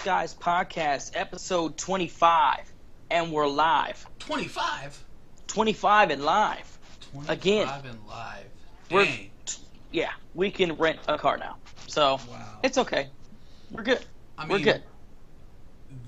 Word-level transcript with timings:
Skies 0.00 0.32
podcast, 0.34 1.10
episode 1.12 1.76
25, 1.76 2.72
and 3.10 3.30
we're 3.30 3.46
live. 3.46 4.06
25? 4.20 5.04
25 5.46 6.10
and 6.10 6.24
live. 6.24 6.78
25 7.12 7.30
Again. 7.38 7.68
and 7.84 7.98
live. 8.08 8.46
We're, 8.90 9.06
yeah, 9.92 10.12
we 10.34 10.50
can 10.50 10.72
rent 10.76 11.00
a 11.06 11.18
car 11.18 11.36
now. 11.36 11.56
So 11.86 12.18
Wow. 12.30 12.58
it's 12.62 12.78
okay. 12.78 13.08
We're 13.70 13.82
good. 13.82 14.02
I 14.38 14.46
we're 14.46 14.60
good. 14.60 14.82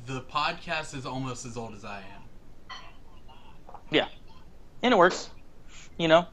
The 0.07 0.23
podcast 0.23 0.95
is 0.97 1.05
almost 1.05 1.45
as 1.45 1.59
old 1.59 1.75
as 1.75 1.85
I 1.85 1.99
am. 1.99 2.77
Yeah. 3.91 4.09
And 4.83 4.95
it 4.95 4.97
works. 4.97 5.29
You 5.99 6.09
know? 6.09 6.27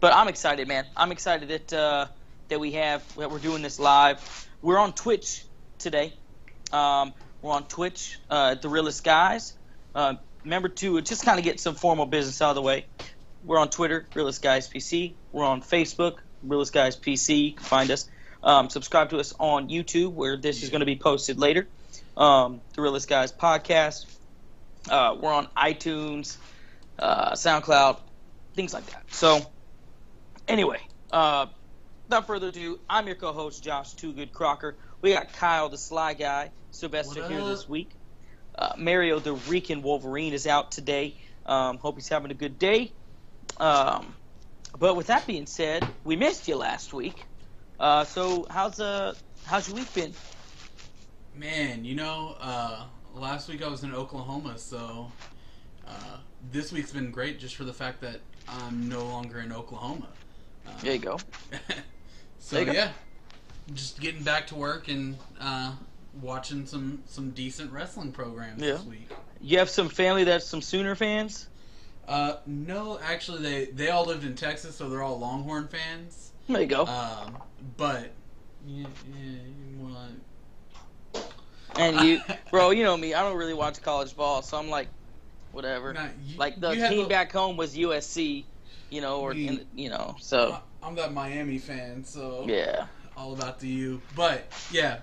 But 0.00 0.14
I'm 0.14 0.28
excited, 0.28 0.66
man. 0.66 0.86
I'm 0.96 1.12
excited 1.12 1.48
that 1.50 1.72
uh, 1.74 2.06
that 2.48 2.58
we 2.58 2.72
have 2.72 3.02
that 3.16 3.30
we're 3.30 3.38
doing 3.38 3.60
this 3.60 3.78
live. 3.78 4.48
We're 4.62 4.78
on 4.78 4.94
Twitch 4.94 5.44
today. 5.78 6.14
Um, 6.72 7.12
we're 7.42 7.52
on 7.52 7.64
Twitch 7.64 8.18
uh, 8.30 8.50
at 8.52 8.62
the 8.62 8.68
Realest 8.68 9.04
Guys. 9.04 9.54
Uh, 9.94 10.14
remember 10.44 10.68
to 10.68 11.00
just 11.00 11.24
kind 11.24 11.38
of 11.38 11.44
get 11.44 11.60
some 11.60 11.74
formal 11.74 12.06
business 12.06 12.40
out 12.42 12.50
of 12.50 12.56
the 12.56 12.62
way. 12.62 12.86
We're 13.44 13.58
on 13.58 13.70
Twitter, 13.70 14.06
Realest 14.14 14.42
Guys 14.42 14.68
PC. 14.68 15.14
We're 15.32 15.44
on 15.44 15.62
Facebook, 15.62 16.18
Realest 16.42 16.72
Guys 16.72 16.96
PC. 16.96 17.58
Find 17.60 17.90
us. 17.90 18.08
Um, 18.42 18.70
subscribe 18.70 19.10
to 19.10 19.18
us 19.18 19.34
on 19.38 19.68
YouTube, 19.68 20.12
where 20.12 20.36
this 20.36 20.62
is 20.62 20.70
going 20.70 20.80
to 20.80 20.86
be 20.86 20.96
posted 20.96 21.38
later. 21.38 21.66
Um, 22.16 22.60
the 22.74 22.82
Realest 22.82 23.08
Guys 23.08 23.32
podcast. 23.32 24.06
Uh, 24.88 25.16
we're 25.20 25.32
on 25.32 25.48
iTunes, 25.56 26.36
uh, 26.98 27.32
SoundCloud, 27.32 27.98
things 28.54 28.72
like 28.72 28.86
that. 28.86 29.02
So, 29.12 29.40
anyway, 30.46 30.80
uh, 31.10 31.46
without 32.06 32.26
further 32.26 32.48
ado, 32.48 32.78
I'm 32.88 33.06
your 33.06 33.16
co-host 33.16 33.62
Josh 33.62 33.94
Too 33.94 34.12
Good 34.12 34.32
Crocker. 34.32 34.76
We 35.02 35.12
got 35.12 35.32
Kyle 35.32 35.68
the 35.68 35.78
Sly 35.78 36.14
Guy, 36.14 36.50
Sylvester 36.70 37.28
here 37.28 37.44
this 37.44 37.68
week. 37.68 37.90
Uh, 38.56 38.72
Mario 38.78 39.18
the 39.18 39.34
Rican 39.34 39.82
Wolverine 39.82 40.32
is 40.32 40.46
out 40.46 40.72
today. 40.72 41.14
Um, 41.44 41.78
hope 41.78 41.96
he's 41.96 42.08
having 42.08 42.30
a 42.30 42.34
good 42.34 42.58
day. 42.58 42.92
Um, 43.58 44.14
but 44.78 44.96
with 44.96 45.08
that 45.08 45.26
being 45.26 45.46
said, 45.46 45.86
we 46.04 46.16
missed 46.16 46.48
you 46.48 46.56
last 46.56 46.92
week. 46.92 47.24
Uh, 47.78 48.04
so 48.04 48.46
how's 48.50 48.80
uh 48.80 49.14
how's 49.44 49.68
your 49.68 49.76
week 49.76 49.92
been? 49.94 50.12
Man, 51.34 51.84
you 51.84 51.94
know, 51.94 52.36
uh, 52.40 52.84
last 53.14 53.48
week 53.48 53.62
I 53.62 53.68
was 53.68 53.84
in 53.84 53.94
Oklahoma, 53.94 54.56
so 54.58 55.12
uh, 55.86 56.16
this 56.50 56.72
week's 56.72 56.92
been 56.92 57.10
great 57.10 57.38
just 57.38 57.56
for 57.56 57.64
the 57.64 57.74
fact 57.74 58.00
that 58.00 58.20
I'm 58.48 58.88
no 58.88 59.04
longer 59.04 59.40
in 59.40 59.52
Oklahoma. 59.52 60.08
Uh, 60.66 60.70
There 60.80 60.94
you 60.94 60.98
go. 60.98 61.18
so 62.38 62.56
There 62.56 62.60
you 62.60 62.66
go. 62.66 62.72
yeah, 62.72 62.92
just 63.74 64.00
getting 64.00 64.22
back 64.22 64.46
to 64.48 64.54
work 64.54 64.88
and 64.88 65.16
uh, 65.40 65.72
watching 66.20 66.66
some 66.66 67.02
some 67.06 67.30
decent 67.30 67.72
wrestling 67.72 68.12
programs 68.12 68.62
Yeah. 68.62 68.72
this 68.72 68.84
week. 68.84 69.08
You 69.40 69.58
have 69.58 69.68
some 69.70 69.88
family 69.88 70.24
that's 70.24 70.46
some 70.46 70.62
Sooner 70.62 70.94
fans. 70.94 71.48
Uh, 72.08 72.36
no, 72.46 72.98
actually, 73.02 73.42
they 73.42 73.64
they 73.66 73.90
all 73.90 74.04
lived 74.04 74.24
in 74.24 74.34
Texas, 74.36 74.76
so 74.76 74.88
they're 74.88 75.02
all 75.02 75.18
Longhorn 75.18 75.68
fans. 75.68 76.30
There 76.48 76.60
you 76.60 76.66
go. 76.68 76.86
Um, 76.86 77.36
but 77.76 78.12
yeah, 78.66 78.86
yeah, 79.12 79.26
you 79.70 79.78
want 79.78 80.20
And 81.76 82.00
you, 82.08 82.20
bro, 82.50 82.70
you 82.70 82.84
know 82.84 82.96
me. 82.96 83.14
I 83.14 83.22
don't 83.22 83.36
really 83.36 83.54
watch 83.54 83.82
college 83.82 84.16
ball, 84.16 84.42
so 84.42 84.56
I'm 84.56 84.70
like, 84.70 84.88
whatever. 85.52 85.92
Nah, 85.92 86.06
you- 86.24 86.38
like 86.38 86.60
the 86.60 86.72
team 86.74 87.02
the- 87.04 87.08
back 87.08 87.32
home 87.32 87.56
was 87.56 87.76
USC, 87.76 88.44
you 88.90 89.00
know, 89.00 89.20
or 89.20 89.34
You- 89.34 89.48
in, 89.50 89.66
you 89.74 89.90
know. 89.90 90.14
So 90.20 90.56
I'm 90.82 90.94
that 90.94 91.12
Miami 91.12 91.58
fan, 91.58 92.04
so 92.04 92.44
yeah, 92.48 92.86
all 93.16 93.32
about 93.32 93.58
the 93.58 93.68
U. 93.68 94.02
But 94.14 94.44
yeah, 94.70 95.00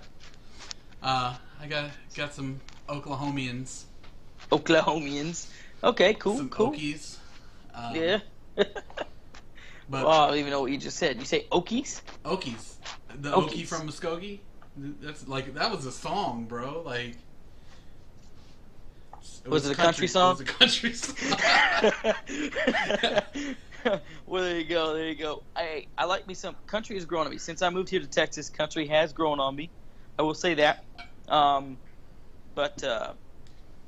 uh, 1.02 1.34
I 1.60 1.66
got 1.66 1.90
got 2.14 2.32
some 2.32 2.60
Oklahomians, 2.88 3.84
Oklahomians. 4.50 5.48
Okay, 5.82 6.14
cool, 6.14 6.36
some 6.36 6.48
cool. 6.48 6.72
Okies. 6.72 7.16
Um, 7.74 7.94
Yeah. 7.94 8.20
but 8.56 8.70
well, 9.90 10.08
I 10.08 10.28
don't 10.28 10.38
even 10.38 10.50
know 10.50 10.60
what 10.60 10.70
you 10.70 10.78
just 10.78 10.96
said. 10.96 11.18
You 11.18 11.24
say 11.24 11.46
Okies? 11.50 12.02
Okies, 12.24 12.74
the 13.20 13.32
Okies. 13.32 13.50
Okie 13.50 13.66
from 13.66 13.88
Muskogee. 13.88 14.38
That's 14.76 15.26
like 15.28 15.54
that 15.54 15.70
was 15.70 15.86
a 15.86 15.92
song, 15.92 16.44
bro. 16.46 16.82
Like. 16.82 17.16
Was 19.46 19.66
it 19.66 19.72
a 19.72 19.74
country 19.74 20.06
song? 20.06 20.40
It 20.40 20.40
was 20.40 20.48
a 20.48 20.52
country 20.54 20.92
song. 20.94 21.16
well, 24.26 24.42
there 24.42 24.58
you 24.58 24.64
go. 24.64 24.94
There 24.94 25.08
you 25.08 25.14
go. 25.14 25.42
I 25.56 25.86
I 25.96 26.04
like 26.04 26.26
me 26.26 26.34
some 26.34 26.56
country 26.66 26.96
has 26.96 27.04
grown 27.04 27.26
on 27.26 27.32
me 27.32 27.38
since 27.38 27.62
I 27.62 27.70
moved 27.70 27.88
here 27.88 28.00
to 28.00 28.06
Texas. 28.06 28.48
Country 28.48 28.86
has 28.86 29.12
grown 29.12 29.40
on 29.40 29.54
me. 29.54 29.70
I 30.18 30.22
will 30.22 30.34
say 30.34 30.54
that. 30.54 30.84
Um, 31.28 31.76
but 32.54 32.82
uh, 32.84 33.12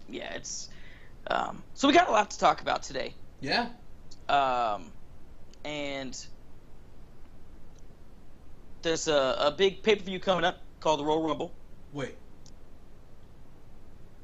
yeah, 0.08 0.34
it's 0.34 0.68
um, 1.28 1.62
so 1.74 1.88
we 1.88 1.94
got 1.94 2.08
a 2.08 2.12
lot 2.12 2.30
to 2.30 2.38
talk 2.38 2.60
about 2.60 2.82
today. 2.82 3.14
yeah. 3.40 3.68
Um, 4.28 4.90
and 5.64 6.26
there's 8.82 9.06
a, 9.06 9.36
a 9.38 9.54
big 9.56 9.82
pay 9.82 9.94
per 9.96 10.02
view 10.02 10.18
coming 10.18 10.44
up 10.44 10.60
called 10.80 11.00
the 11.00 11.04
Royal 11.04 11.22
Rumble. 11.26 11.52
Wait. 11.92 12.16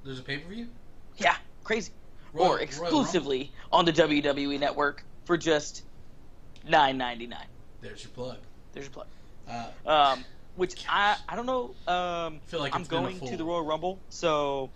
There's 0.05 0.19
a 0.19 0.23
pay 0.23 0.39
per 0.39 0.49
view. 0.49 0.69
Yeah, 1.17 1.37
crazy. 1.63 1.93
or 2.35 2.61
exclusively 2.61 3.53
on 3.71 3.85
the 3.85 3.93
WWE 3.93 4.59
Network 4.59 5.05
for 5.33 5.39
just 5.39 5.83
nine 6.69 6.99
ninety 6.99 7.27
nine. 7.27 7.47
There's 7.81 8.05
your 8.05 8.11
plug. 8.11 8.37
There's 8.75 8.85
your 8.85 8.93
plug. 8.93 9.07
Uh, 9.49 9.91
Um, 9.91 10.25
which 10.57 10.85
I 10.87 11.17
I 11.27 11.37
don't 11.37 11.47
know. 11.47 11.75
Um, 11.87 12.35
I 12.37 12.41
feel 12.49 12.61
like 12.61 12.75
I'm 12.75 12.83
it's 12.83 12.91
been 12.91 12.99
a 12.99 13.03
going 13.03 13.31
to 13.31 13.37
the 13.39 13.45
Royal 13.45 13.65
Rumble, 13.65 13.99
so 14.11 14.69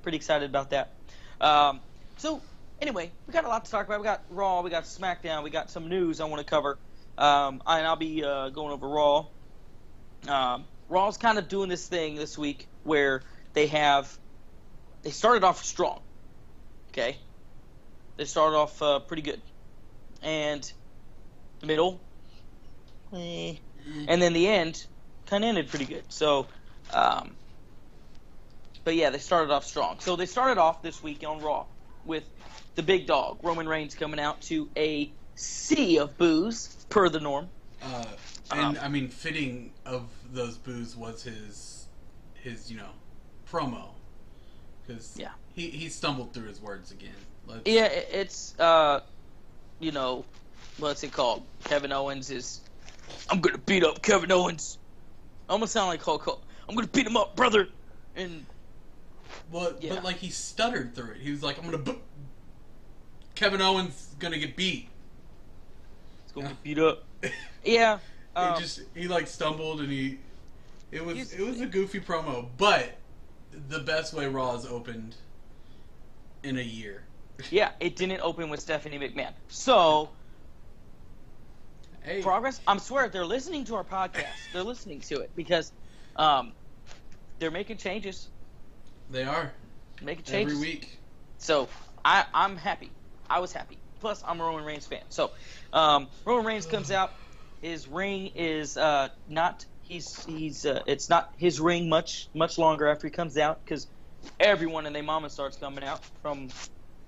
pretty 0.00 0.16
excited 0.16 0.48
about 0.48 0.70
that. 0.70 0.94
Um, 1.42 1.80
so 2.16 2.40
anyway, 2.80 3.10
we 3.26 3.34
got 3.34 3.44
a 3.44 3.48
lot 3.48 3.66
to 3.66 3.70
talk 3.70 3.84
about. 3.84 4.00
We 4.00 4.04
got 4.04 4.22
Raw, 4.30 4.62
we 4.62 4.70
got 4.70 4.84
SmackDown, 4.84 5.44
we 5.44 5.50
got 5.50 5.68
some 5.70 5.90
news 5.90 6.22
I 6.22 6.24
want 6.24 6.38
to 6.38 6.48
cover, 6.48 6.78
um, 7.18 7.62
and 7.66 7.86
I'll 7.86 7.96
be 7.96 8.24
uh, 8.24 8.48
going 8.48 8.72
over 8.72 8.88
Raw. 8.88 9.26
Um, 10.26 10.64
Raw's 10.88 11.18
kind 11.18 11.36
of 11.36 11.48
doing 11.48 11.68
this 11.68 11.86
thing 11.86 12.14
this 12.14 12.38
week 12.38 12.66
where 12.82 13.20
they 13.52 13.66
have 13.66 14.10
they 15.02 15.10
started 15.10 15.44
off 15.44 15.62
strong. 15.66 16.00
Okay, 16.92 17.18
they 18.16 18.24
started 18.24 18.56
off 18.56 18.80
uh, 18.82 18.98
pretty 19.00 19.22
good, 19.22 19.40
and 20.22 20.70
the 21.60 21.66
middle. 21.66 22.00
Eh, 23.12 23.54
and 24.08 24.20
then 24.20 24.32
the 24.32 24.48
end 24.48 24.84
kind 25.26 25.44
of 25.44 25.48
ended 25.48 25.68
pretty 25.68 25.84
good. 25.84 26.04
So, 26.08 26.46
um, 26.92 27.36
but 28.84 28.94
yeah, 28.94 29.10
they 29.10 29.18
started 29.18 29.52
off 29.52 29.64
strong. 29.64 30.00
So 30.00 30.16
they 30.16 30.26
started 30.26 30.58
off 30.58 30.82
this 30.82 31.02
week 31.02 31.24
on 31.26 31.40
Raw 31.40 31.66
with 32.04 32.24
the 32.74 32.82
big 32.82 33.06
dog 33.06 33.38
Roman 33.42 33.68
Reigns 33.68 33.94
coming 33.94 34.20
out 34.20 34.40
to 34.42 34.68
a 34.76 35.10
sea 35.34 35.98
of 35.98 36.16
boos 36.18 36.68
per 36.88 37.08
the 37.08 37.20
norm. 37.20 37.48
Uh, 37.82 38.04
and 38.52 38.78
Um, 38.78 38.78
I 38.80 38.88
mean, 38.88 39.08
fitting 39.08 39.72
of 39.84 40.08
those 40.32 40.56
boos 40.56 40.96
was 40.96 41.22
his 41.22 41.86
his 42.34 42.70
you 42.70 42.76
know 42.76 42.90
promo 43.50 43.88
because 44.86 45.16
Yeah. 45.16 45.30
he 45.54 45.70
he 45.70 45.88
stumbled 45.88 46.32
through 46.32 46.48
his 46.48 46.60
words 46.60 46.90
again. 46.90 47.14
Let's, 47.46 47.62
Yeah, 47.66 47.84
it's 47.86 48.58
uh, 48.58 49.00
you 49.78 49.92
know, 49.92 50.24
what's 50.78 51.02
it 51.04 51.12
called? 51.12 51.42
Kevin 51.64 51.92
Owens 51.92 52.30
is. 52.30 52.60
I'm 53.30 53.40
gonna 53.40 53.58
beat 53.58 53.84
up 53.84 54.02
Kevin 54.02 54.32
Owens. 54.32 54.78
I'm 55.48 55.58
gonna 55.58 55.68
sound 55.68 55.88
like 55.88 56.02
Hulk. 56.02 56.22
Hogan. 56.22 56.42
I'm 56.68 56.74
gonna 56.74 56.88
beat 56.88 57.06
him 57.06 57.16
up, 57.16 57.36
brother. 57.36 57.68
And 58.16 58.44
Well, 59.50 59.74
Yeah. 59.80 59.94
but 59.94 60.04
like 60.04 60.16
he 60.16 60.30
stuttered 60.30 60.94
through 60.94 61.12
it. 61.12 61.20
He 61.20 61.30
was 61.30 61.42
like, 61.42 61.58
"I'm 61.62 61.70
gonna." 61.70 61.96
Kevin 63.34 63.60
Owens 63.60 64.14
gonna 64.18 64.38
get 64.38 64.56
beat. 64.56 64.88
it's 66.24 66.32
gonna 66.32 66.48
get 66.48 66.62
beat 66.62 66.78
up. 66.78 67.04
Yeah. 67.64 67.98
Um, 68.36 68.54
he 68.54 68.60
just 68.60 68.80
he 68.94 69.08
like 69.08 69.26
stumbled 69.26 69.80
and 69.80 69.90
he. 69.90 70.18
It 70.92 71.04
was 71.04 71.32
it 71.32 71.44
was 71.44 71.60
a 71.60 71.66
goofy 71.66 72.00
promo, 72.00 72.48
but 72.56 72.96
the 73.68 73.80
best 73.80 74.14
way 74.14 74.26
Raw 74.26 74.52
has 74.52 74.64
opened 74.66 75.16
in 76.44 76.58
a 76.58 76.62
year. 76.62 77.05
Yeah, 77.50 77.70
it 77.80 77.96
didn't 77.96 78.20
open 78.20 78.48
with 78.48 78.60
Stephanie 78.60 78.98
McMahon. 78.98 79.32
So, 79.48 80.10
Hey, 82.02 82.22
progress. 82.22 82.60
I'm 82.66 82.78
swear 82.78 83.08
they're 83.08 83.26
listening 83.26 83.64
to 83.64 83.74
our 83.74 83.84
podcast. 83.84 84.52
They're 84.52 84.62
listening 84.62 85.00
to 85.02 85.20
it 85.20 85.30
because 85.34 85.72
um, 86.16 86.52
they're 87.38 87.50
making 87.50 87.78
changes. 87.78 88.28
they 89.10 89.24
are 89.24 89.52
Making 90.02 90.24
changes. 90.24 90.54
every 90.54 90.68
week. 90.68 91.00
So 91.38 91.68
I, 92.04 92.24
I'm 92.32 92.56
happy. 92.56 92.92
I 93.28 93.40
was 93.40 93.52
happy. 93.52 93.78
Plus, 94.00 94.22
I'm 94.26 94.40
a 94.40 94.44
Roman 94.44 94.64
Reigns 94.64 94.86
fan. 94.86 95.00
So 95.08 95.32
um, 95.72 96.08
Roman 96.24 96.46
Reigns 96.46 96.66
comes 96.66 96.90
out. 96.90 97.12
His 97.60 97.88
ring 97.88 98.30
is 98.36 98.76
uh, 98.76 99.08
not. 99.26 99.64
He's 99.82 100.24
he's. 100.24 100.64
Uh, 100.64 100.82
it's 100.86 101.08
not 101.08 101.30
his 101.36 101.58
ring 101.60 101.88
much 101.88 102.28
much 102.34 102.58
longer 102.58 102.86
after 102.86 103.06
he 103.06 103.10
comes 103.10 103.36
out 103.36 103.64
because 103.64 103.88
everyone 104.38 104.86
and 104.86 104.94
their 104.94 105.02
mama 105.02 105.30
starts 105.30 105.56
coming 105.56 105.82
out. 105.82 106.04
From 106.22 106.50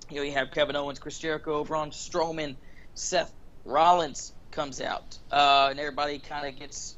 you 0.09 0.17
know 0.17 0.23
you 0.23 0.31
have 0.33 0.51
Kevin 0.51 0.75
Owens, 0.75 0.99
Chris 0.99 1.19
Jericho, 1.19 1.63
Braun 1.63 1.91
Strowman, 1.91 2.55
Seth 2.95 3.31
Rollins 3.65 4.33
comes 4.51 4.81
out, 4.81 5.17
uh, 5.31 5.67
and 5.69 5.79
everybody 5.79 6.19
kind 6.19 6.47
of 6.47 6.59
gets 6.59 6.95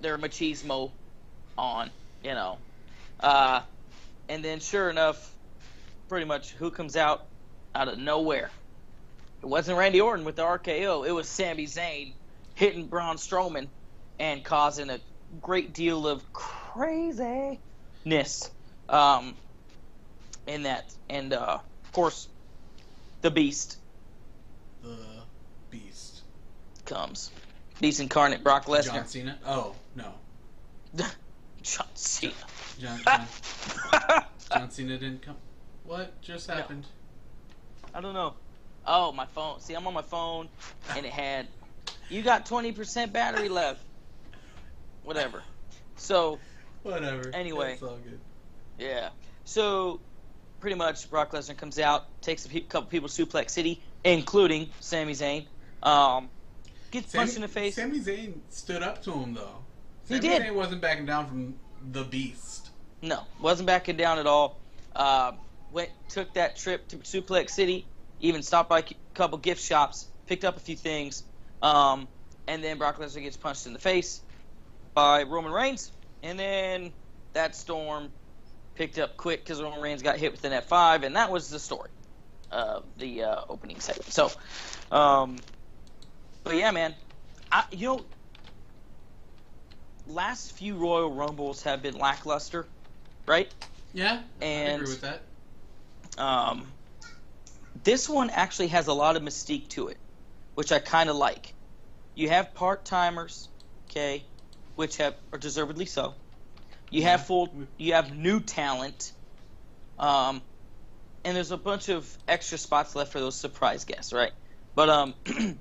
their 0.00 0.18
machismo 0.18 0.90
on. 1.56 1.90
you 2.22 2.34
know. 2.34 2.58
Uh, 3.20 3.62
and 4.28 4.44
then, 4.44 4.60
sure 4.60 4.90
enough, 4.90 5.32
pretty 6.08 6.26
much 6.26 6.50
who 6.52 6.70
comes 6.70 6.96
out 6.96 7.24
out 7.74 7.88
of 7.88 7.98
nowhere? 7.98 8.50
It 9.42 9.46
wasn't 9.46 9.78
Randy 9.78 10.00
Orton 10.00 10.24
with 10.24 10.36
the 10.36 10.42
RKO. 10.42 11.06
It 11.06 11.12
was 11.12 11.28
Sami 11.28 11.66
Zayn 11.66 12.12
hitting 12.54 12.86
Braun 12.86 13.16
Strowman 13.16 13.68
and 14.18 14.42
causing 14.42 14.90
a 14.90 14.98
great 15.40 15.72
deal 15.72 16.06
of 16.08 16.22
craziness 16.32 17.60
um, 18.88 19.34
in 20.46 20.64
that. 20.64 20.92
And 21.08 21.32
uh, 21.32 21.58
course, 21.96 22.28
the 23.22 23.30
Beast 23.30 23.78
The 24.82 24.96
Beast. 25.70 26.20
comes. 26.84 27.30
Beast 27.80 28.00
incarnate 28.00 28.44
Brock 28.44 28.66
Lesnar. 28.66 28.92
John 28.92 29.06
Cena. 29.06 29.38
Oh 29.46 29.74
no, 29.94 30.12
John 31.62 31.86
Cena. 31.94 32.34
John, 32.78 33.00
John, 33.02 33.26
John 34.52 34.70
Cena 34.70 34.98
didn't 34.98 35.22
come. 35.22 35.36
What 35.84 36.20
just 36.20 36.50
happened? 36.50 36.84
I 37.94 38.02
don't 38.02 38.12
know. 38.12 38.34
Oh, 38.86 39.10
my 39.12 39.24
phone. 39.26 39.58
See, 39.60 39.72
I'm 39.74 39.86
on 39.86 39.94
my 39.94 40.02
phone, 40.02 40.48
and 40.94 41.06
it 41.06 41.12
had, 41.12 41.46
you 42.10 42.20
got 42.22 42.44
20% 42.44 43.10
battery 43.12 43.48
left. 43.48 43.80
Whatever. 45.02 45.42
So, 45.96 46.38
Whatever. 46.82 47.30
Anyway. 47.32 47.72
it's 47.74 47.82
all 47.82 47.98
good. 48.04 48.20
yeah. 48.78 49.08
So, 49.44 50.00
pretty 50.60 50.76
much, 50.76 51.08
Brock 51.10 51.32
Lesnar 51.32 51.56
comes 51.56 51.78
out, 51.78 52.06
takes 52.22 52.44
a 52.46 52.48
pe- 52.48 52.60
couple 52.60 52.88
people 52.88 53.08
to 53.08 53.26
Suplex 53.26 53.50
City, 53.50 53.82
including 54.04 54.70
Sami 54.80 55.12
Zayn. 55.12 55.46
Um, 55.82 56.28
gets 56.90 57.12
Sami, 57.12 57.24
punched 57.24 57.36
in 57.36 57.42
the 57.42 57.48
face. 57.48 57.76
Sami 57.76 58.00
Zayn 58.00 58.34
stood 58.50 58.82
up 58.82 59.02
to 59.04 59.12
him 59.12 59.34
though. 59.34 59.64
He 60.08 60.18
did. 60.18 60.42
Zayn 60.42 60.54
wasn't 60.54 60.80
backing 60.80 61.06
down 61.06 61.26
from 61.26 61.54
the 61.92 62.04
Beast. 62.04 62.70
No, 63.02 63.22
wasn't 63.40 63.66
backing 63.66 63.96
down 63.96 64.18
at 64.18 64.26
all. 64.26 64.58
Uh, 64.94 65.32
went 65.72 65.90
took 66.08 66.32
that 66.34 66.56
trip 66.56 66.88
to 66.88 66.96
Suplex 66.98 67.50
City, 67.50 67.86
even 68.20 68.42
stopped 68.42 68.68
by 68.68 68.80
a 68.80 68.84
couple 69.14 69.38
gift 69.38 69.62
shops, 69.62 70.06
picked 70.26 70.44
up 70.44 70.56
a 70.56 70.60
few 70.60 70.76
things, 70.76 71.24
um, 71.62 72.08
and 72.46 72.62
then 72.62 72.78
Brock 72.78 72.98
Lesnar 72.98 73.22
gets 73.22 73.36
punched 73.36 73.66
in 73.66 73.72
the 73.72 73.78
face 73.78 74.22
by 74.94 75.24
Roman 75.24 75.52
Reigns, 75.52 75.92
and 76.22 76.38
then 76.38 76.92
that 77.34 77.54
storm 77.54 78.10
picked 78.76 78.98
up 78.98 79.16
quick 79.16 79.42
because 79.44 79.60
Roman 79.60 79.80
Reigns 79.80 80.02
got 80.02 80.16
hit 80.18 80.32
with 80.32 80.44
an 80.44 80.52
F5, 80.52 81.04
and 81.04 81.16
that 81.16 81.30
was 81.30 81.48
the 81.50 81.58
story 81.58 81.90
of 82.52 82.84
the 82.98 83.24
uh, 83.24 83.40
opening 83.48 83.80
segment. 83.80 84.12
So, 84.12 84.30
um, 84.92 85.36
but 86.44 86.54
yeah, 86.56 86.70
man, 86.70 86.94
I, 87.50 87.64
you 87.72 87.86
know, 87.88 88.04
last 90.06 90.52
few 90.52 90.76
Royal 90.76 91.10
Rumbles 91.12 91.62
have 91.64 91.82
been 91.82 91.98
lackluster, 91.98 92.66
right? 93.26 93.52
Yeah, 93.92 94.22
I 94.40 94.44
And- 94.44 94.82
agree 94.82 94.94
with 94.94 95.00
that. 95.02 95.22
Um, 96.18 96.66
this 97.84 98.08
one 98.08 98.30
actually 98.30 98.68
has 98.68 98.86
a 98.86 98.92
lot 98.94 99.16
of 99.16 99.22
mystique 99.22 99.68
to 99.70 99.88
it, 99.88 99.98
which 100.54 100.72
I 100.72 100.78
kind 100.78 101.10
of 101.10 101.16
like. 101.16 101.52
You 102.14 102.30
have 102.30 102.54
part 102.54 102.86
timers, 102.86 103.48
okay, 103.90 104.24
which 104.76 104.96
have 104.96 105.14
are 105.32 105.38
deservedly 105.38 105.84
so. 105.84 106.14
You 106.90 107.02
Yeah. 107.02 107.10
have 107.12 107.26
full, 107.26 107.52
you 107.78 107.94
have 107.94 108.14
new 108.16 108.40
talent, 108.40 109.12
um, 109.98 110.42
and 111.24 111.36
there's 111.36 111.50
a 111.50 111.56
bunch 111.56 111.88
of 111.88 112.16
extra 112.28 112.58
spots 112.58 112.94
left 112.94 113.12
for 113.12 113.18
those 113.20 113.36
surprise 113.36 113.84
guests, 113.84 114.12
right? 114.12 114.32
But 114.74 114.88
um, 114.90 115.14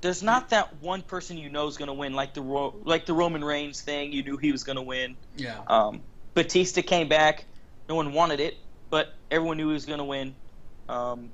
there's 0.00 0.22
not 0.22 0.50
that 0.50 0.80
one 0.80 1.02
person 1.02 1.38
you 1.38 1.48
know 1.50 1.66
is 1.66 1.76
going 1.76 1.88
to 1.88 1.94
win, 1.94 2.12
like 2.14 2.34
the 2.34 2.42
Ro- 2.42 2.80
like 2.84 3.06
the 3.06 3.14
Roman 3.14 3.42
Reigns 3.42 3.80
thing. 3.82 4.12
You 4.12 4.22
knew 4.22 4.36
he 4.36 4.52
was 4.52 4.62
going 4.64 4.76
to 4.76 4.82
win. 4.82 5.16
Yeah. 5.36 5.60
Um, 5.66 6.02
Batista 6.34 6.82
came 6.82 7.08
back. 7.08 7.46
No 7.88 7.94
one 7.96 8.12
wanted 8.12 8.38
it, 8.40 8.54
but 8.90 9.08
everyone 9.30 9.56
knew 9.56 9.68
he 9.68 9.74
was 9.74 9.86
going 9.86 9.98
to 9.98 10.04
win. 10.04 10.36
Um, 10.88 11.30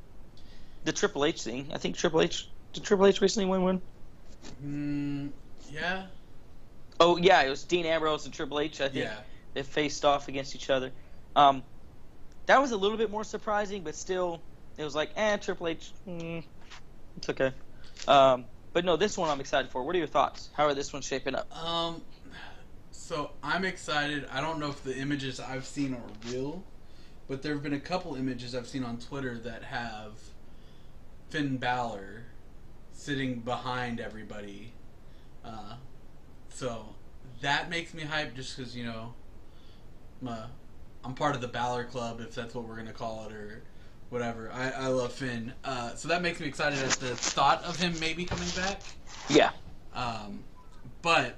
the 0.84 0.92
Triple 0.92 1.24
H 1.24 1.42
thing. 1.42 1.70
I 1.74 1.78
think 1.78 1.96
Triple 1.96 2.22
H. 2.22 2.48
Did 2.72 2.84
Triple 2.84 3.06
H 3.06 3.20
recently 3.20 3.48
win 3.48 3.62
one? 3.62 3.82
Mm, 4.64 5.32
yeah. 5.70 6.06
Oh 7.00 7.16
yeah, 7.16 7.42
it 7.42 7.50
was 7.50 7.64
Dean 7.64 7.86
Ambrose 7.86 8.24
and 8.24 8.34
Triple 8.34 8.60
H. 8.60 8.80
I 8.80 8.88
think 8.88 9.04
Yeah. 9.04 9.16
they 9.54 9.62
faced 9.62 10.04
off 10.04 10.28
against 10.28 10.54
each 10.54 10.70
other. 10.70 10.92
Um, 11.36 11.64
that 12.46 12.60
was 12.60 12.72
a 12.72 12.76
little 12.76 12.98
bit 12.98 13.10
more 13.10 13.24
surprising, 13.24 13.82
but 13.82 13.94
still, 13.94 14.42
it 14.76 14.84
was 14.84 14.94
like, 14.94 15.10
eh, 15.16 15.36
Triple 15.38 15.68
H. 15.68 15.92
Mm, 16.06 16.44
it's 17.16 17.28
okay. 17.30 17.52
Um, 18.06 18.44
but 18.72 18.84
no, 18.84 18.96
this 18.96 19.16
one 19.16 19.30
I'm 19.30 19.40
excited 19.40 19.70
for. 19.70 19.82
What 19.84 19.94
are 19.94 19.98
your 19.98 20.06
thoughts? 20.08 20.50
How 20.54 20.64
are 20.66 20.74
this 20.74 20.92
one 20.92 21.02
shaping 21.02 21.34
up? 21.34 21.50
Um, 21.56 22.02
so 22.90 23.30
I'm 23.42 23.64
excited. 23.64 24.26
I 24.32 24.40
don't 24.40 24.58
know 24.58 24.68
if 24.68 24.82
the 24.82 24.96
images 24.96 25.40
I've 25.40 25.66
seen 25.66 25.94
are 25.94 26.30
real, 26.32 26.62
but 27.28 27.42
there 27.42 27.54
have 27.54 27.62
been 27.62 27.74
a 27.74 27.80
couple 27.80 28.14
images 28.16 28.54
I've 28.54 28.68
seen 28.68 28.84
on 28.84 28.98
Twitter 28.98 29.38
that 29.38 29.62
have 29.64 30.12
Finn 31.30 31.56
Balor 31.56 32.24
sitting 32.92 33.40
behind 33.40 34.00
everybody. 34.00 34.72
Uh, 35.44 35.74
so 36.54 36.94
that 37.40 37.68
makes 37.68 37.92
me 37.94 38.02
hype 38.02 38.34
just 38.34 38.56
because, 38.56 38.76
you 38.76 38.84
know, 38.84 39.12
I'm, 40.22 40.28
a, 40.28 40.50
I'm 41.04 41.14
part 41.14 41.34
of 41.34 41.40
the 41.40 41.48
Balor 41.48 41.84
Club, 41.84 42.20
if 42.20 42.34
that's 42.34 42.54
what 42.54 42.66
we're 42.66 42.74
going 42.76 42.86
to 42.86 42.92
call 42.92 43.26
it, 43.28 43.32
or 43.32 43.62
whatever. 44.10 44.50
I, 44.52 44.70
I 44.70 44.86
love 44.86 45.12
Finn. 45.12 45.52
Uh, 45.64 45.94
so 45.94 46.08
that 46.08 46.22
makes 46.22 46.40
me 46.40 46.46
excited 46.46 46.78
at 46.78 46.90
the 46.92 47.16
thought 47.16 47.62
of 47.64 47.76
him 47.78 47.98
maybe 48.00 48.24
coming 48.24 48.48
back. 48.56 48.80
Yeah, 49.28 49.50
Um, 49.94 50.44
but 51.02 51.36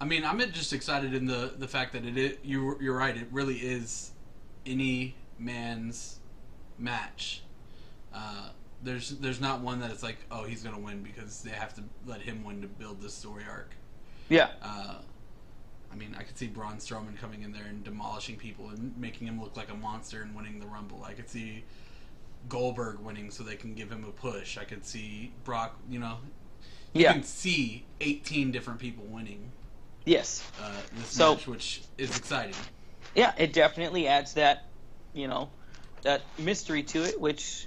I 0.00 0.04
mean, 0.04 0.24
I'm 0.24 0.38
just 0.52 0.72
excited 0.72 1.12
in 1.14 1.26
the 1.26 1.54
the 1.58 1.66
fact 1.68 1.92
that 1.92 2.04
it 2.04 2.16
is, 2.16 2.38
you 2.42 2.78
you're 2.80 2.96
right. 2.96 3.16
It 3.16 3.28
really 3.32 3.56
is 3.56 4.12
any 4.64 5.16
man's 5.38 6.20
match. 6.78 7.42
Uh, 8.14 8.50
there's 8.82 9.10
there's 9.18 9.40
not 9.40 9.60
one 9.60 9.80
that 9.80 9.90
it's 9.90 10.02
like 10.02 10.18
oh 10.30 10.44
he's 10.44 10.62
gonna 10.62 10.78
win 10.78 11.02
because 11.02 11.42
they 11.42 11.50
have 11.50 11.74
to 11.74 11.82
let 12.06 12.20
him 12.20 12.44
win 12.44 12.62
to 12.62 12.68
build 12.68 13.00
this 13.02 13.14
story 13.14 13.44
arc. 13.48 13.74
Yeah, 14.28 14.48
Uh, 14.62 14.94
I 15.90 15.94
mean, 15.96 16.14
I 16.18 16.22
could 16.22 16.36
see 16.38 16.46
Braun 16.46 16.76
Strowman 16.76 17.16
coming 17.18 17.42
in 17.42 17.52
there 17.52 17.64
and 17.64 17.82
demolishing 17.82 18.36
people 18.36 18.68
and 18.68 18.96
making 18.98 19.26
him 19.26 19.40
look 19.40 19.56
like 19.56 19.70
a 19.70 19.74
monster 19.74 20.22
and 20.22 20.34
winning 20.34 20.60
the 20.60 20.66
Rumble. 20.66 21.02
I 21.04 21.12
could 21.14 21.28
see 21.28 21.64
Goldberg 22.48 22.98
winning 23.00 23.30
so 23.30 23.42
they 23.42 23.56
can 23.56 23.74
give 23.74 23.90
him 23.90 24.04
a 24.04 24.12
push. 24.12 24.58
I 24.58 24.64
could 24.64 24.84
see 24.84 25.32
Brock, 25.44 25.76
you 25.90 25.98
know, 25.98 26.18
you 26.92 27.02
yeah, 27.02 27.12
can 27.12 27.22
see 27.22 27.84
18 28.00 28.50
different 28.52 28.78
people 28.80 29.04
winning 29.06 29.50
yes. 30.04 30.42
uh, 30.62 30.72
this 30.96 31.08
So- 31.08 31.34
match, 31.34 31.46
which 31.46 31.82
is 31.96 32.16
exciting. 32.16 32.54
yeah, 33.14 33.32
it 33.38 33.52
definitely 33.52 34.06
adds 34.06 34.34
that, 34.34 34.64
you 35.14 35.26
know, 35.28 35.50
that 36.02 36.22
mystery 36.38 36.82
to 36.84 37.02
it, 37.04 37.20
which 37.20 37.66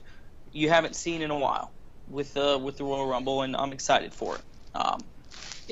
you 0.54 0.70
haven't 0.70 0.96
seen 0.96 1.22
in 1.22 1.32
a 1.32 1.38
while 1.38 1.72
with 2.10 2.36
uh, 2.38 2.58
with 2.62 2.78
the 2.78 2.84
Royal 2.84 3.06
Rumble, 3.08 3.42
and 3.42 3.56
I'm 3.56 3.74
excited 3.74 4.14
for 4.14 4.36
it. 4.36 4.42
Um, 4.74 5.02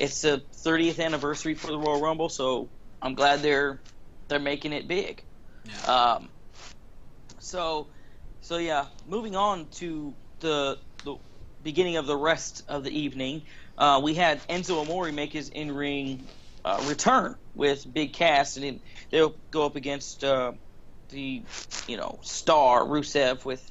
it's 0.00 0.22
the 0.22 0.42
30th 0.64 0.98
anniversary 0.98 1.54
for 1.54 1.66
the 1.66 1.78
Royal 1.78 2.00
Rumble, 2.00 2.30
so 2.30 2.70
I'm 3.02 3.14
glad 3.14 3.42
they're 3.42 3.80
they're 4.28 4.38
making 4.38 4.72
it 4.72 4.88
big. 4.88 5.22
Yeah. 5.64 5.92
Um, 5.92 6.28
so, 7.38 7.88
so 8.40 8.56
yeah, 8.56 8.86
moving 9.06 9.36
on 9.36 9.66
to 9.72 10.14
the 10.40 10.78
the 11.04 11.16
beginning 11.62 11.98
of 11.98 12.06
the 12.06 12.16
rest 12.16 12.62
of 12.66 12.82
the 12.82 12.90
evening, 12.90 13.42
uh, 13.76 14.00
we 14.02 14.14
had 14.14 14.40
Enzo 14.48 14.80
Amore 14.80 15.12
make 15.12 15.34
his 15.34 15.50
in 15.50 15.74
ring 15.74 16.24
uh, 16.64 16.82
return 16.88 17.36
with 17.54 17.86
Big 17.92 18.14
Cass, 18.14 18.56
and 18.56 18.80
they'll 19.10 19.34
go 19.50 19.66
up 19.66 19.76
against 19.76 20.24
uh, 20.24 20.52
the 21.10 21.42
you 21.86 21.98
know 21.98 22.18
star 22.22 22.84
Rusev 22.84 23.44
with 23.44 23.70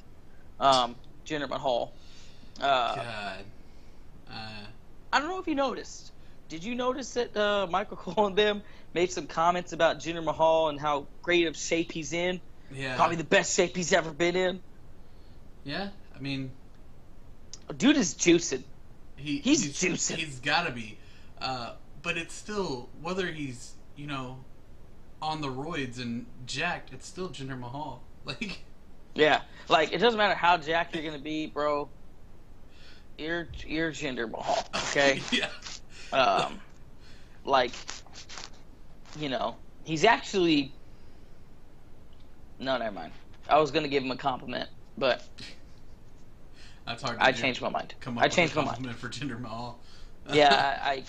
um, 0.60 0.94
Jinder 1.26 1.48
Mahal. 1.48 1.92
Uh, 2.60 2.94
God. 2.94 3.44
Uh, 4.30 4.66
I 5.12 5.18
don't 5.18 5.28
know 5.28 5.40
if 5.40 5.48
you 5.48 5.56
noticed. 5.56 6.12
Did 6.50 6.64
you 6.64 6.74
notice 6.74 7.12
that 7.14 7.34
uh, 7.36 7.66
Michael 7.70 7.96
Cole 8.04 8.26
and 8.26 8.36
them 8.36 8.62
made 8.92 9.10
some 9.10 9.26
comments 9.26 9.72
about 9.72 9.98
Jinder 10.00 10.22
Mahal 10.22 10.68
and 10.68 10.78
how 10.78 11.06
great 11.22 11.46
of 11.46 11.56
shape 11.56 11.90
he's 11.92 12.12
in? 12.12 12.40
yeah. 12.72 12.96
Probably 12.96 13.16
the 13.16 13.24
best 13.24 13.56
shape 13.56 13.74
he's 13.76 13.92
ever 13.94 14.10
been 14.10 14.36
in. 14.36 14.60
yeah. 15.64 15.88
I 16.14 16.20
mean, 16.20 16.50
Dude 17.76 17.96
is 17.96 18.14
juicing. 18.14 18.62
he, 19.16 19.38
He's 19.38 19.62
he's 19.64 19.80
juicing. 19.80 20.16
He's 20.16 20.38
got 20.40 20.66
to 20.66 20.72
be. 20.72 20.98
Uh, 21.40 21.72
but 22.02 22.18
it's 22.18 22.34
still 22.34 22.90
whether 23.00 23.26
he's 23.28 23.72
you 23.96 24.06
know 24.06 24.44
on 25.22 25.40
the 25.40 25.48
roids 25.48 25.98
and 26.00 26.26
jacked, 26.46 26.92
it's 26.92 27.06
still 27.06 27.28
Jinder 27.30 27.58
Mahal. 27.58 28.02
Like 28.26 28.60
Yeah, 29.14 29.40
like 29.68 29.92
it 29.92 29.98
doesn't 29.98 30.18
matter 30.18 30.34
how 30.34 30.58
jacked 30.58 30.94
you're 30.94 31.04
gonna 31.04 31.18
be, 31.22 31.46
bro. 31.46 31.88
You're 33.16 33.48
you're 33.66 33.92
Jinder 33.92 34.30
Mahal, 34.30 34.62
okay? 34.90 35.22
yeah. 35.32 35.48
Um, 36.12 36.60
like, 37.44 37.72
you 39.18 39.28
know, 39.28 39.56
he's 39.84 40.04
actually. 40.04 40.72
No, 42.58 42.76
never 42.78 42.94
mind. 42.94 43.12
I 43.48 43.58
was 43.58 43.70
gonna 43.70 43.88
give 43.88 44.02
him 44.02 44.10
a 44.10 44.16
compliment, 44.16 44.68
but 44.96 45.22
That's 46.86 47.02
hard. 47.02 47.18
To 47.18 47.24
I 47.24 47.32
changed 47.32 47.60
my 47.60 47.68
mind. 47.68 47.94
I 48.18 48.28
changed 48.28 48.54
my 48.54 48.64
mind. 48.64 48.94
for 48.96 49.08
Jinder 49.08 49.40
Mahal. 49.40 49.80
Yeah, 50.32 50.78
I, 50.84 51.02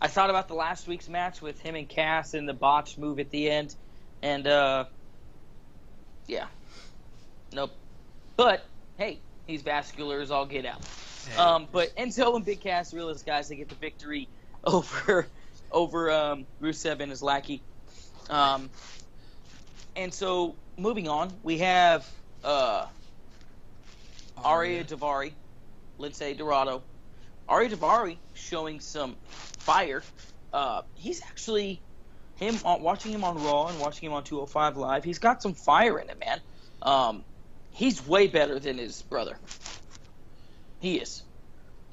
I 0.00 0.06
thought 0.06 0.30
about 0.30 0.46
the 0.48 0.54
last 0.54 0.86
week's 0.86 1.08
match 1.08 1.42
with 1.42 1.60
him 1.60 1.74
and 1.74 1.88
Cass 1.88 2.34
and 2.34 2.48
the 2.48 2.54
botch 2.54 2.96
move 2.96 3.18
at 3.18 3.30
the 3.30 3.50
end, 3.50 3.74
and 4.22 4.46
uh, 4.46 4.84
yeah, 6.26 6.46
nope. 7.52 7.72
But 8.36 8.64
hey, 8.96 9.20
he's 9.46 9.62
vascular 9.62 10.20
as 10.20 10.30
all 10.30 10.46
get 10.46 10.64
out. 10.64 10.82
Um, 11.38 11.68
but 11.70 11.94
Enzo 11.96 12.36
and 12.36 12.44
Big 12.44 12.60
Cass, 12.60 12.90
the 12.90 12.96
realest 12.96 13.26
guys, 13.26 13.48
they 13.48 13.56
get 13.56 13.68
the 13.68 13.74
victory 13.74 14.28
over 14.64 15.26
over 15.70 16.10
um, 16.10 16.46
Rusev 16.62 17.00
and 17.00 17.10
his 17.10 17.22
lackey. 17.22 17.62
Um, 18.30 18.70
and 19.96 20.12
so 20.12 20.54
moving 20.76 21.08
on, 21.08 21.32
we 21.42 21.58
have 21.58 22.08
uh, 22.42 22.86
Ariya 24.38 24.86
Daivari, 24.86 25.32
Lince 25.98 26.36
Dorado. 26.36 26.82
Ariya 27.48 27.70
Daivari 27.70 28.16
showing 28.34 28.80
some 28.80 29.16
fire. 29.28 30.02
Uh, 30.52 30.82
he's 30.94 31.22
actually 31.22 31.80
him 32.36 32.56
uh, 32.64 32.76
watching 32.80 33.12
him 33.12 33.24
on 33.24 33.42
Raw 33.42 33.66
and 33.68 33.78
watching 33.80 34.06
him 34.06 34.12
on 34.12 34.24
205 34.24 34.76
Live. 34.76 35.04
He's 35.04 35.18
got 35.18 35.42
some 35.42 35.54
fire 35.54 35.98
in 35.98 36.08
him, 36.08 36.18
man. 36.18 36.40
Um, 36.82 37.24
he's 37.72 38.06
way 38.06 38.26
better 38.26 38.58
than 38.58 38.78
his 38.78 39.02
brother. 39.02 39.36
He 40.84 40.96
is. 40.96 41.22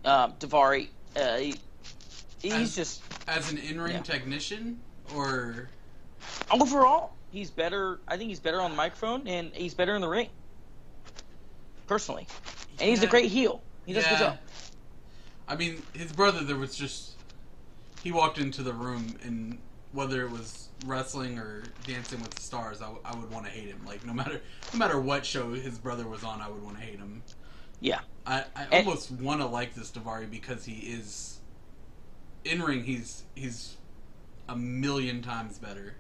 Um, 0.03 0.33
Daivari, 0.33 0.89
uh, 1.15 1.37
he, 1.37 1.55
he's 2.41 2.53
As- 2.53 2.75
just 2.75 3.01
as 3.25 3.49
an 3.49 3.57
in-ring 3.57 3.93
Yeah. 3.93 4.01
technician, 4.01 4.81
or 5.15 5.69
overall 6.51 7.13
he's 7.31 7.49
better. 7.49 8.01
I 8.09 8.17
think 8.17 8.27
he's 8.27 8.41
better 8.41 8.59
on 8.59 8.71
the 8.71 8.75
microphone 8.75 9.25
and 9.29 9.49
he's 9.53 9.73
better 9.73 9.95
in 9.95 10.01
the 10.01 10.09
ring. 10.09 10.27
Personally, 11.87 12.27
and 12.81 12.89
he's 12.89 13.01
a 13.01 13.07
great 13.07 13.31
heel. 13.31 13.61
He 13.85 13.93
does 13.93 14.03
a 14.05 14.09
good 14.09 14.13
Yeah. 14.19 14.19
job. 14.31 14.37
I 15.47 15.55
mean, 15.55 15.81
his 15.93 16.11
brother. 16.11 16.43
There 16.43 16.57
was 16.57 16.75
just 16.75 17.11
he 18.03 18.11
walked 18.11 18.39
into 18.39 18.61
the 18.61 18.73
room, 18.73 19.15
and 19.23 19.57
whether 19.93 20.21
it 20.25 20.31
was 20.31 20.67
wrestling 20.85 21.39
or 21.39 21.63
Dancing 21.87 22.19
with 22.21 22.31
the 22.31 22.41
Stars, 22.41 22.81
I, 22.81 22.85
w- 22.87 23.01
I 23.05 23.15
would 23.15 23.31
want 23.31 23.45
to 23.45 23.51
hate 23.51 23.67
him. 23.69 23.79
Like 23.85 24.05
no 24.05 24.11
matter 24.11 24.41
no 24.73 24.79
matter 24.79 24.99
what 24.99 25.25
show 25.25 25.53
his 25.53 25.77
brother 25.77 26.05
was 26.09 26.25
on, 26.25 26.41
I 26.41 26.49
would 26.49 26.61
want 26.61 26.75
to 26.77 26.83
hate 26.83 26.99
him. 26.99 27.23
Yeah. 27.81 27.99
I, 28.25 28.45
I 28.55 28.63
And- 28.71 28.87
almost 28.87 29.11
want 29.11 29.41
to 29.41 29.47
like 29.47 29.73
this 29.73 29.91
Daivari 29.91 30.29
because 30.29 30.63
he 30.63 30.75
is 30.75 31.39
in 32.45 32.61
ring. 32.61 32.83
He's 32.83 33.23
he's 33.35 33.75
a 34.47 34.55
million 34.55 35.21
times 35.21 35.57
better. 35.57 35.95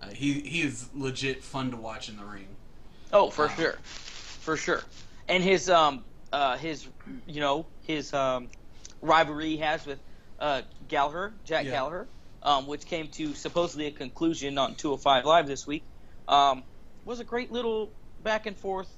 Uh, 0.00 0.08
he 0.10 0.34
he 0.40 0.60
is 0.60 0.88
legit 0.94 1.42
fun 1.42 1.70
to 1.70 1.76
watch 1.76 2.08
in 2.08 2.18
the 2.18 2.24
ring. 2.24 2.46
Oh, 3.12 3.30
for 3.30 3.46
Wow. 3.46 3.54
sure, 3.56 3.72
for 3.82 4.56
sure. 4.56 4.82
And 5.28 5.42
his 5.42 5.68
um 5.70 6.04
uh 6.32 6.58
his 6.58 6.86
you 7.26 7.40
know 7.40 7.66
his 7.86 8.12
um 8.12 8.48
rivalry 9.00 9.48
he 9.50 9.56
has 9.58 9.86
with 9.86 9.98
uh 10.38 10.62
Gallagher, 10.86 11.32
Jack 11.44 11.64
Yeah. 11.64 11.70
Gallagher, 11.72 12.06
um 12.42 12.66
which 12.66 12.84
came 12.84 13.08
to 13.08 13.32
supposedly 13.34 13.86
a 13.86 13.90
conclusion 13.92 14.58
on 14.58 14.74
205 14.74 15.24
Live 15.24 15.46
this 15.46 15.66
week, 15.66 15.84
um 16.28 16.62
was 17.06 17.20
a 17.20 17.24
great 17.24 17.50
little 17.50 17.92
back 18.22 18.44
and 18.44 18.58
forth 18.58 18.94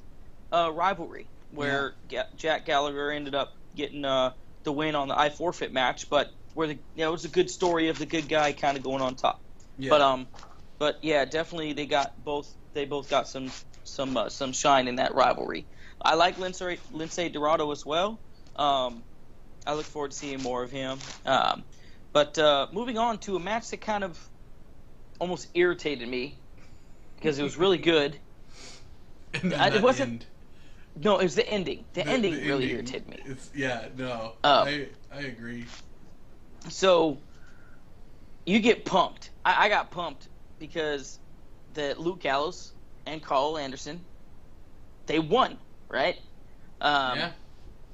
uh 0.53 0.73
rivalry 0.75 1.29
where 1.50 1.95
Ga- 2.09 2.28
Jack 2.37 2.64
Gallagher 2.67 3.11
ended 3.11 3.35
up 3.35 3.52
getting 3.75 4.05
uh 4.05 4.33
the 4.64 4.73
win 4.73 4.95
on 4.95 5.09
the 5.09 5.19
I 5.19 5.31
forfeit 5.31 5.73
match, 5.73 6.11
but 6.11 6.31
where 6.55 6.67
the 6.69 6.75
you 6.75 6.81
know, 7.05 7.09
it 7.09 7.12
was 7.12 7.25
a 7.25 7.28
good 7.28 7.50
story 7.50 7.88
of 7.88 7.99
the 7.99 8.07
good 8.07 8.28
guy 8.28 8.52
kind 8.52 8.76
of 8.76 8.83
going 8.83 9.00
on 9.02 9.14
top. 9.14 9.40
Yeah. 9.78 9.90
But 9.90 10.00
um, 10.00 10.26
but 10.78 10.99
yeah, 11.02 11.25
definitely 11.25 11.73
they 11.73 11.87
got 11.87 12.12
both. 12.25 12.52
They 12.75 12.85
both 12.85 13.09
got 13.09 13.28
some 13.28 13.50
some 13.85 14.17
uh, 14.17 14.28
some 14.28 14.52
shine 14.52 14.88
in 14.88 14.97
that 14.97 15.14
rivalry. 15.14 15.67
I 16.02 16.14
like 16.14 16.38
Lindsay 16.38 16.78
Lince 16.93 17.33
Dorado 17.33 17.71
as 17.73 17.85
well. 17.87 18.21
Um, 18.57 19.02
I 19.67 19.75
look 19.75 19.87
forward 19.87 20.11
to 20.12 20.17
seeing 20.17 20.43
more 20.43 20.62
of 20.62 20.71
him. 20.71 20.99
Um, 21.26 21.64
but 22.12 22.38
uh, 22.38 22.67
moving 22.73 22.99
on 22.99 23.19
to 23.19 23.37
a 23.37 23.40
match 23.40 23.71
that 23.71 23.81
kind 23.81 24.02
of 24.05 24.19
almost 25.21 25.49
irritated 25.55 26.09
me 26.09 26.37
because 27.17 27.38
it 27.38 27.43
was 27.43 27.57
really 27.57 27.78
good. 27.78 28.17
I- 29.35 29.69
it 29.69 29.83
wasn't- 29.83 30.11
end- 30.12 30.26
No, 31.02 31.19
it 31.19 31.25
was 31.25 31.35
the 31.35 31.49
ending. 31.49 31.85
The, 31.95 32.07
ending 32.07 32.35
the 32.35 32.40
really 32.40 32.64
ending, 32.64 32.76
irritated 32.76 33.09
me. 33.09 33.19
It's, 33.25 33.50
yeah, 33.55 33.88
no, 33.97 34.33
Oh. 34.45 34.64
I 34.64 34.88
I 35.12 35.21
agree. 35.23 35.67
So 36.69 37.19
you 38.45 38.61
get 38.61 38.85
pumped. 38.85 39.31
I, 39.45 39.67
I 39.67 39.69
got 39.69 39.90
pumped 39.90 40.28
because 40.59 41.19
the 41.75 41.95
Luke 41.99 42.21
Gallows 42.21 42.73
and 43.07 43.23
Karl 43.23 43.59
Anderson 43.59 44.00
they 45.07 45.19
won, 45.19 45.57
right? 45.88 46.17
Um, 46.81 47.19
yeah, 47.19 47.31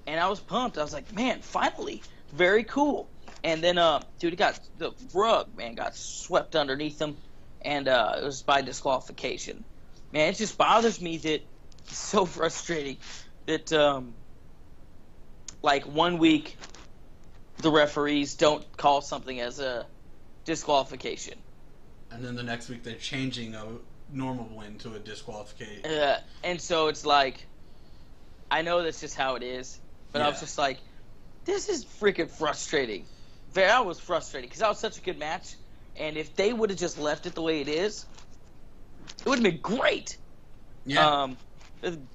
And 0.06 0.20
I 0.20 0.28
was 0.28 0.40
pumped. 0.40 0.76
I 0.78 0.82
was 0.82 0.92
like, 0.92 1.12
man, 1.14 1.40
finally, 1.40 2.02
very 2.32 2.64
cool. 2.64 3.08
And 3.42 3.62
then, 3.62 3.78
uh, 3.78 4.02
dude, 4.18 4.32
it 4.32 4.37
got 4.37 4.58
the 4.78 4.92
rug, 5.14 5.56
man, 5.56 5.75
got 5.75 5.94
swept 5.96 6.56
underneath 6.56 6.99
them, 6.99 7.16
and 7.62 7.88
uh, 7.88 8.16
it 8.18 8.25
was 8.25 8.42
by 8.42 8.62
disqualification. 8.62 9.64
Man, 10.12 10.30
it 10.30 10.37
just 10.37 10.58
bothers 10.58 11.00
me 11.00 11.18
that 11.18 11.42
so 11.92 12.24
frustrating 12.24 12.98
that, 13.46 13.72
um, 13.72 14.14
like 15.62 15.84
one 15.84 16.18
week, 16.18 16.56
the 17.58 17.70
referees 17.70 18.34
don't 18.34 18.64
call 18.76 19.00
something 19.00 19.40
as 19.40 19.60
a 19.60 19.86
disqualification. 20.44 21.38
and 22.10 22.24
then 22.24 22.34
the 22.34 22.42
next 22.42 22.68
week 22.68 22.82
they're 22.82 22.94
changing 22.94 23.54
a 23.54 23.64
normal 24.12 24.46
win 24.56 24.76
to 24.78 24.94
a 24.94 24.98
disqualification. 24.98 25.84
Uh, 25.86 26.20
and 26.42 26.60
so 26.60 26.88
it's 26.88 27.06
like, 27.06 27.46
I 28.50 28.62
know 28.62 28.82
that's 28.82 29.00
just 29.00 29.16
how 29.16 29.34
it 29.36 29.42
is, 29.42 29.80
but 30.12 30.20
I 30.22 30.28
was 30.28 30.40
just 30.40 30.58
like, 30.58 30.78
this 31.44 31.68
is 31.68 31.84
freaking 31.84 32.30
frustrating. 32.30 33.06
That 33.54 33.84
was 33.86 33.98
frustrating 33.98 34.48
because 34.48 34.60
that 34.60 34.68
was 34.68 34.78
such 34.78 34.98
a 34.98 35.00
good 35.00 35.18
match, 35.18 35.54
and 35.96 36.16
if 36.16 36.36
they 36.36 36.52
would 36.52 36.70
have 36.70 36.78
just 36.78 36.98
left 36.98 37.26
it 37.26 37.34
the 37.34 37.42
way 37.42 37.60
it 37.60 37.68
is, 37.68 38.04
it 39.20 39.26
would 39.26 39.38
have 39.38 39.44
been 39.44 39.60
great. 39.60 40.16
Yeah, 40.86 41.22
Um, 41.22 41.36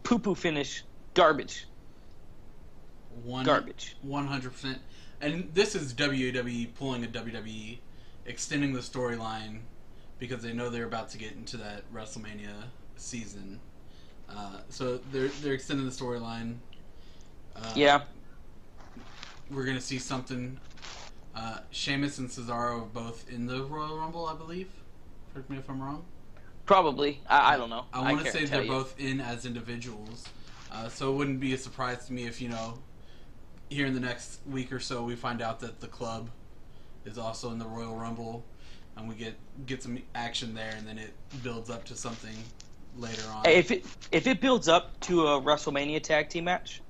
poo 0.03 0.19
poo 0.19 0.35
finish, 0.35 0.83
garbage, 1.13 1.65
one 3.23 3.45
garbage. 3.45 3.95
one 4.01 4.27
hundred 4.27 4.51
percent. 4.53 4.79
And 5.21 5.49
this 5.53 5.75
is 5.75 5.93
WWE 5.93 6.73
pulling 6.75 7.03
a 7.03 7.07
WWE, 7.07 7.79
extending 8.25 8.71
the 8.73 8.79
storyline 8.79 9.59
because 10.17 10.41
they 10.41 10.53
know 10.53 10.69
they're 10.69 10.85
about 10.85 11.09
to 11.09 11.17
get 11.17 11.33
into 11.33 11.57
that 11.57 11.91
WrestleMania 11.93 12.53
season. 12.95 13.59
Uh, 14.29 14.59
so 14.69 14.97
they're 15.11 15.27
they're 15.41 15.53
extending 15.53 15.85
the 15.85 15.91
storyline. 15.91 16.57
Uh, 17.55 17.71
Yeah, 17.75 18.01
we're 19.49 19.65
gonna 19.65 19.81
see 19.81 19.99
something. 19.99 20.59
Uh, 21.35 21.59
Sheamus 21.71 22.17
and 22.17 22.29
Cesaro 22.29 22.81
are 22.81 22.85
both 22.85 23.29
in 23.29 23.45
the 23.45 23.63
Royal 23.63 23.97
Rumble, 23.97 24.25
I 24.25 24.35
believe. 24.35 24.69
Correct 25.33 25.49
me 25.49 25.57
if 25.57 25.69
I'm 25.69 25.81
wrong. 25.81 26.03
Probably. 26.69 27.19
I, 27.27 27.55
I 27.55 27.57
don't 27.57 27.71
know. 27.71 27.85
I 27.91 28.13
want 28.13 28.23
to 28.23 28.31
say 28.31 28.45
they're 28.45 28.61
you. 28.61 28.69
both 28.69 28.93
in 28.99 29.19
as 29.19 29.47
individuals, 29.47 30.25
uh, 30.71 30.87
so 30.87 31.11
it 31.11 31.15
wouldn't 31.15 31.39
be 31.39 31.55
a 31.55 31.57
surprise 31.57 32.05
to 32.05 32.13
me 32.13 32.27
if 32.27 32.39
you 32.39 32.47
know, 32.47 32.77
here 33.71 33.87
in 33.87 33.95
the 33.95 33.99
next 33.99 34.39
week 34.47 34.71
or 34.71 34.79
so, 34.79 35.03
we 35.03 35.15
find 35.15 35.41
out 35.41 35.59
that 35.61 35.79
the 35.79 35.87
club 35.87 36.29
is 37.05 37.17
also 37.17 37.49
in 37.49 37.57
the 37.57 37.65
Royal 37.65 37.95
Rumble, 37.95 38.45
and 38.95 39.09
we 39.09 39.15
get 39.15 39.33
get 39.65 39.81
some 39.81 39.97
action 40.13 40.53
there, 40.53 40.75
and 40.77 40.87
then 40.87 40.99
it 40.99 41.11
builds 41.41 41.71
up 41.71 41.85
to 41.85 41.95
something 41.95 42.35
later 42.95 43.23
on. 43.33 43.47
If 43.47 43.71
it 43.71 43.83
if 44.11 44.27
it 44.27 44.39
builds 44.39 44.67
up 44.67 44.99
to 44.99 45.25
a 45.25 45.41
WrestleMania 45.41 46.03
tag 46.03 46.29
team 46.29 46.43
match, 46.43 46.83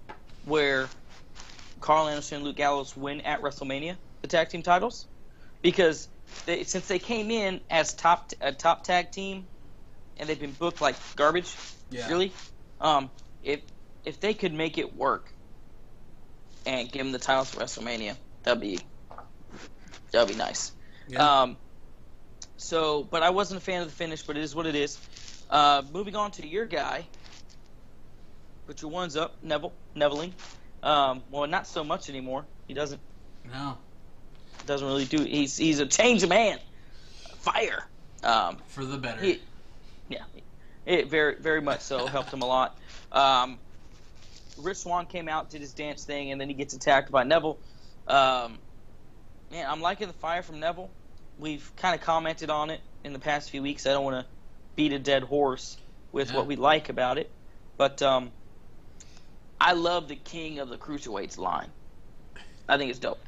where 0.43 0.89
Karl 1.79 2.09
Anderson 2.09 2.39
and 2.39 2.43
Luke 2.43 2.57
Gallows 2.57 2.97
win 2.97 3.21
at 3.21 3.41
WrestleMania 3.41 3.95
the 4.23 4.27
tag 4.27 4.49
team 4.49 4.61
titles, 4.61 5.07
because 5.61 6.09
they, 6.45 6.65
since 6.65 6.89
they 6.89 6.99
came 6.99 7.31
in 7.31 7.61
as 7.69 7.93
top 7.93 8.33
a 8.41 8.51
top 8.51 8.83
tag 8.83 9.11
team, 9.11 9.47
and 10.19 10.27
they've 10.27 10.39
been 10.39 10.51
booked 10.51 10.81
like 10.81 10.95
garbage, 11.15 11.55
yeah. 11.89 12.07
really, 12.09 12.31
um, 12.81 13.09
if 13.43 13.61
if 14.05 14.19
they 14.19 14.33
could 14.33 14.53
make 14.53 14.77
it 14.77 14.95
work 14.95 15.31
and 16.65 16.91
give 16.91 17.03
them 17.03 17.11
the 17.11 17.19
title 17.19 17.45
for 17.45 17.61
WrestleMania, 17.61 18.15
that'd 18.43 18.61
be 18.61 18.79
that'd 20.11 20.29
be 20.29 20.35
nice. 20.35 20.71
Yeah. 21.07 21.41
Um, 21.41 21.57
so, 22.57 23.03
but 23.03 23.23
I 23.23 23.29
wasn't 23.29 23.61
a 23.61 23.63
fan 23.63 23.81
of 23.81 23.87
the 23.87 23.93
finish, 23.93 24.21
but 24.21 24.37
it 24.37 24.43
is 24.43 24.55
what 24.55 24.65
it 24.65 24.75
is. 24.75 24.97
Uh, 25.49 25.81
moving 25.91 26.15
on 26.15 26.31
to 26.31 26.47
your 26.47 26.65
guy. 26.65 27.05
Put 28.67 28.81
your 28.81 28.91
ones 28.91 29.15
up, 29.15 29.37
Neville. 29.41 29.73
Neveling. 29.95 30.33
Um, 30.83 31.23
well, 31.31 31.47
not 31.47 31.65
so 31.67 31.83
much 31.83 32.09
anymore. 32.09 32.45
He 32.67 32.73
doesn't 32.73 33.01
no, 33.51 33.77
doesn't 34.65 34.87
really 34.87 35.05
do. 35.05 35.23
He's 35.23 35.57
he's 35.57 35.79
a 35.79 35.85
change 35.85 36.23
of 36.23 36.29
man. 36.29 36.59
Fire. 37.39 37.87
Um, 38.23 38.57
for 38.67 38.85
the 38.85 38.97
better. 38.97 39.21
he, 39.21 39.41
it 40.89 41.07
very 41.07 41.35
very 41.35 41.61
much 41.61 41.81
so 41.81 42.07
helped 42.07 42.33
him 42.33 42.41
a 42.41 42.45
lot. 42.45 42.77
Um, 43.11 43.59
Rich 44.57 44.77
Swann 44.77 45.05
came 45.05 45.29
out, 45.29 45.49
did 45.49 45.61
his 45.61 45.71
dance 45.71 46.03
thing, 46.03 46.31
and 46.31 46.41
then 46.41 46.49
he 46.49 46.53
gets 46.55 46.73
attacked 46.73 47.11
by 47.11 47.23
Neville. 47.23 47.57
Um, 48.07 48.57
man, 49.51 49.65
I'm 49.69 49.79
liking 49.81 50.07
the 50.07 50.13
fire 50.13 50.41
from 50.41 50.59
Neville. 50.59 50.89
We've 51.37 51.71
kind 51.77 51.95
of 51.95 52.01
commented 52.01 52.49
on 52.49 52.69
it 52.69 52.81
in 53.05 53.13
the 53.13 53.19
past 53.19 53.49
few 53.51 53.61
weeks. 53.61 53.85
I 53.85 53.91
don't 53.91 54.03
want 54.03 54.25
to 54.25 54.31
beat 54.75 54.91
a 54.91 54.99
dead 54.99 55.23
horse 55.23 55.77
with 56.11 56.31
Yeah. 56.31 56.37
what 56.37 56.47
we 56.47 56.55
like 56.57 56.89
about 56.89 57.17
it, 57.17 57.29
but 57.77 58.01
um, 58.01 58.31
I 59.61 59.73
love 59.73 60.07
the 60.09 60.15
King 60.17 60.59
of 60.59 60.69
the 60.69 60.77
Cruiserweights 60.77 61.37
line. 61.37 61.69
I 62.67 62.77
think 62.77 62.89
it's 62.89 62.99
dope. 62.99 63.19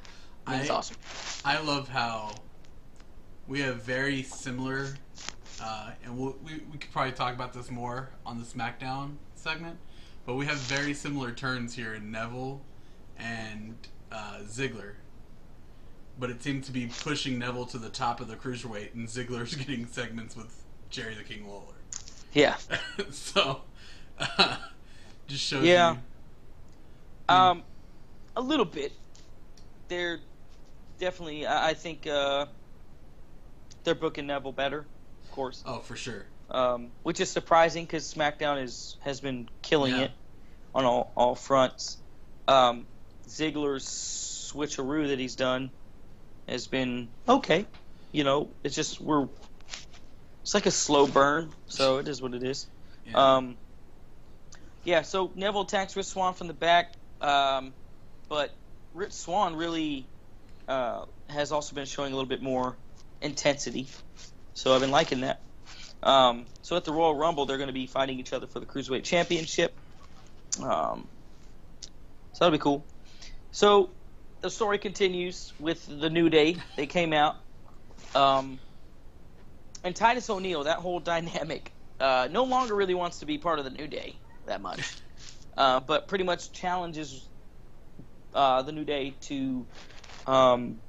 I 0.47 0.51
think 0.51 0.63
it's 0.63 0.71
awesome. 0.71 0.97
I 1.45 1.61
love 1.61 1.87
how 1.87 2.33
we 3.47 3.61
have 3.61 3.83
very 3.83 4.23
similar, 4.23 4.95
uh, 5.61 5.91
and 6.03 6.17
we'll, 6.17 6.35
we 6.43 6.61
we 6.71 6.77
could 6.77 6.91
probably 6.91 7.11
talk 7.11 7.33
about 7.33 7.53
this 7.53 7.69
more 7.69 8.09
on 8.25 8.39
the 8.39 8.45
SmackDown 8.45 9.15
segment, 9.35 9.77
but 10.25 10.35
we 10.35 10.45
have 10.45 10.57
very 10.57 10.93
similar 10.93 11.31
turns 11.31 11.75
here 11.75 11.93
in 11.93 12.11
Neville 12.11 12.61
and 13.17 13.75
uh, 14.11 14.39
Ziggler. 14.45 14.93
But 16.19 16.29
it 16.29 16.43
seems 16.43 16.65
to 16.67 16.71
be 16.71 16.87
pushing 16.87 17.39
Neville 17.39 17.65
to 17.67 17.77
the 17.77 17.89
top 17.89 18.21
of 18.21 18.27
the 18.27 18.35
cruiserweight, 18.35 18.93
and 18.93 19.07
Ziggler's 19.07 19.55
getting 19.61 19.85
segments 19.87 20.35
with 20.35 20.63
Jerry 20.89 21.15
the 21.15 21.23
King 21.23 21.47
Lawler. 21.47 21.73
Yeah. 22.33 22.55
so, 23.11 23.61
uh, 24.19 24.57
just 25.27 25.43
shows 25.43 25.63
Yeah. 25.63 25.93
you. 27.29 27.35
Um, 27.35 27.63
a 28.35 28.41
little 28.41 28.65
bit. 28.65 28.91
They're 29.87 30.19
definitely. 30.99 31.45
I 31.45 31.69
I 31.69 31.73
think 31.73 32.07
uh, 32.07 32.45
they're 33.83 33.95
booking 33.95 34.27
Neville 34.27 34.51
better, 34.51 34.85
of 35.31 35.35
course. 35.35 35.63
Oh, 35.65 35.79
for 35.79 35.95
sure. 35.95 36.25
Um, 36.49 36.89
which 37.03 37.21
is 37.21 37.29
surprising 37.31 37.85
because 37.85 38.13
SmackDown 38.13 38.61
is 38.61 38.97
has 38.99 39.21
been 39.21 39.47
killing 39.61 39.95
Yeah. 39.95 40.01
it 40.03 40.11
on 40.75 40.83
all 40.83 41.11
all 41.15 41.35
fronts. 41.35 41.97
Um, 42.47 42.85
Ziggler's 43.27 43.85
switcheroo 44.53 45.07
that 45.07 45.19
he's 45.19 45.35
done 45.37 45.71
has 46.49 46.67
been 46.67 47.07
okay. 47.29 47.65
You 48.11 48.25
know, 48.25 48.49
it's 48.63 48.75
just 48.75 48.99
we're. 48.99 49.29
It's 50.41 50.53
like 50.53 50.65
a 50.65 50.71
slow 50.71 51.07
burn, 51.07 51.51
so 51.67 51.99
it 51.99 52.07
is 52.09 52.21
what 52.21 52.33
it 52.33 52.43
is. 52.43 52.67
Yeah. 53.05 53.35
Um, 53.35 53.55
yeah, 54.83 55.03
so 55.03 55.31
Neville 55.35 55.61
attacks 55.61 55.95
Rich 55.95 56.07
Swann 56.07 56.33
from 56.33 56.47
the 56.47 56.53
back, 56.53 56.91
um, 57.21 57.73
but 58.27 58.51
Rich 58.93 59.13
Swann 59.13 59.55
really 59.55 60.05
uh, 60.67 61.05
has 61.27 61.51
also 61.51 61.75
been 61.75 61.85
showing 61.85 62.11
a 62.11 62.15
little 62.15 62.27
bit 62.27 62.41
more 62.41 62.75
intensity. 63.21 63.87
So 64.53 64.73
I've 64.73 64.81
been 64.81 64.91
liking 64.91 65.21
that. 65.21 65.41
Um, 66.03 66.45
so 66.61 66.75
at 66.75 66.85
the 66.85 66.91
Royal 66.91 67.15
Rumble, 67.15 67.45
they're 67.45 67.57
going 67.57 67.67
to 67.67 67.73
be 67.73 67.87
fighting 67.87 68.19
each 68.19 68.33
other 68.33 68.47
for 68.47 68.59
the 68.59 68.65
Cruiserweight 68.65 69.03
Championship. 69.03 69.73
Um, 70.61 71.07
so 72.33 72.39
that'll 72.39 72.51
be 72.51 72.61
cool. 72.61 72.85
So 73.51 73.89
the 74.41 74.49
story 74.49 74.77
continues 74.77 75.53
with 75.59 75.85
the 75.87 76.09
New 76.09 76.29
Day. 76.29 76.57
They 76.75 76.87
came 76.87 77.13
out. 77.13 77.35
Um, 78.15 78.59
and 79.83 79.95
Titus 79.95 80.29
O'Neil, 80.29 80.63
that 80.65 80.77
whole 80.77 80.99
dynamic, 80.99 81.71
uh, 81.99 82.27
no 82.31 82.43
longer 82.43 82.75
really 82.75 82.93
wants 82.93 83.19
to 83.19 83.25
be 83.25 83.37
part 83.37 83.59
of 83.59 83.65
the 83.65 83.71
New 83.71 83.87
Day 83.87 84.15
that 84.47 84.61
much, 84.61 84.95
uh, 85.57 85.79
but 85.79 86.07
pretty 86.07 86.23
much 86.23 86.51
challenges 86.51 87.27
uh, 88.33 88.61
the 88.63 88.71
New 88.71 88.83
Day 88.83 89.13
to, 89.21 89.65
um, 90.27 90.79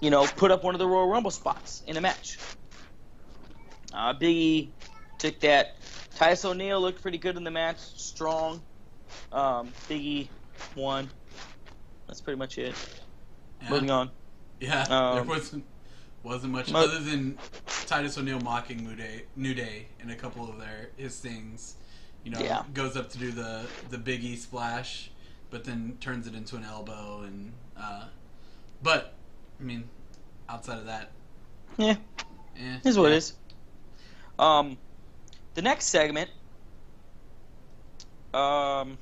you 0.00 0.10
know, 0.10 0.26
put 0.26 0.50
up 0.50 0.62
one 0.62 0.74
of 0.74 0.78
the 0.78 0.86
Royal 0.86 1.08
Rumble 1.08 1.30
spots 1.30 1.82
in 1.86 1.96
a 1.96 2.00
match. 2.00 2.38
Uh, 3.92 4.12
Big 4.12 4.36
E 4.36 4.70
took 5.18 5.38
that. 5.40 5.76
Titus 6.16 6.44
O'Neil 6.44 6.80
looked 6.80 7.02
pretty 7.02 7.18
good 7.18 7.36
in 7.36 7.44
the 7.44 7.50
match, 7.50 7.78
strong. 7.78 8.62
Um, 9.32 9.72
Big 9.88 10.00
E 10.00 10.30
won. 10.74 11.08
That's 12.06 12.20
pretty 12.20 12.38
much 12.38 12.58
it. 12.58 12.74
Yeah. 13.62 13.70
Moving 13.70 13.90
on. 13.90 14.10
Yeah, 14.60 14.84
there 14.84 15.20
Um, 15.20 15.26
wasn't 15.28 15.64
wasn't 16.22 16.52
much 16.52 16.70
mo- 16.72 16.80
other 16.80 16.98
than 16.98 17.38
Titus 17.86 18.18
O'Neil 18.18 18.40
mocking 18.40 18.82
New 18.84 18.96
Day, 18.96 19.24
New 19.36 19.54
Day 19.54 19.86
in 20.00 20.10
a 20.10 20.16
couple 20.16 20.48
of 20.48 20.58
their 20.58 20.90
his 20.96 21.18
things. 21.20 21.76
You 22.24 22.32
know, 22.32 22.40
Yeah. 22.40 22.64
goes 22.74 22.96
up 22.96 23.10
to 23.10 23.18
do 23.18 23.30
the 23.30 23.66
the 23.90 23.98
Big 23.98 24.24
E 24.24 24.34
splash, 24.36 25.10
but 25.50 25.64
then 25.64 25.98
turns 26.00 26.26
it 26.26 26.34
into 26.34 26.56
an 26.56 26.64
elbow, 26.64 27.20
and 27.22 27.52
uh, 27.78 28.04
but 28.82 29.14
I 29.60 29.62
mean, 29.62 29.88
outside 30.48 30.78
of 30.78 30.86
that, 30.86 31.10
Yeah, 31.76 31.96
eh, 32.58 32.78
Here's 32.82 32.98
what 32.98 33.08
yeah. 33.10 33.14
it 33.14 33.18
is. 33.18 33.34
Um, 34.38 34.76
the 35.54 35.62
next 35.62 35.86
segment, 35.86 36.30
um, 38.34 38.98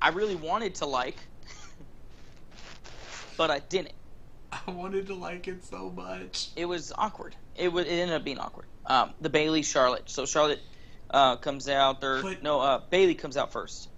I 0.00 0.08
really 0.12 0.34
wanted 0.36 0.74
to 0.76 0.86
like, 0.86 1.16
but 3.36 3.50
I 3.50 3.58
didn't. 3.60 3.92
I 4.52 4.70
wanted 4.70 5.06
to 5.08 5.14
like 5.14 5.48
it 5.48 5.64
so 5.64 5.90
much. 5.90 6.50
It 6.56 6.64
was 6.66 6.92
awkward. 6.96 7.34
It 7.56 7.72
was. 7.72 7.86
It 7.86 7.90
ended 7.90 8.16
up 8.16 8.24
being 8.24 8.38
awkward. 8.38 8.66
Um, 8.86 9.12
the 9.20 9.28
Bayley 9.30 9.62
Charlotte. 9.62 10.08
So 10.08 10.26
Charlotte 10.26 10.60
uh, 11.10 11.36
comes 11.36 11.68
out. 11.68 12.00
there. 12.00 12.22
But- 12.22 12.42
no, 12.42 12.60
uh, 12.60 12.80
Bayley 12.90 13.14
comes 13.14 13.36
out 13.36 13.52
first. 13.52 13.88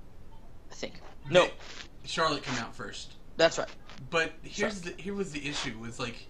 I 0.71 0.75
think. 0.75 0.95
No, 1.31 1.49
Charlotte 2.05 2.43
come 2.43 2.57
out 2.59 2.75
first. 2.75 3.13
that's 3.37 3.59
right. 3.59 3.69
But 4.11 4.33
here's 4.43 4.83
the 4.83 4.93
here 4.97 5.15
was 5.15 5.33
the 5.33 5.49
issue 5.49 5.77
was 5.79 5.99
like 5.99 6.27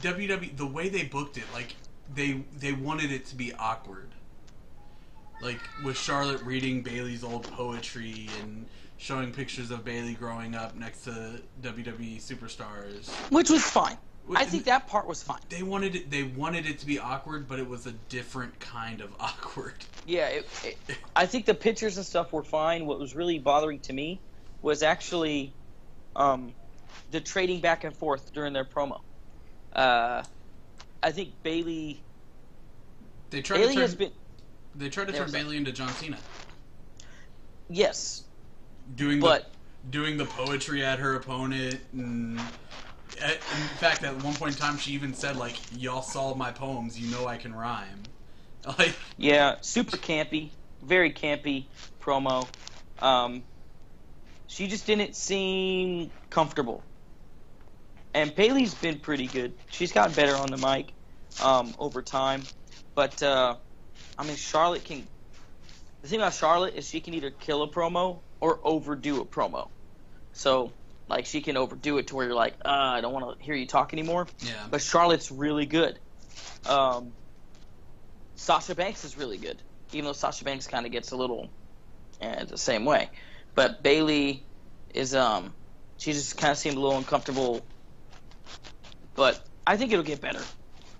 WWE 0.00 0.56
the 0.56 0.66
way 0.66 0.88
they 0.88 1.04
booked 1.04 1.38
it 1.38 1.44
like 1.54 1.74
they 2.14 2.44
they 2.58 2.72
wanted 2.72 3.12
it 3.12 3.26
to 3.26 3.34
be 3.34 3.52
awkward. 3.54 4.08
Like 5.40 5.60
with 5.84 5.98
Charlotte 5.98 6.42
reading 6.42 6.82
Bayley's 6.82 7.22
old 7.22 7.44
poetry 7.52 8.28
and 8.40 8.66
showing 8.98 9.32
pictures 9.32 9.70
of 9.70 9.84
Bayley 9.84 10.14
growing 10.14 10.54
up 10.54 10.74
next 10.74 11.04
to 11.04 11.40
WWE 11.62 12.16
superstars. 12.16 13.08
Which 13.30 13.50
was 13.50 13.62
fine. 13.62 13.98
Wh- 14.28 14.38
I 14.38 14.44
think 14.44 14.64
that 14.64 14.86
part 14.86 15.06
was 15.06 15.22
fine. 15.22 15.40
They 15.48 15.62
wanted 15.62 15.94
it 15.94 16.10
they 16.10 16.22
wanted 16.22 16.66
it 16.66 16.78
to 16.80 16.86
be 16.86 16.98
awkward, 16.98 17.48
but 17.48 17.58
it 17.58 17.68
was 17.68 17.86
a 17.86 17.92
different 17.92 18.58
kind 18.60 19.00
of 19.00 19.14
awkward. 19.20 19.74
Yeah, 20.06 20.28
it, 20.28 20.48
it, 20.64 20.98
I 21.14 21.26
think 21.26 21.46
the 21.46 21.54
pictures 21.54 21.96
and 21.96 22.06
stuff 22.06 22.32
were 22.32 22.44
fine. 22.44 22.86
What 22.86 22.98
was 22.98 23.14
really 23.14 23.38
bothering 23.38 23.80
to 23.80 23.92
me 23.92 24.20
was 24.62 24.82
actually 24.82 25.52
um, 26.14 26.54
the 27.10 27.20
trading 27.20 27.60
back 27.60 27.84
and 27.84 27.94
forth 27.94 28.32
during 28.32 28.52
their 28.52 28.64
promo. 28.64 29.00
Uh, 29.72 30.22
I 31.02 31.10
think 31.12 31.30
Bayley 31.42 32.02
They 33.30 33.42
tried 33.42 33.58
Bayley 33.58 33.68
to 33.68 33.74
turn 33.74 33.82
has 33.82 33.94
been 33.94 34.10
they 34.74 34.88
tried 34.88 35.06
to 35.08 35.12
turn 35.12 35.30
Bayley 35.30 35.56
into 35.56 35.72
John 35.72 35.88
Cena. 35.88 36.18
yes, 37.70 38.24
Doing 38.94 39.20
but 39.20 39.50
the 39.84 39.90
doing 39.90 40.16
the 40.16 40.26
poetry 40.26 40.84
at 40.84 40.98
her 40.98 41.14
opponent 41.14 41.80
and 41.92 42.38
uh, 42.40 43.30
in 43.30 43.68
fact 43.78 44.02
at 44.02 44.22
one 44.22 44.34
point 44.34 44.54
in 44.54 44.58
time 44.58 44.76
she 44.76 44.92
even 44.92 45.14
said 45.14 45.36
like 45.36 45.56
y'all 45.76 46.02
saw 46.02 46.34
my 46.34 46.50
poems 46.50 46.98
you 46.98 47.08
know 47.08 47.26
i 47.28 47.36
can 47.36 47.54
rhyme 47.54 48.02
like 48.78 48.96
yeah, 49.16 49.56
super 49.60 49.96
campy, 49.96 50.50
very 50.82 51.12
campy 51.12 51.66
promo. 52.02 52.48
Um, 52.98 53.44
she 54.48 54.66
just 54.66 54.86
didn't 54.86 55.14
seem 55.14 56.10
comfortable. 56.30 56.82
And 58.16 58.34
Bayley's 58.34 58.72
been 58.72 58.98
pretty 58.98 59.26
good. 59.26 59.52
She's 59.70 59.92
gotten 59.92 60.14
better 60.14 60.34
on 60.34 60.48
the 60.48 60.56
mic 60.56 60.90
um, 61.42 61.74
over 61.78 62.00
time. 62.00 62.44
But 62.94 63.22
uh, 63.22 63.56
I 64.18 64.24
mean, 64.24 64.36
Charlotte 64.36 64.84
can. 64.84 65.06
The 66.00 66.08
thing 66.08 66.20
about 66.20 66.32
Charlotte 66.32 66.74
is 66.76 66.88
she 66.88 67.00
can 67.00 67.12
either 67.12 67.30
kill 67.30 67.62
a 67.62 67.68
promo 67.68 68.20
or 68.40 68.58
overdo 68.64 69.20
a 69.20 69.26
promo. 69.26 69.68
So, 70.32 70.72
like, 71.08 71.26
she 71.26 71.42
can 71.42 71.58
overdo 71.58 71.98
it 71.98 72.06
to 72.06 72.16
where 72.16 72.26
you're 72.26 72.34
like, 72.34 72.54
uh, 72.64 72.68
I 72.70 73.02
don't 73.02 73.12
want 73.12 73.38
to 73.38 73.44
hear 73.44 73.54
you 73.54 73.66
talk 73.66 73.92
anymore. 73.92 74.26
yeah 74.40 74.54
But 74.70 74.80
Charlotte's 74.80 75.30
really 75.30 75.66
good. 75.66 75.98
Um, 76.66 77.12
Sasha 78.36 78.74
Banks 78.74 79.04
is 79.04 79.18
really 79.18 79.36
good, 79.36 79.60
even 79.92 80.06
though 80.06 80.12
Sasha 80.12 80.44
Banks 80.44 80.66
kind 80.66 80.86
of 80.86 80.92
gets 80.92 81.12
a 81.12 81.16
little 81.16 81.50
eh, 82.22 82.44
the 82.44 82.56
same 82.56 82.86
way. 82.86 83.10
But 83.54 83.82
Bayley 83.82 84.42
is 84.94 85.14
um, 85.14 85.52
she 85.98 86.12
just 86.12 86.38
kind 86.38 86.52
of 86.52 86.56
seemed 86.56 86.76
a 86.76 86.80
little 86.80 86.96
uncomfortable. 86.96 87.60
But 89.14 89.44
I 89.66 89.76
think 89.76 89.92
it'll 89.92 90.04
get 90.04 90.20
better. 90.20 90.42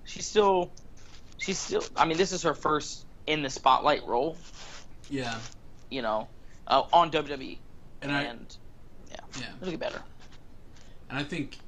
She's 0.04 0.26
still, 0.26 0.72
she's 1.38 1.58
still. 1.58 1.82
I 1.96 2.04
mean, 2.06 2.16
this 2.16 2.32
is 2.32 2.42
her 2.42 2.54
first 2.54 3.06
in 3.26 3.42
the 3.42 3.50
spotlight 3.50 4.06
role, 4.06 4.36
yeah 5.10 5.38
you 5.90 6.02
know, 6.02 6.28
uh, 6.66 6.82
on 6.92 7.10
WWE, 7.10 7.58
and 8.02 8.12
i 8.12 8.22
and 8.22 8.56
yeah, 9.10 9.16
yeah 9.38 9.46
it'll 9.60 9.70
get 9.70 9.80
better. 9.80 10.02
and 11.10 11.18
i 11.18 11.22
think 11.22 11.58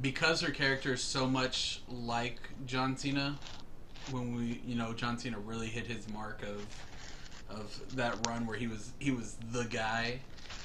because 0.00 0.40
her 0.40 0.50
character 0.50 0.94
is 0.94 1.02
so 1.02 1.26
much 1.26 1.82
like 1.88 2.38
john 2.66 2.96
cena 2.96 3.38
when 4.10 4.34
we 4.34 4.60
you 4.66 4.74
know 4.74 4.92
john 4.92 5.18
cena 5.18 5.38
really 5.38 5.66
hit 5.68 5.86
his 5.86 6.08
mark 6.08 6.42
of 6.42 6.64
of 7.48 7.80
that 7.94 8.14
run 8.26 8.46
where 8.46 8.56
he 8.56 8.66
was 8.66 8.92
he 8.98 9.10
was 9.10 9.36
the 9.52 9.64
guy 9.64 10.18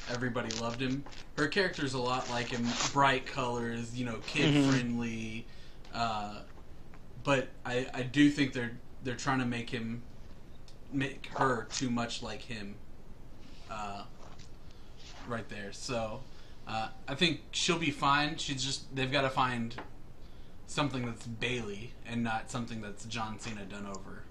everybody 0.10 0.50
loved 0.60 0.82
him 0.82 1.04
her 1.38 1.48
character's 1.48 1.94
a 1.94 2.00
lot 2.00 2.30
like 2.30 2.48
him 2.50 2.66
bright 2.94 3.26
colors 3.26 3.98
you 3.98 4.06
know 4.06 4.18
kid 4.26 4.54
Mhm. 4.54 4.70
friendly 4.70 5.46
uh, 5.94 6.40
but 7.24 7.50
I, 7.66 7.88
I 7.94 8.02
do 8.04 8.30
think 8.30 8.54
they're 8.54 8.78
they're 9.04 9.16
trying 9.16 9.40
to 9.40 9.46
make 9.46 9.70
him 9.70 10.02
make 10.92 11.28
her 11.38 11.68
too 11.72 11.90
much 11.90 12.22
like 12.24 12.42
him 12.42 12.76
uh, 13.70 14.04
right 15.28 15.48
there 15.50 15.72
so 15.72 16.22
uh, 16.68 16.90
I 17.08 17.16
think 17.16 17.42
she'll 17.52 17.80
be 17.80 17.92
fine 17.92 18.38
she's 18.38 18.64
just 18.64 18.94
they've 18.96 19.12
got 19.12 19.22
to 19.22 19.30
find 19.30 19.76
something 20.68 21.06
that's 21.06 21.26
Bayley 21.26 21.94
and 22.06 22.24
not 22.24 22.50
something 22.52 22.82
that's 22.82 23.06
John 23.06 23.40
Cena 23.40 23.66
done 23.66 23.86
over 23.88 24.24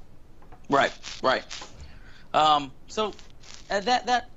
Right, 0.71 0.93
right. 1.23 1.45
Um, 2.35 2.73
so 2.89 3.13
uh, 3.71 3.81
that 3.81 4.05
that 4.05 4.29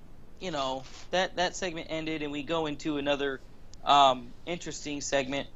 you 0.42 0.52
know 0.52 0.84
that 1.12 1.38
that 1.38 1.56
segment 1.56 1.88
ended, 1.90 2.24
and 2.24 2.32
we 2.32 2.44
go 2.44 2.66
into 2.66 2.98
another 2.98 3.40
um, 3.86 4.34
interesting 4.46 5.00
segment. 5.00 5.48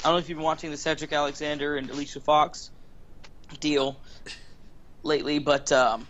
I 0.00 0.04
don't 0.04 0.12
know 0.14 0.18
if 0.18 0.28
you've 0.28 0.38
been 0.38 0.44
watching 0.44 0.70
the 0.70 0.76
Cedric 0.76 1.12
Alexander 1.12 1.76
and 1.76 1.90
Alicia 1.90 2.20
Fox 2.20 2.70
deal 3.60 3.96
lately, 5.02 5.40
but 5.40 5.70
um, 5.72 6.06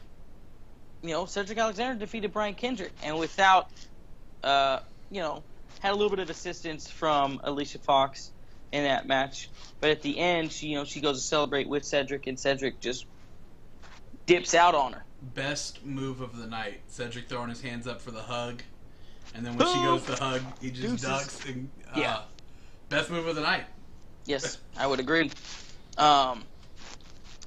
you 1.03 1.11
know 1.11 1.25
Cedric 1.25 1.59
Alexander 1.59 1.99
defeated 1.99 2.33
Brian 2.33 2.55
Kendrick, 2.55 2.93
and 3.03 3.19
without 3.19 3.69
uh, 4.45 4.81
you 5.11 5.21
know 5.21 5.43
had 5.81 5.93
a 5.93 5.95
little 5.95 6.11
bit 6.11 6.19
of 6.19 6.29
assistance 6.29 6.89
from 6.89 7.41
Alicia 7.43 7.79
Fox 7.79 8.31
in 8.73 8.85
that 8.85 9.07
match, 9.07 9.49
but 9.81 9.89
at 9.89 10.03
the 10.03 10.19
end 10.19 10.53
she 10.53 10.69
you 10.69 10.77
know 10.77 10.85
she 10.85 11.01
goes 11.01 11.17
to 11.17 11.27
celebrate 11.27 11.67
with 11.67 11.85
Cedric, 11.85 12.27
and 12.27 12.39
Cedric 12.39 12.79
just 12.81 13.07
dips 14.27 14.53
out 14.53 14.75
on 14.75 14.93
her. 14.93 15.05
Best 15.21 15.85
move 15.85 16.21
of 16.21 16.37
the 16.37 16.47
night. 16.47 16.81
Cedric 16.89 17.29
throwing 17.29 17.49
his 17.49 17.61
hands 17.61 17.87
up 17.87 18.01
for 18.01 18.11
the 18.11 18.23
hug, 18.23 18.63
and 19.35 19.45
then 19.45 19.57
when 19.57 19.67
she 19.69 19.83
goes 19.83 20.05
to 20.05 20.15
hug, 20.15 20.43
he 20.61 20.71
just 20.71 20.83
Deuces. 20.83 21.09
ducks. 21.09 21.47
And, 21.47 21.71
uh, 21.93 22.01
Yeah. 22.01 22.21
Best 22.89 23.11
move 23.11 23.27
of 23.27 23.35
the 23.35 23.43
night. 23.43 23.65
Yes, 24.25 24.59
I 24.77 24.87
would 24.87 25.01
agree. 25.01 25.31
Um, 25.99 26.45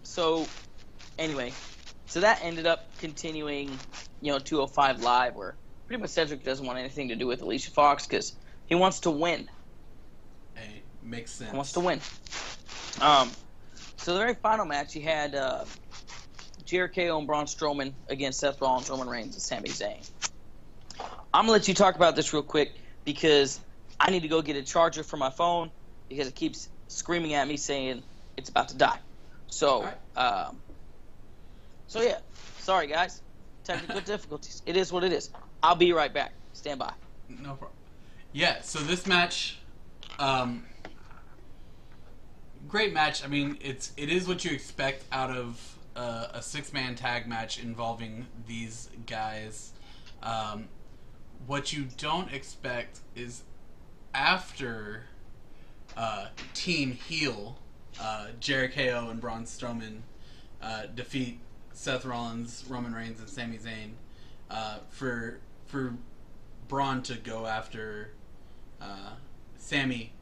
so, 0.04 0.46
anyway, 1.18 1.54
so 2.08 2.20
that 2.20 2.40
ended 2.44 2.68
up 2.68 2.86
continuing, 3.00 3.70
you 4.22 4.32
know, 4.32 4.40
205 4.40 5.02
Live, 5.02 5.36
where 5.36 5.56
pretty 5.88 6.02
much 6.02 6.12
Cedric 6.12 6.44
doesn't 6.44 6.66
want 6.66 6.78
anything 6.78 7.08
to 7.08 7.16
do 7.16 7.26
with 7.26 7.42
Alicia 7.42 7.72
Fox 7.72 8.06
because 8.06 8.36
he 8.66 8.76
wants 8.76 9.00
to 9.02 9.12
win. 9.12 9.50
Hey, 10.56 10.82
makes 11.02 11.32
sense. 11.32 11.52
He 11.52 11.56
wants 11.56 11.72
to 11.74 11.80
win. 11.80 12.02
Um, 13.00 13.32
so 13.98 14.14
the 14.14 14.20
very 14.20 14.36
final 14.36 14.66
match, 14.66 14.94
he 14.94 15.00
had 15.02 15.34
uh, 15.36 15.64
Jericho 16.72 17.18
and 17.18 17.28
Braun 17.28 17.48
Strowman 17.48 17.92
against 18.08 18.40
Seth 18.40 18.62
Rollins, 18.62 18.90
Roman 18.90 19.10
Reigns, 19.10 19.36
and 19.36 19.42
Sami 19.42 19.68
Zayn. 19.68 20.10
I'm 21.34 21.44
gonna 21.44 21.52
let 21.52 21.68
you 21.68 21.74
talk 21.74 21.98
about 21.98 22.16
this 22.16 22.32
real 22.32 22.44
quick 22.44 22.76
because 23.04 23.60
I 24.00 24.10
need 24.10 24.22
to 24.22 24.30
go 24.30 24.42
get 24.42 24.56
a 24.56 24.64
charger 24.64 25.04
for 25.04 25.18
my 25.18 25.30
phone 25.30 25.70
because 26.08 26.30
it 26.30 26.36
keeps 26.36 26.70
screaming 26.88 27.34
at 27.34 27.46
me 27.46 27.58
saying 27.58 28.04
it's 28.38 28.48
about 28.48 28.70
to 28.70 28.78
die. 28.78 29.00
So, 29.48 29.86
um, 30.16 30.62
so 31.88 32.02
yeah, 32.02 32.20
sorry 32.60 32.88
guys, 32.88 33.22
technical 33.66 34.00
difficulties. 34.06 34.62
It 34.66 34.78
is 34.78 34.94
what 34.94 35.04
it 35.04 35.12
is. 35.12 35.30
I'll 35.62 35.76
be 35.76 35.92
right 35.92 36.14
back. 36.14 36.32
Stand 36.54 36.80
by. 36.80 36.94
No 37.28 37.50
problem. 37.50 37.72
Yeah, 38.32 38.62
so 38.62 38.80
this 38.80 39.06
match, 39.06 39.60
um, 40.20 40.64
great 42.70 42.94
match. 42.94 43.26
I 43.26 43.28
mean, 43.28 43.58
it's 43.60 43.92
it 43.98 44.08
is 44.10 44.26
what 44.26 44.46
you 44.46 44.52
expect 44.52 45.04
out 45.12 45.32
of 45.32 45.76
uh, 45.96 46.28
a 46.34 46.42
six 46.42 46.74
man 46.74 46.96
tag 46.96 47.28
match 47.28 47.62
involving 47.62 48.28
these 48.48 48.90
guys. 49.06 49.72
Um, 50.24 50.70
what 51.48 51.74
you 51.74 51.88
don't 51.98 52.32
expect 52.32 53.00
is 53.16 53.44
after 54.14 55.04
uh, 55.98 56.28
Team 56.54 56.92
Heel, 56.92 57.58
uh, 58.00 58.28
Jericho 58.40 59.10
and 59.10 59.20
Braun 59.20 59.44
Strowman 59.44 60.02
uh, 60.62 60.84
defeat 60.94 61.40
Seth 61.74 62.06
Rollins, 62.06 62.64
Roman 62.68 62.94
Reigns, 62.94 63.20
and 63.20 63.30
Sami 63.30 63.58
Zayn 63.58 63.92
uh, 64.50 64.78
for 64.90 65.40
for 65.66 65.96
Braun 66.68 67.02
to 67.04 67.16
go 67.16 67.46
after 67.48 68.12
uh, 68.82 69.14
Sami 69.58 70.14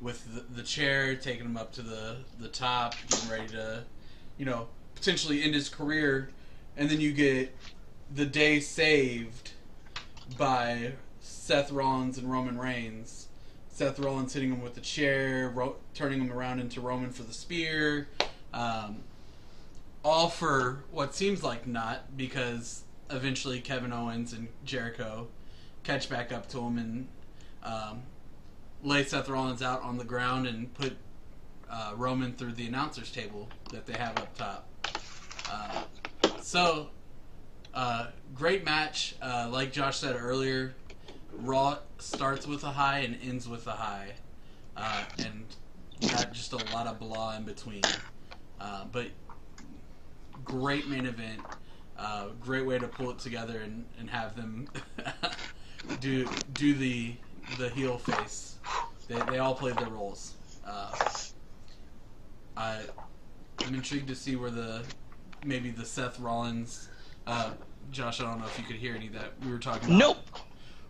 with 0.00 0.34
the, 0.34 0.54
the 0.54 0.62
chair, 0.62 1.14
taking 1.14 1.46
him 1.46 1.56
up 1.56 1.72
to 1.72 1.82
the 1.82 2.16
the 2.38 2.48
top, 2.48 2.94
getting 3.08 3.30
ready 3.30 3.48
to, 3.48 3.84
you 4.36 4.44
know, 4.44 4.68
potentially 4.94 5.42
end 5.42 5.54
his 5.54 5.68
career, 5.68 6.30
and 6.76 6.90
then 6.90 7.00
you 7.00 7.12
get 7.12 7.54
the 8.12 8.26
day 8.26 8.60
saved 8.60 9.52
by 10.38 10.92
Seth 11.20 11.70
Rollins 11.70 12.18
and 12.18 12.30
Roman 12.30 12.58
Reigns. 12.58 13.28
Seth 13.68 13.98
Rollins 13.98 14.32
hitting 14.32 14.52
him 14.52 14.62
with 14.62 14.74
the 14.74 14.80
chair, 14.80 15.50
ro- 15.50 15.76
turning 15.94 16.20
him 16.20 16.32
around 16.32 16.60
into 16.60 16.80
Roman 16.80 17.10
for 17.10 17.24
the 17.24 17.32
spear. 17.32 18.08
Um, 18.52 19.02
all 20.04 20.28
for 20.28 20.84
what 20.90 21.14
seems 21.14 21.42
like 21.42 21.66
not, 21.66 22.16
because 22.16 22.84
eventually 23.10 23.60
Kevin 23.60 23.92
Owens 23.92 24.32
and 24.32 24.48
Jericho 24.64 25.28
catch 25.82 26.08
back 26.08 26.32
up 26.32 26.48
to 26.50 26.60
him 26.60 26.78
and 26.78 27.08
um, 27.62 28.02
lay 28.82 29.02
Seth 29.04 29.28
Rollins 29.28 29.62
out 29.62 29.82
on 29.82 29.98
the 29.98 30.04
ground 30.04 30.46
and 30.46 30.72
put 30.74 30.96
uh, 31.70 31.92
Roman 31.96 32.32
through 32.34 32.52
the 32.52 32.66
announcers 32.66 33.10
table 33.10 33.48
that 33.72 33.86
they 33.86 33.94
have 33.94 34.16
up 34.18 34.36
top. 34.36 34.66
Uh, 35.50 35.82
so, 36.40 36.88
uh, 37.72 38.08
great 38.34 38.64
match. 38.64 39.16
Uh, 39.20 39.48
like 39.50 39.72
Josh 39.72 39.98
said 39.98 40.16
earlier, 40.18 40.74
Raw 41.32 41.78
starts 41.98 42.46
with 42.46 42.64
a 42.64 42.70
high 42.70 43.00
and 43.00 43.18
ends 43.22 43.48
with 43.48 43.66
a 43.66 43.72
high, 43.72 44.12
uh, 44.76 45.04
and 45.18 45.44
got 46.10 46.32
just 46.32 46.52
a 46.52 46.72
lot 46.72 46.86
of 46.86 46.98
blah 46.98 47.36
in 47.36 47.44
between. 47.44 47.82
Uh, 48.60 48.84
but 48.92 49.08
great 50.44 50.88
main 50.88 51.06
event. 51.06 51.40
Great 52.40 52.66
way 52.66 52.78
to 52.78 52.86
pull 52.86 53.10
it 53.10 53.18
together 53.18 53.60
and, 53.60 53.84
and 53.98 54.10
have 54.10 54.36
them 54.36 54.68
do 56.00 56.28
do 56.52 56.74
the 56.74 57.14
the 57.58 57.68
heel 57.70 57.98
face. 57.98 58.56
They, 59.08 59.18
they 59.30 59.38
all 59.38 59.54
played 59.54 59.76
their 59.76 59.88
roles. 59.88 60.34
I 62.56 62.82
I'm 63.66 63.74
intrigued 63.74 64.08
to 64.08 64.14
see 64.14 64.36
where 64.36 64.50
the 64.50 64.84
maybe 65.44 65.70
the 65.70 65.84
Seth 65.84 66.18
Rollins. 66.18 66.88
Uh, 67.26 67.50
Josh, 67.90 68.20
I 68.20 68.24
don't 68.24 68.40
know 68.40 68.46
if 68.46 68.58
you 68.58 68.64
could 68.64 68.76
hear 68.76 68.94
any 68.94 69.08
of 69.08 69.12
that 69.14 69.32
we 69.44 69.52
were 69.52 69.58
talking 69.58 69.88
about. 69.88 69.98
Nope. 69.98 70.18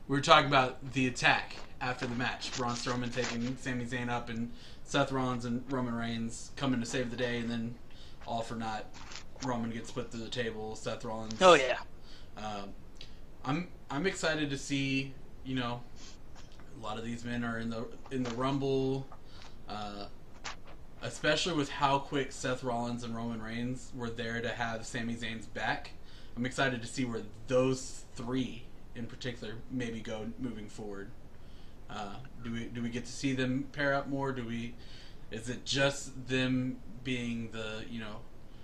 We 0.09 0.17
were 0.17 0.23
talking 0.23 0.49
about 0.49 0.93
the 0.93 1.07
attack 1.07 1.57
after 1.81 2.07
the 2.07 2.15
match. 2.15 2.57
Braun 2.57 2.75
Strowman 2.75 3.15
taking 3.15 3.57
Sami 3.57 3.85
Zayn 3.85 4.09
up 4.09 4.29
and 4.29 4.53
Seth 4.85 5.13
Rollins 5.13 5.45
and 5.45 5.65
Roman 5.73 5.95
Reigns 5.95 6.51
coming 6.57 6.81
to 6.81 6.87
save 6.87 7.11
the 7.11 7.17
day, 7.17 7.39
and 7.39 7.51
then 7.51 7.75
all 8.27 8.43
for 8.43 8.55
naught. 8.55 8.85
Roman 9.45 9.71
gets 9.71 9.91
put 9.91 10.11
through 10.11 10.25
the 10.25 10.31
table. 10.31 10.77
Seth 10.77 11.05
Rollins. 11.05 11.41
Oh 11.41 11.55
yeah. 11.55 11.79
Um, 12.37 12.71
I'm 13.45 13.69
I'm 13.91 14.07
excited 14.07 14.51
to 14.51 14.59
see. 14.59 15.13
You 15.45 15.57
know, 15.57 15.83
a 16.79 16.83
lot 16.83 16.99
of 16.99 17.05
these 17.05 17.25
men 17.25 17.45
are 17.45 17.59
in 17.59 17.71
the 17.71 17.87
in 18.11 18.23
the 18.23 18.31
Rumble, 18.31 19.07
uh, 19.69 20.07
especially 21.05 21.53
with 21.53 21.69
how 21.69 21.99
quick 21.99 22.33
Seth 22.33 22.65
Rollins 22.65 23.05
and 23.05 23.15
Roman 23.15 23.43
Reigns 23.43 23.93
were 23.95 24.11
there 24.11 24.41
to 24.41 24.49
have 24.49 24.87
Sami 24.87 25.15
Zayn's 25.15 25.47
back. 25.47 25.93
I'm 26.37 26.47
excited 26.47 26.81
to 26.83 26.89
see 26.89 27.05
where 27.05 27.23
those 27.47 28.05
three 28.15 28.65
in 28.97 29.07
particular 29.07 29.55
maybe 29.71 30.01
go 30.01 30.27
moving 30.39 30.69
forward. 30.69 31.11
Uh, 31.91 32.15
do 32.43 32.53
we 32.53 32.65
do 32.65 32.83
we 32.83 32.89
get 32.89 33.05
to 33.05 33.13
see 33.13 33.35
them 33.35 33.67
pair 33.73 33.95
up 33.95 34.09
more? 34.09 34.33
Do 34.33 34.45
we? 34.45 34.75
Is 35.31 35.49
it 35.49 35.65
just 35.65 36.27
them 36.29 36.79
being 37.05 37.51
the 37.53 37.85
you 37.89 38.01
know 38.01 38.17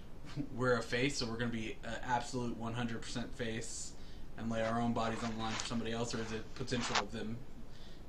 we're 0.57 0.77
a 0.77 0.83
face, 0.83 1.19
so 1.19 1.27
we're 1.27 1.37
going 1.37 1.51
to 1.51 1.57
be 1.57 1.77
an 1.85 1.97
absolute 2.07 2.61
100% 2.61 3.31
face 3.35 3.93
and 4.39 4.51
lay 4.51 4.63
our 4.63 4.81
own 4.81 4.93
bodies 4.93 5.23
on 5.23 5.33
the 5.37 5.43
line 5.43 5.53
for 5.53 5.67
somebody 5.67 5.93
else, 5.93 6.15
or 6.15 6.21
is 6.21 6.33
it 6.33 6.43
potential 6.55 6.97
of 6.97 7.13
them, 7.13 7.37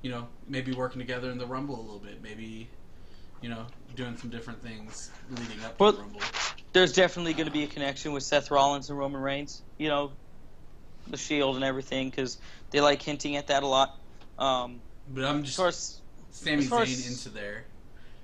you 0.00 0.10
know, 0.10 0.28
maybe 0.48 0.72
working 0.72 0.98
together 0.98 1.30
in 1.30 1.36
the 1.36 1.46
Rumble 1.46 1.78
a 1.78 1.82
little 1.82 1.98
bit, 1.98 2.22
maybe, 2.22 2.70
you 3.42 3.48
know, 3.48 3.66
doing 3.96 4.16
some 4.16 4.30
different 4.30 4.62
things 4.62 5.10
leading 5.30 5.62
up 5.64 5.76
to 5.76 5.82
Well- 5.82 5.92
the 5.92 5.98
Rumble? 6.02 6.20
There's 6.72 6.94
definitely 6.94 7.34
going 7.34 7.46
to 7.46 7.52
be 7.52 7.64
a 7.64 7.66
connection 7.66 8.12
with 8.12 8.22
Seth 8.22 8.50
Rollins 8.50 8.88
and 8.88 8.98
Roman 8.98 9.20
Reigns. 9.20 9.60
You 9.76 9.88
know, 9.88 10.12
the 11.08 11.18
Shield 11.18 11.56
and 11.56 11.64
everything 11.64 12.08
because 12.08 12.38
they 12.70 12.80
like 12.80 13.02
hinting 13.02 13.36
at 13.36 13.48
that 13.48 13.62
a 13.62 13.66
lot. 13.66 13.98
Um, 14.38 14.80
But 15.12 15.24
I'm 15.26 15.40
as 15.40 15.44
just 15.44 15.56
far 15.58 15.66
as 15.68 16.00
Sami 16.30 16.64
Zayn 16.64 16.82
as- 16.82 17.06
into 17.10 17.28
there. 17.28 17.64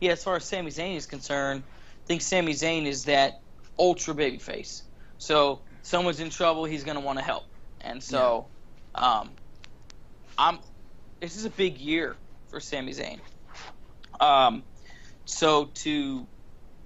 yeah, 0.00 0.12
as 0.12 0.24
far 0.24 0.36
as 0.36 0.44
Sami 0.46 0.70
Zayn 0.70 0.96
is 0.96 1.04
concerned, 1.04 1.62
I 1.66 2.06
think 2.06 2.22
Sami 2.22 2.52
Zayn 2.54 2.86
is 2.86 3.04
that 3.04 3.42
ultra 3.78 4.14
baby 4.14 4.38
face. 4.38 4.82
So 5.18 5.60
someone's 5.82 6.20
in 6.20 6.30
trouble, 6.30 6.64
he's 6.64 6.84
going 6.84 6.96
to 6.96 7.02
want 7.02 7.18
to 7.18 7.24
help, 7.24 7.44
and 7.82 8.02
so 8.02 8.46
um, 8.94 9.30
I'm. 10.38 10.58
This 11.20 11.36
is 11.36 11.44
a 11.44 11.50
big 11.50 11.76
year 11.78 12.16
for 12.48 12.60
Sami 12.60 12.94
Zayn. 12.94 13.18
Um, 14.20 14.62
so 15.28 15.66
to 15.66 16.26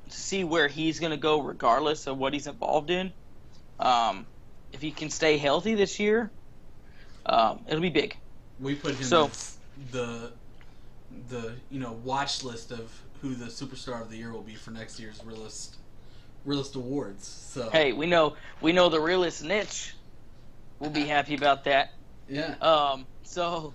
see 0.09 0.43
where 0.43 0.67
he's 0.67 0.99
going 0.99 1.13
to 1.13 1.17
go, 1.17 1.41
regardless 1.41 2.09
of 2.09 2.19
what 2.19 2.33
he's 2.33 2.49
involved 2.49 2.91
in, 2.91 3.13
um, 3.79 4.27
if 4.73 4.83
he 4.83 4.91
can 4.91 5.11
stay 5.11 5.39
healthy 5.39 5.75
this 5.77 6.01
year, 6.01 6.31
um, 7.25 7.61
it'll 7.69 7.81
be 7.81 7.89
big. 7.89 8.17
We 8.59 8.75
put 8.75 8.95
him 8.97 9.05
So- 9.05 9.31
the 9.91 10.33
the 11.29 11.53
you 11.71 11.79
know 11.79 11.93
watch 11.93 12.43
list 12.43 12.73
of 12.73 12.91
who 13.21 13.35
the 13.35 13.47
superstar 13.47 14.01
of 14.01 14.11
the 14.11 14.17
year 14.17 14.33
will 14.33 14.43
be 14.43 14.55
for 14.55 14.71
next 14.71 14.99
year's 14.99 15.23
realist 15.25 15.77
realist 16.45 16.75
awards. 16.75 17.27
So 17.29 17.71
Hey, 17.71 17.93
we 17.93 18.07
know 18.07 18.35
we 18.61 18.73
know 18.73 18.89
the 18.89 19.01
realist 19.01 19.45
niche. 19.45 19.95
We'll 20.81 20.91
be 20.91 21.05
happy 21.05 21.35
about 21.35 21.65
that. 21.65 21.91
yeah, 22.27 22.55
Um, 22.61 23.07
so, 23.23 23.73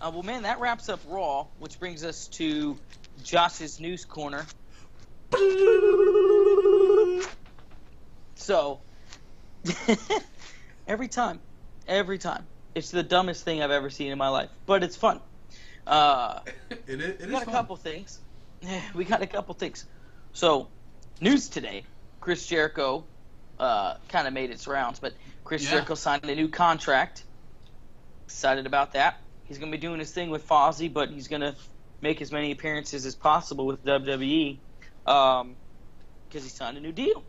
uh, 0.00 0.10
well, 0.12 0.22
man, 0.22 0.42
that 0.44 0.58
wraps 0.58 0.88
up 0.88 1.00
Raw, 1.06 1.48
which 1.58 1.78
brings 1.78 2.02
us 2.02 2.28
to 2.28 2.78
Josh's 3.26 3.80
news 3.80 4.04
corner. 4.04 4.46
So, 8.36 8.80
every 10.86 11.08
time, 11.08 11.40
every 11.88 12.18
time, 12.18 12.46
It's 12.74 12.90
the 12.90 13.02
dumbest 13.02 13.44
thing 13.44 13.62
I've 13.62 13.70
ever 13.70 13.90
seen 13.90 14.12
in 14.12 14.18
my 14.18 14.28
life, 14.28 14.50
but 14.66 14.82
it's 14.84 14.96
fun. 14.96 15.20
Uh, 15.86 16.40
it, 16.70 17.00
is- 17.00 17.00
it 17.00 17.20
we 17.20 17.26
is 17.26 17.30
got 17.32 17.42
a 17.42 17.44
fun. 17.46 17.54
couple 17.54 17.76
things. 17.76 18.20
We 18.94 19.04
got 19.04 19.22
a 19.22 19.26
couple 19.26 19.54
things. 19.54 19.84
So, 20.32 20.68
news 21.20 21.48
today: 21.48 21.84
Chris 22.20 22.46
Jericho 22.46 23.04
uh, 23.58 23.94
kind 24.08 24.26
of 24.28 24.34
made 24.34 24.50
its 24.50 24.66
rounds, 24.68 24.98
but 25.00 25.14
Chris 25.44 25.64
Yeah. 25.64 25.70
Jericho 25.72 25.94
signed 25.94 26.24
a 26.24 26.34
new 26.34 26.48
contract. 26.48 27.24
Excited 28.26 28.66
about 28.66 28.92
that. 28.92 29.16
He's 29.44 29.58
gonna 29.58 29.70
be 29.72 29.78
doing 29.78 29.98
his 29.98 30.12
thing 30.12 30.30
with 30.30 30.46
Fozzy, 30.46 30.92
but 30.92 31.10
he's 31.10 31.28
gonna 31.28 31.54
make 32.00 32.20
as 32.22 32.32
many 32.32 32.52
appearances 32.52 33.06
as 33.06 33.14
possible 33.14 33.66
with 33.66 33.84
WWE 33.84 34.58
because 35.04 36.42
he 36.42 36.48
signed 36.48 36.76
a 36.76 36.80
new 36.80 36.92
deal. 36.92 37.24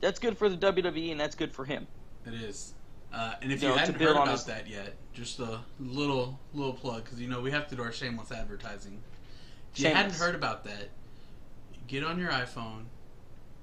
That's 0.00 0.18
good 0.18 0.36
for 0.36 0.48
the 0.48 0.56
WWE, 0.56 1.10
and 1.12 1.20
that's 1.20 1.34
good 1.34 1.52
for 1.52 1.64
him. 1.64 1.86
It 2.26 2.34
is. 2.34 2.74
Uh, 3.12 3.34
and 3.42 3.52
if 3.52 3.62
You 3.62 3.68
you 3.68 3.74
know, 3.74 3.78
hadn't 3.78 4.00
heard 4.00 4.10
about 4.10 4.28
his- 4.28 4.44
that 4.44 4.68
yet, 4.68 4.94
just 5.12 5.38
a 5.38 5.60
little 5.78 6.40
little 6.54 6.72
plug 6.72 7.04
because 7.04 7.20
you 7.20 7.28
know 7.28 7.40
we 7.40 7.50
have 7.50 7.68
to 7.68 7.76
do 7.76 7.82
our 7.82 7.92
shameless 7.92 8.32
advertising. 8.32 9.02
If 9.72 9.80
you 9.80 9.88
hadn't 9.88 10.14
heard 10.14 10.34
about 10.34 10.64
that, 10.64 10.90
get 11.86 12.04
on 12.04 12.18
your 12.18 12.30
iPhone, 12.30 12.84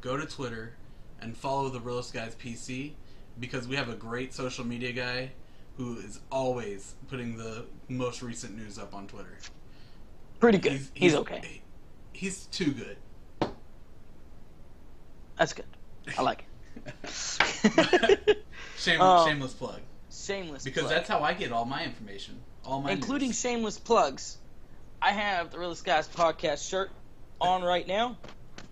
go 0.02 0.18
to 0.18 0.26
Twitter, 0.26 0.76
and 1.20 1.36
follow 1.36 1.70
the 1.70 1.80
Realest 1.80 2.14
Guys 2.14 2.36
PC 2.36 2.94
because 3.40 3.68
we 3.68 3.76
have 3.76 3.90
a 3.90 3.96
great 3.96 4.34
social 4.34 4.66
media 4.66 4.92
guy 4.92 5.32
who 5.78 5.98
is 5.98 6.20
always 6.32 6.94
putting 7.08 7.38
the 7.38 7.66
most 7.88 8.22
recent 8.22 8.56
news 8.56 8.78
up 8.78 8.94
on 8.94 9.08
Twitter. 9.08 9.40
Pretty 10.40 10.58
good. 10.58 10.82
He's, 10.94 11.16
okay. 11.16 11.62
He's 12.14 12.46
too 12.46 12.72
good. 12.72 12.98
That's 15.38 15.54
good. 15.54 15.66
I 16.18 16.22
like 16.22 16.46
Shame, 18.78 18.96
it. 18.96 19.02
Um, 19.02 19.28
shameless 19.28 19.54
plug 19.54 19.80
shameless. 20.30 20.64
because 20.64 20.84
plug. 20.84 20.94
that's 20.94 21.10
how 21.10 21.22
I 21.22 21.34
get 21.34 21.52
all 21.52 21.66
my 21.66 21.84
information. 21.84 22.40
All 22.66 22.82
my 22.82 22.92
including 22.92 23.30
news. 23.30 23.40
shameless 23.40 23.80
plugs. 23.80 24.38
I 25.02 25.12
have 25.12 25.52
the 25.52 25.60
Realest 25.60 25.86
Guys 25.86 26.08
podcast 26.08 26.70
shirt 26.70 26.92
on 27.40 27.64
right 27.64 27.88
now. 27.88 28.18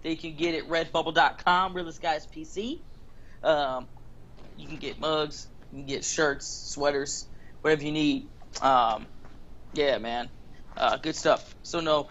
They 0.04 0.16
can 0.16 0.36
get 0.36 0.56
it 0.56 0.70
redbubble.com, 0.70 1.74
Realest 1.74 2.02
Guys 2.02 2.28
PC. 2.28 2.80
Um, 3.44 3.88
you 4.58 4.68
can 4.68 4.78
get 4.78 5.00
mugs, 5.00 5.48
you 5.72 5.80
can 5.80 5.88
get 5.88 6.04
shirts, 6.04 6.48
sweaters, 6.48 7.26
whatever 7.62 7.84
you 7.84 7.92
need. 7.92 8.28
Um, 8.62 9.06
yeah, 9.74 9.98
man. 10.00 10.30
Uh, 10.78 10.98
good 10.98 11.16
stuff. 11.16 11.56
So, 11.64 11.80
no. 11.80 12.08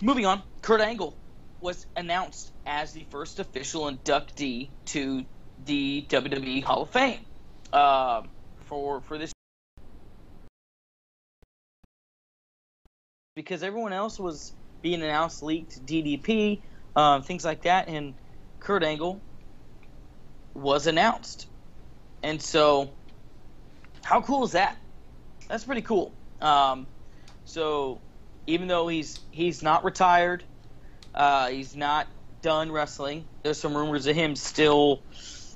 Moving 0.00 0.26
on, 0.26 0.42
Kurt 0.60 0.80
Angle 0.80 1.16
was 1.60 1.86
announced 1.96 2.52
as 2.66 2.92
the 2.92 3.06
first 3.10 3.38
official 3.38 3.90
inductee 3.90 4.68
to 4.86 5.24
the 5.64 6.04
WWE 6.08 6.62
Hall 6.62 6.82
of 6.82 6.90
Fame 6.90 7.20
um, 7.72 8.28
for 8.64 9.00
for 9.00 9.16
this 9.16 9.32
because 13.34 13.62
everyone 13.62 13.92
else 13.92 14.18
was 14.18 14.52
being 14.82 15.02
announced, 15.02 15.42
leaked, 15.42 15.86
DDP, 15.86 16.60
um, 16.96 17.22
things 17.22 17.44
like 17.44 17.62
that, 17.62 17.88
and 17.88 18.14
Kurt 18.60 18.82
Angle 18.82 19.20
was 20.54 20.86
announced. 20.86 21.46
And 22.22 22.42
so, 22.42 22.90
how 24.02 24.20
cool 24.20 24.44
is 24.44 24.52
that? 24.52 24.76
That's 25.48 25.64
pretty 25.64 25.82
cool. 25.82 26.12
Um, 26.40 26.86
so, 27.52 28.00
even 28.46 28.68
though 28.68 28.88
he's 28.88 29.20
he's 29.30 29.62
not 29.62 29.84
retired, 29.84 30.44
uh, 31.14 31.48
he's 31.48 31.76
not 31.76 32.06
done 32.42 32.72
wrestling. 32.72 33.24
There's 33.42 33.58
some 33.58 33.76
rumors 33.76 34.06
of 34.06 34.16
him 34.16 34.36
still, 34.36 35.00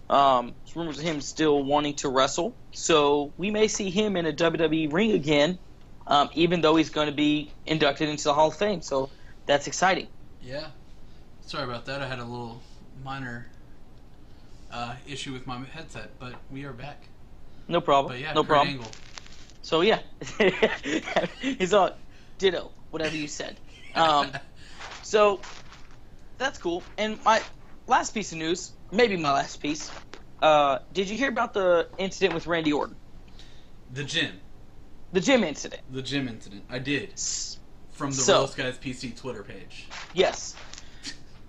um, 0.08 0.54
rumors 0.74 0.98
of 0.98 1.04
him 1.04 1.20
still 1.20 1.62
wanting 1.62 1.94
to 1.96 2.08
wrestle. 2.08 2.54
So 2.72 3.32
we 3.36 3.50
may 3.50 3.68
see 3.68 3.90
him 3.90 4.16
in 4.16 4.26
a 4.26 4.32
WWE 4.32 4.92
ring 4.92 5.12
again 5.12 5.58
um, 6.06 6.30
even 6.34 6.60
though 6.60 6.76
he's 6.76 6.90
going 6.90 7.08
to 7.08 7.14
be 7.14 7.50
inducted 7.66 8.08
into 8.08 8.24
the 8.24 8.34
Hall 8.34 8.48
of 8.48 8.56
Fame. 8.56 8.80
So 8.82 9.10
that's 9.46 9.66
exciting. 9.66 10.08
Yeah. 10.42 10.68
Sorry 11.42 11.64
about 11.64 11.84
that. 11.86 12.02
I 12.02 12.08
had 12.08 12.18
a 12.18 12.24
little 12.24 12.60
minor 13.04 13.46
uh, 14.72 14.94
issue 15.06 15.32
with 15.32 15.46
my 15.46 15.58
headset, 15.64 16.10
but 16.18 16.34
we 16.50 16.64
are 16.64 16.72
back. 16.72 17.08
No 17.68 17.80
problem. 17.80 18.12
But 18.14 18.20
yeah, 18.20 18.32
no 18.32 18.42
Kurt 18.42 18.48
problem. 18.48 18.74
Angle. 18.76 18.90
So 19.66 19.80
yeah, 19.80 19.98
he's 21.40 21.74
all 21.74 21.90
ditto, 22.38 22.70
whatever 22.92 23.16
you 23.16 23.26
said. 23.26 23.56
Um, 23.96 24.30
so 25.02 25.40
that's 26.38 26.56
cool. 26.56 26.84
And 26.96 27.18
my 27.24 27.42
last 27.88 28.14
piece 28.14 28.30
of 28.30 28.38
news, 28.38 28.70
maybe 28.92 29.16
my 29.16 29.32
last 29.32 29.60
piece. 29.60 29.90
Uh, 30.40 30.78
did 30.92 31.08
you 31.10 31.18
hear 31.18 31.28
about 31.30 31.52
the 31.52 31.88
incident 31.98 32.32
with 32.32 32.46
Randy 32.46 32.72
Orton? 32.72 32.94
the 33.92 34.04
gym. 34.04 34.38
The 35.12 35.20
gym 35.20 35.42
incident. 35.42 35.82
The 35.90 36.02
gym 36.02 36.28
incident. 36.28 36.62
I 36.70 36.78
did. 36.78 37.18
From 37.90 38.10
the 38.10 38.16
So- 38.18 38.34
Realest 38.34 38.56
Guys 38.56 38.78
PC 38.78 39.16
Twitter 39.16 39.42
page. 39.42 39.88
Yes. 40.14 40.54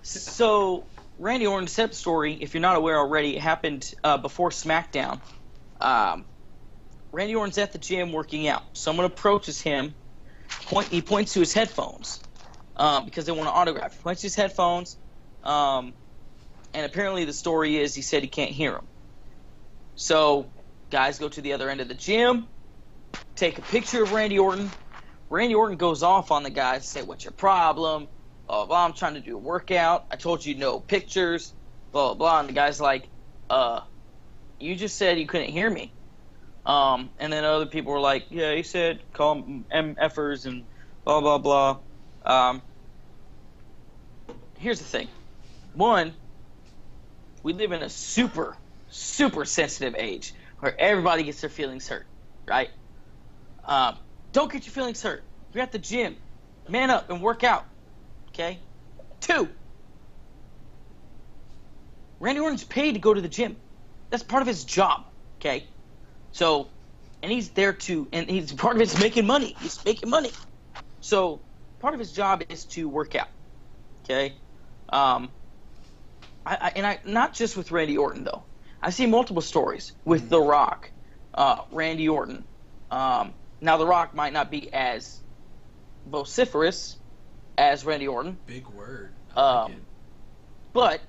So 0.01 0.85
Randy 1.19 1.45
Orton's 1.45 1.71
step 1.71 1.93
story, 1.93 2.33
if 2.41 2.55
you're 2.55 2.61
not 2.61 2.77
aware 2.77 2.97
already, 2.97 3.35
it 3.35 3.43
happened 3.43 3.93
uh, 4.03 4.17
before 4.17 4.49
SmackDown. 4.49 5.21
Um, 5.79 6.25
Randy 7.11 7.35
Orton's 7.35 7.57
at 7.57 7.71
the 7.71 7.77
gym 7.77 8.11
working 8.11 8.47
out. 8.47 8.63
Someone 8.73 9.05
approaches 9.05 9.61
him. 9.61 9.95
Point, 10.65 10.87
he 10.87 11.01
points 11.01 11.33
to 11.33 11.39
his 11.39 11.53
headphones 11.53 12.21
um, 12.75 13.05
because 13.05 13.25
they 13.25 13.31
want 13.31 13.47
to 13.47 13.53
autograph. 13.53 13.93
He 13.95 14.01
points 14.01 14.21
to 14.21 14.27
his 14.27 14.35
headphones, 14.35 14.97
um, 15.43 15.93
and 16.73 16.85
apparently 16.85 17.25
the 17.25 17.33
story 17.33 17.77
is 17.77 17.95
he 17.95 18.01
said 18.01 18.23
he 18.23 18.29
can't 18.29 18.51
hear 18.51 18.73
him. 18.73 18.87
So 19.95 20.49
guys 20.89 21.19
go 21.19 21.27
to 21.27 21.41
the 21.41 21.53
other 21.53 21.69
end 21.69 21.81
of 21.81 21.87
the 21.87 21.95
gym, 21.95 22.47
take 23.35 23.57
a 23.57 23.61
picture 23.61 24.03
of 24.03 24.11
Randy 24.11 24.39
Orton. 24.39 24.71
Randy 25.29 25.55
Orton 25.55 25.77
goes 25.77 26.03
off 26.03 26.31
on 26.31 26.43
the 26.43 26.49
guys, 26.49 26.87
say, 26.87 27.01
"What's 27.01 27.25
your 27.25 27.33
problem?" 27.33 28.07
Blah 28.47 28.57
blah. 28.57 28.65
blah. 28.65 28.85
I'm 28.85 28.93
trying 28.93 29.15
to 29.15 29.19
do 29.19 29.35
a 29.35 29.39
workout. 29.39 30.05
I 30.11 30.15
told 30.15 30.45
you 30.45 30.55
no 30.55 30.79
pictures. 30.79 31.53
Blah 31.91 32.13
blah. 32.13 32.15
blah. 32.15 32.39
And 32.39 32.49
the 32.49 32.53
guy's 32.53 32.79
like, 32.79 33.09
"Uh, 33.49 33.81
you 34.59 34.75
just 34.75 34.97
said 34.97 35.19
you 35.19 35.27
couldn't 35.27 35.49
hear 35.49 35.69
me." 35.69 35.96
Um, 36.67 37.09
and 37.17 37.31
then 37.31 37.45
other 37.45 37.65
people 37.65 37.93
were 37.93 37.99
like, 37.99 38.25
"Yeah, 38.29 38.53
he 38.53 38.61
said 38.61 38.99
call 39.13 39.35
them 39.35 39.65
MFers 39.73 40.45
and 40.45 40.65
blah 41.05 41.21
blah 41.21 41.37
blah." 41.37 41.77
Um, 42.25 42.61
here's 44.59 44.79
the 44.79 44.85
thing. 44.85 45.07
One, 45.73 46.13
we 47.41 47.53
live 47.53 47.71
in 47.71 47.81
a 47.81 47.89
super 47.89 48.57
super 48.89 49.45
sensitive 49.45 49.95
age 49.97 50.33
where 50.59 50.75
everybody 50.79 51.23
gets 51.23 51.39
their 51.39 51.49
feelings 51.49 51.87
hurt, 51.87 52.05
right? 52.45 52.69
Um, 53.63 53.95
don't 54.33 54.51
get 54.51 54.65
your 54.65 54.73
feelings 54.73 55.01
hurt. 55.01 55.23
You're 55.53 55.63
at 55.63 55.71
the 55.71 55.79
gym. 55.79 56.17
Man 56.67 56.89
up 56.89 57.09
and 57.09 57.21
work 57.21 57.43
out. 57.43 57.65
Okay? 58.29 58.59
Two. 59.21 59.47
Randy 62.19 62.41
Orton's 62.41 62.63
paid 62.63 62.93
to 62.93 62.99
go 62.99 63.13
to 63.13 63.21
the 63.21 63.29
gym. 63.29 63.55
That's 64.09 64.23
part 64.23 64.41
of 64.41 64.47
his 64.47 64.65
job. 64.65 65.05
Okay? 65.39 65.67
So, 66.37 66.67
and 67.23 67.31
he's 67.31 67.49
there 67.49 67.73
to, 67.73 68.07
and 68.13 68.29
he's 68.29 68.53
part 68.53 68.75
of 68.75 68.81
it's 68.83 68.99
making 68.99 69.25
money. 69.25 69.55
He's 69.59 69.83
making 69.83 70.07
money. 70.07 70.29
So, 71.01 71.39
part 71.79 71.95
of 71.95 71.99
his 71.99 72.11
job 72.11 72.43
is 72.47 72.65
to 72.65 72.87
work 72.87 73.15
out. 73.15 73.29
Okay? 74.03 74.35
Um, 74.89 75.29
I, 76.45 76.55
I, 76.61 76.71
and 76.75 76.85
I, 76.85 76.99
not 77.05 77.33
just 77.33 77.57
with 77.57 77.71
Randy 77.71 77.97
Orton, 77.97 78.23
though. 78.23 78.43
I 78.79 78.91
see 78.91 79.07
multiple 79.07 79.41
stories 79.41 79.93
with 80.05 80.29
The 80.29 80.39
Rock, 80.39 80.91
uh, 81.33 81.63
Randy 81.71 82.07
Orton. 82.07 82.43
Um, 82.91 83.33
now, 83.59 83.77
The 83.77 83.87
Rock 83.87 84.13
might 84.13 84.31
not 84.31 84.51
be 84.51 84.71
as 84.71 85.19
vociferous 86.05 86.97
as 87.57 87.83
Randy 87.83 88.07
Orton, 88.07 88.37
Big 88.45 88.67
word. 88.67 89.11
Like 89.35 89.43
Um, 89.43 89.73
but 90.71 91.01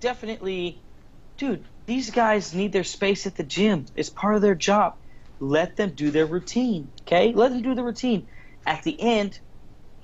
definitely, 0.00 0.80
dude, 1.36 1.66
these 1.90 2.10
guys 2.12 2.54
need 2.54 2.72
their 2.72 2.84
space 2.84 3.26
at 3.26 3.36
the 3.36 3.44
gym. 3.44 3.86
It's 3.96 4.10
part 4.10 4.36
of 4.36 4.42
their 4.42 4.56
job. 4.56 4.94
Let 5.40 5.76
them 5.76 5.94
do 5.96 6.12
their 6.12 6.26
routine, 6.26 6.94
okay? 7.02 7.34
Let 7.34 7.50
them 7.50 7.62
do 7.62 7.74
the 7.74 7.84
routine. 7.84 8.28
At 8.66 8.84
the 8.84 9.00
end, 9.00 9.40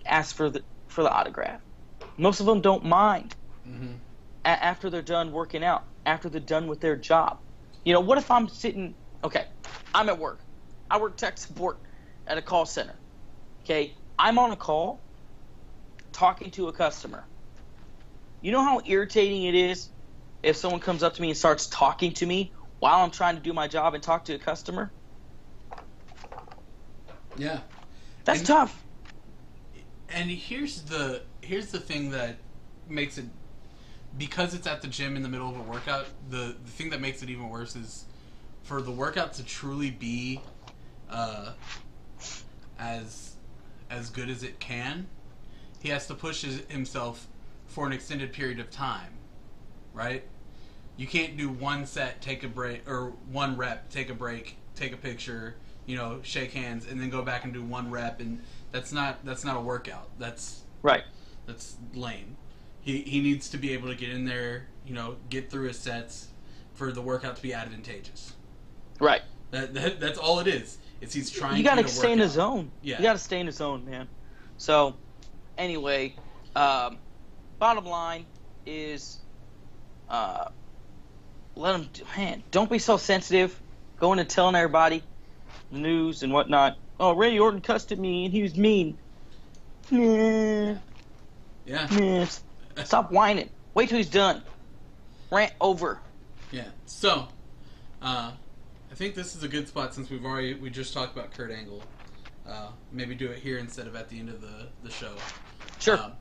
ask 0.06 0.36
for 0.36 0.50
the 0.50 0.64
for 0.88 1.04
the 1.04 1.12
autograph. 1.12 1.62
Most 2.18 2.40
of 2.40 2.46
them 2.46 2.62
don't 2.62 2.84
mind 2.84 3.36
hmm 3.64 3.96
a- 4.44 4.48
after 4.64 4.90
they're 4.90 5.02
done 5.02 5.32
working 5.32 5.64
out, 5.64 5.84
after 6.06 6.30
they're 6.30 6.40
done 6.40 6.68
with 6.68 6.80
their 6.80 6.96
job. 6.96 7.38
You 7.84 7.94
know, 7.94 8.00
what 8.00 8.18
if 8.18 8.30
I'm 8.30 8.48
sitting, 8.48 8.96
okay, 9.24 9.46
I'm 9.94 10.10
at 10.10 10.18
work. 10.18 10.44
I 10.90 11.00
work 11.00 11.18
tech 11.18 11.38
support 11.38 11.80
at 12.26 12.38
a 12.38 12.42
call 12.42 12.66
center. 12.66 13.00
Okay, 13.64 13.94
I'm 14.18 14.38
on 14.38 14.52
a 14.52 14.56
call 14.56 15.06
talking 16.12 16.50
to 16.52 16.68
a 16.68 16.74
customer. 16.74 17.28
You 18.40 18.52
know 18.52 18.62
how 18.62 18.82
irritating 18.86 19.44
it 19.44 19.54
is 19.56 19.90
if 20.42 20.56
someone 20.56 20.80
comes 20.80 21.02
up 21.02 21.14
to 21.14 21.22
me 21.22 21.28
and 21.30 21.36
starts 21.36 21.66
talking 21.66 22.12
to 22.14 22.26
me 22.26 22.52
while 22.78 23.04
I'm 23.04 23.10
trying 23.10 23.36
to 23.36 23.42
do 23.42 23.52
my 23.52 23.68
job 23.68 23.94
and 23.94 24.02
talk 24.02 24.24
to 24.26 24.34
a 24.34 24.38
customer? 24.38 24.92
Yeah. 27.36 27.60
That's 28.24 28.40
And- 28.40 28.46
tough. 28.46 28.82
And 30.08 30.30
here's 30.30 30.82
the 30.82 31.22
here's 31.42 31.72
the 31.72 31.80
thing 31.80 32.10
that 32.12 32.38
makes 32.88 33.18
it 33.18 33.26
because 34.16 34.54
it's 34.54 34.66
at 34.66 34.80
the 34.80 34.88
gym 34.88 35.16
in 35.16 35.22
the 35.22 35.28
middle 35.28 35.48
of 35.48 35.56
a 35.56 35.62
workout. 35.62 36.06
The 36.30 36.56
the 36.64 36.70
thing 36.70 36.90
that 36.90 37.00
makes 37.00 37.22
it 37.22 37.30
even 37.30 37.48
worse 37.48 37.74
is 37.74 38.04
for 38.62 38.80
the 38.80 38.92
workout 38.92 39.34
to 39.34 39.44
truly 39.44 39.90
be 39.90 40.42
uh, 41.10 41.52
as 42.78 43.34
as 43.90 44.10
good 44.10 44.30
as 44.30 44.42
it 44.42 44.58
can, 44.60 45.08
he 45.80 45.88
has 45.90 46.06
to 46.08 46.14
push 46.14 46.42
his, 46.42 46.62
himself 46.68 47.26
for 47.66 47.86
an 47.86 47.92
extended 47.92 48.32
period 48.32 48.58
of 48.60 48.70
time, 48.70 49.15
right? 49.96 50.22
You 50.96 51.06
can't 51.06 51.36
do 51.36 51.48
one 51.48 51.86
set, 51.86 52.20
take 52.22 52.44
a 52.44 52.48
break, 52.48 52.88
or 52.88 53.12
one 53.32 53.56
rep, 53.56 53.90
take 53.90 54.08
a 54.10 54.14
break, 54.14 54.56
take 54.74 54.92
a 54.92 54.96
picture, 54.96 55.56
you 55.86 55.96
know, 55.96 56.20
shake 56.22 56.52
hands, 56.52 56.86
and 56.88 57.00
then 57.00 57.10
go 57.10 57.22
back 57.22 57.44
and 57.44 57.52
do 57.52 57.62
one 57.62 57.90
rep, 57.90 58.20
and 58.20 58.40
that's 58.70 58.92
not 58.92 59.24
that's 59.24 59.44
not 59.44 59.56
a 59.56 59.60
workout. 59.60 60.08
That's 60.18 60.62
Right. 60.82 61.04
that's 61.46 61.76
lame. 61.94 62.36
He 62.80 63.02
he 63.02 63.20
needs 63.20 63.48
to 63.50 63.58
be 63.58 63.72
able 63.72 63.88
to 63.88 63.94
get 63.94 64.10
in 64.10 64.24
there, 64.24 64.68
you 64.86 64.94
know, 64.94 65.16
get 65.30 65.50
through 65.50 65.68
his 65.68 65.78
sets 65.78 66.28
for 66.74 66.92
the 66.92 67.00
workout 67.02 67.36
to 67.36 67.42
be 67.42 67.52
advantageous. 67.54 68.34
Right. 69.00 69.22
That, 69.50 69.74
that 69.74 70.00
that's 70.00 70.18
all 70.18 70.38
it 70.40 70.46
is. 70.46 70.78
It's 71.00 71.14
he's 71.14 71.30
trying. 71.30 71.56
You 71.56 71.64
got 71.64 71.76
gotta 71.76 71.82
to 71.82 71.88
stay 71.88 72.12
in 72.12 72.18
his 72.18 72.32
zone. 72.32 72.70
Yeah. 72.82 72.98
You 72.98 73.02
gotta 73.02 73.18
stay 73.18 73.40
in 73.40 73.46
his 73.46 73.56
zone, 73.56 73.84
man. 73.84 74.08
So, 74.56 74.94
anyway, 75.58 76.14
um, 76.54 76.98
bottom 77.58 77.84
line 77.84 78.24
is, 78.64 79.18
uh, 80.08 80.48
let 81.54 81.74
him. 81.74 81.88
Man, 82.16 82.42
don't 82.50 82.70
be 82.70 82.78
so 82.78 82.96
sensitive. 82.96 83.60
Going 83.98 84.18
and 84.18 84.28
telling 84.28 84.54
everybody, 84.54 85.02
the 85.72 85.78
news 85.78 86.22
and 86.22 86.32
whatnot. 86.32 86.76
Oh, 87.00 87.14
Randy 87.14 87.38
Orton 87.38 87.60
cussed 87.60 87.92
at 87.92 87.98
me 87.98 88.24
and 88.26 88.32
he 88.32 88.42
was 88.42 88.56
mean. 88.56 88.98
Nah, 89.90 90.76
Yeah. 91.64 92.26
Stop 92.84 93.10
whining. 93.10 93.48
Wait 93.74 93.88
till 93.88 93.98
he's 93.98 94.08
done. 94.10 94.42
Rant 95.30 95.52
over. 95.60 95.98
Yeah. 96.50 96.68
So, 96.86 97.28
uh, 98.02 98.32
I 98.90 98.94
think 98.94 99.14
this 99.14 99.34
is 99.34 99.42
a 99.42 99.48
good 99.48 99.68
spot 99.68 99.94
since 99.94 100.10
we've 100.10 100.24
already 100.24 100.54
we 100.54 100.70
just 100.70 100.94
talked 100.94 101.16
about 101.16 101.32
Kurt 101.32 101.50
Angle. 101.50 101.82
Uh, 102.48 102.68
maybe 102.92 103.14
do 103.14 103.28
it 103.30 103.38
here 103.38 103.58
instead 103.58 103.86
of 103.86 103.96
at 103.96 104.08
the 104.08 104.18
end 104.18 104.28
of 104.28 104.40
the 104.40 104.68
the 104.82 104.90
show. 104.90 105.12
Sure. 105.78 105.98
Um, 105.98 106.12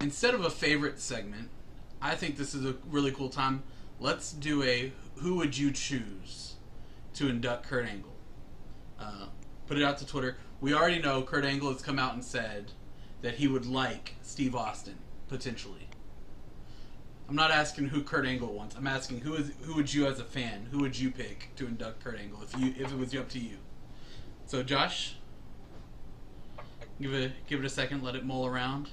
instead 0.00 0.34
of 0.34 0.44
a 0.44 0.50
favorite 0.50 1.00
segment, 1.00 1.48
I 2.04 2.14
think 2.14 2.36
this 2.36 2.54
is 2.54 2.66
a 2.66 2.74
really 2.90 3.12
cool 3.12 3.30
time. 3.30 3.62
Let's 3.98 4.30
do 4.32 4.62
a 4.62 4.92
who 5.16 5.36
would 5.36 5.56
you 5.56 5.72
choose 5.72 6.56
to 7.14 7.28
induct 7.28 7.66
Kurt 7.66 7.86
Angle? 7.86 8.12
Uh, 9.00 9.26
put 9.66 9.78
it 9.78 9.82
out 9.82 9.96
to 9.98 10.06
Twitter. 10.06 10.36
We 10.60 10.74
already 10.74 11.00
know 11.00 11.22
Kurt 11.22 11.46
Angle 11.46 11.72
has 11.72 11.80
come 11.80 11.98
out 11.98 12.12
and 12.12 12.22
said 12.22 12.72
that 13.22 13.36
he 13.36 13.48
would 13.48 13.64
like 13.64 14.16
Steve 14.20 14.54
Austin 14.54 14.98
potentially. 15.28 15.88
I'm 17.26 17.36
not 17.36 17.50
asking 17.50 17.88
who 17.88 18.02
Kurt 18.02 18.26
Angle 18.26 18.52
wants. 18.52 18.76
I'm 18.76 18.86
asking 18.86 19.20
who 19.20 19.32
is 19.36 19.52
who 19.62 19.74
would 19.76 19.92
you 19.92 20.06
as 20.06 20.20
a 20.20 20.24
fan 20.24 20.68
who 20.70 20.80
would 20.80 20.98
you 20.98 21.10
pick 21.10 21.52
to 21.56 21.66
induct 21.66 22.04
Kurt 22.04 22.20
Angle 22.20 22.42
if 22.42 22.60
you 22.60 22.74
if 22.78 22.92
it 22.92 22.98
was 22.98 23.14
up 23.14 23.30
to 23.30 23.38
you. 23.38 23.56
So 24.44 24.62
Josh, 24.62 25.16
give 27.00 27.14
it 27.14 27.32
give 27.46 27.60
it 27.60 27.66
a 27.66 27.70
second, 27.70 28.02
let 28.02 28.14
it 28.14 28.26
mull 28.26 28.44
around. 28.44 28.90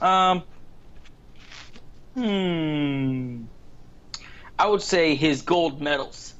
Um. 0.00 0.42
Hmm. 2.14 3.44
I 4.58 4.66
would 4.66 4.82
say 4.82 5.14
his 5.14 5.42
gold 5.42 5.80
medals. 5.80 6.34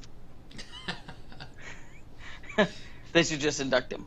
they 3.13 3.23
should 3.23 3.39
just 3.39 3.59
induct 3.59 3.91
him. 3.91 4.05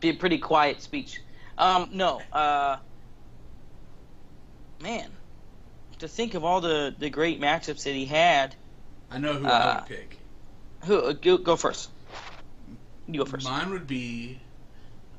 Be 0.00 0.10
a 0.10 0.14
pretty 0.14 0.38
quiet 0.38 0.80
speech. 0.80 1.20
Um, 1.58 1.90
no. 1.92 2.20
Uh, 2.32 2.78
man, 4.80 5.10
to 5.98 6.08
think 6.08 6.34
of 6.34 6.44
all 6.44 6.60
the, 6.60 6.94
the 6.98 7.10
great 7.10 7.40
matchups 7.40 7.84
that 7.84 7.92
he 7.94 8.06
had. 8.06 8.54
I 9.10 9.18
know 9.18 9.34
who 9.34 9.46
I 9.46 9.50
Uh, 9.50 9.74
would 9.76 9.86
pick. 9.86 10.18
Who 10.84 11.14
go, 11.14 11.38
go 11.38 11.56
first? 11.56 11.90
You 13.06 13.18
go 13.18 13.24
first. 13.26 13.46
Mine 13.46 13.70
would 13.70 13.86
be, 13.86 14.40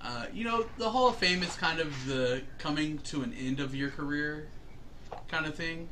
uh, 0.02 0.26
you 0.34 0.44
know, 0.44 0.66
the 0.78 0.90
Hall 0.90 1.10
of 1.10 1.18
Fame 1.18 1.44
is 1.44 1.56
kind 1.56 1.80
of 1.80 2.06
the 2.06 2.42
coming 2.58 2.98
to 3.00 3.22
an 3.22 3.34
end 3.34 3.60
of 3.60 3.76
your 3.76 3.90
career 3.92 4.48
kind 5.28 5.46
of 5.46 5.56
thing. 5.56 5.90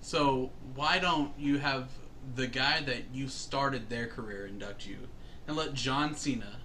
So 0.00 0.50
why 0.74 0.98
don't 0.98 1.32
you 1.38 1.58
have 1.58 1.88
the 2.34 2.46
guy 2.46 2.82
that 2.82 3.04
you 3.12 3.28
started 3.28 3.88
their 3.88 4.06
career 4.06 4.46
induct 4.46 4.86
you, 4.86 4.98
and 5.46 5.56
let 5.56 5.74
John 5.74 6.14
Cena 6.14 6.58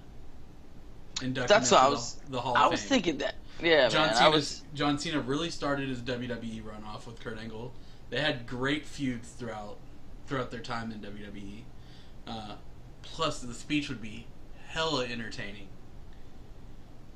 induct 1.22 1.50
That's 1.50 1.72
what 1.72 1.82
I 1.82 1.90
was. 1.90 2.16
the, 2.26 2.32
the 2.32 2.42
Hall 2.42 2.56
of 2.56 2.58
I 2.58 2.64
Fame. 2.64 2.72
was 2.72 2.84
thinking 2.84 3.18
that. 3.20 3.36
Yeah, 3.62 3.90
John 3.90 4.14
man. 4.14 4.32
Was. 4.32 4.62
John 4.74 5.00
Cena 5.00 5.20
really 5.20 5.50
started 5.50 5.90
his 5.90 6.02
WWE 6.02 6.64
run 6.66 6.84
off 6.84 7.08
with 7.08 7.20
Kurt 7.20 7.40
Angle. 7.40 7.74
They 8.10 8.22
had 8.22 8.46
great 8.46 8.86
feuds 8.86 9.30
throughout 9.30 9.78
throughout 10.28 10.52
their 10.52 10.60
time 10.60 10.92
in 10.92 11.00
WWE. 11.00 11.62
Uh, 12.28 12.56
plus, 13.02 13.40
the 13.40 13.54
speech 13.54 13.90
would 13.90 14.02
be 14.02 14.28
hella 14.68 15.06
entertaining. 15.06 15.68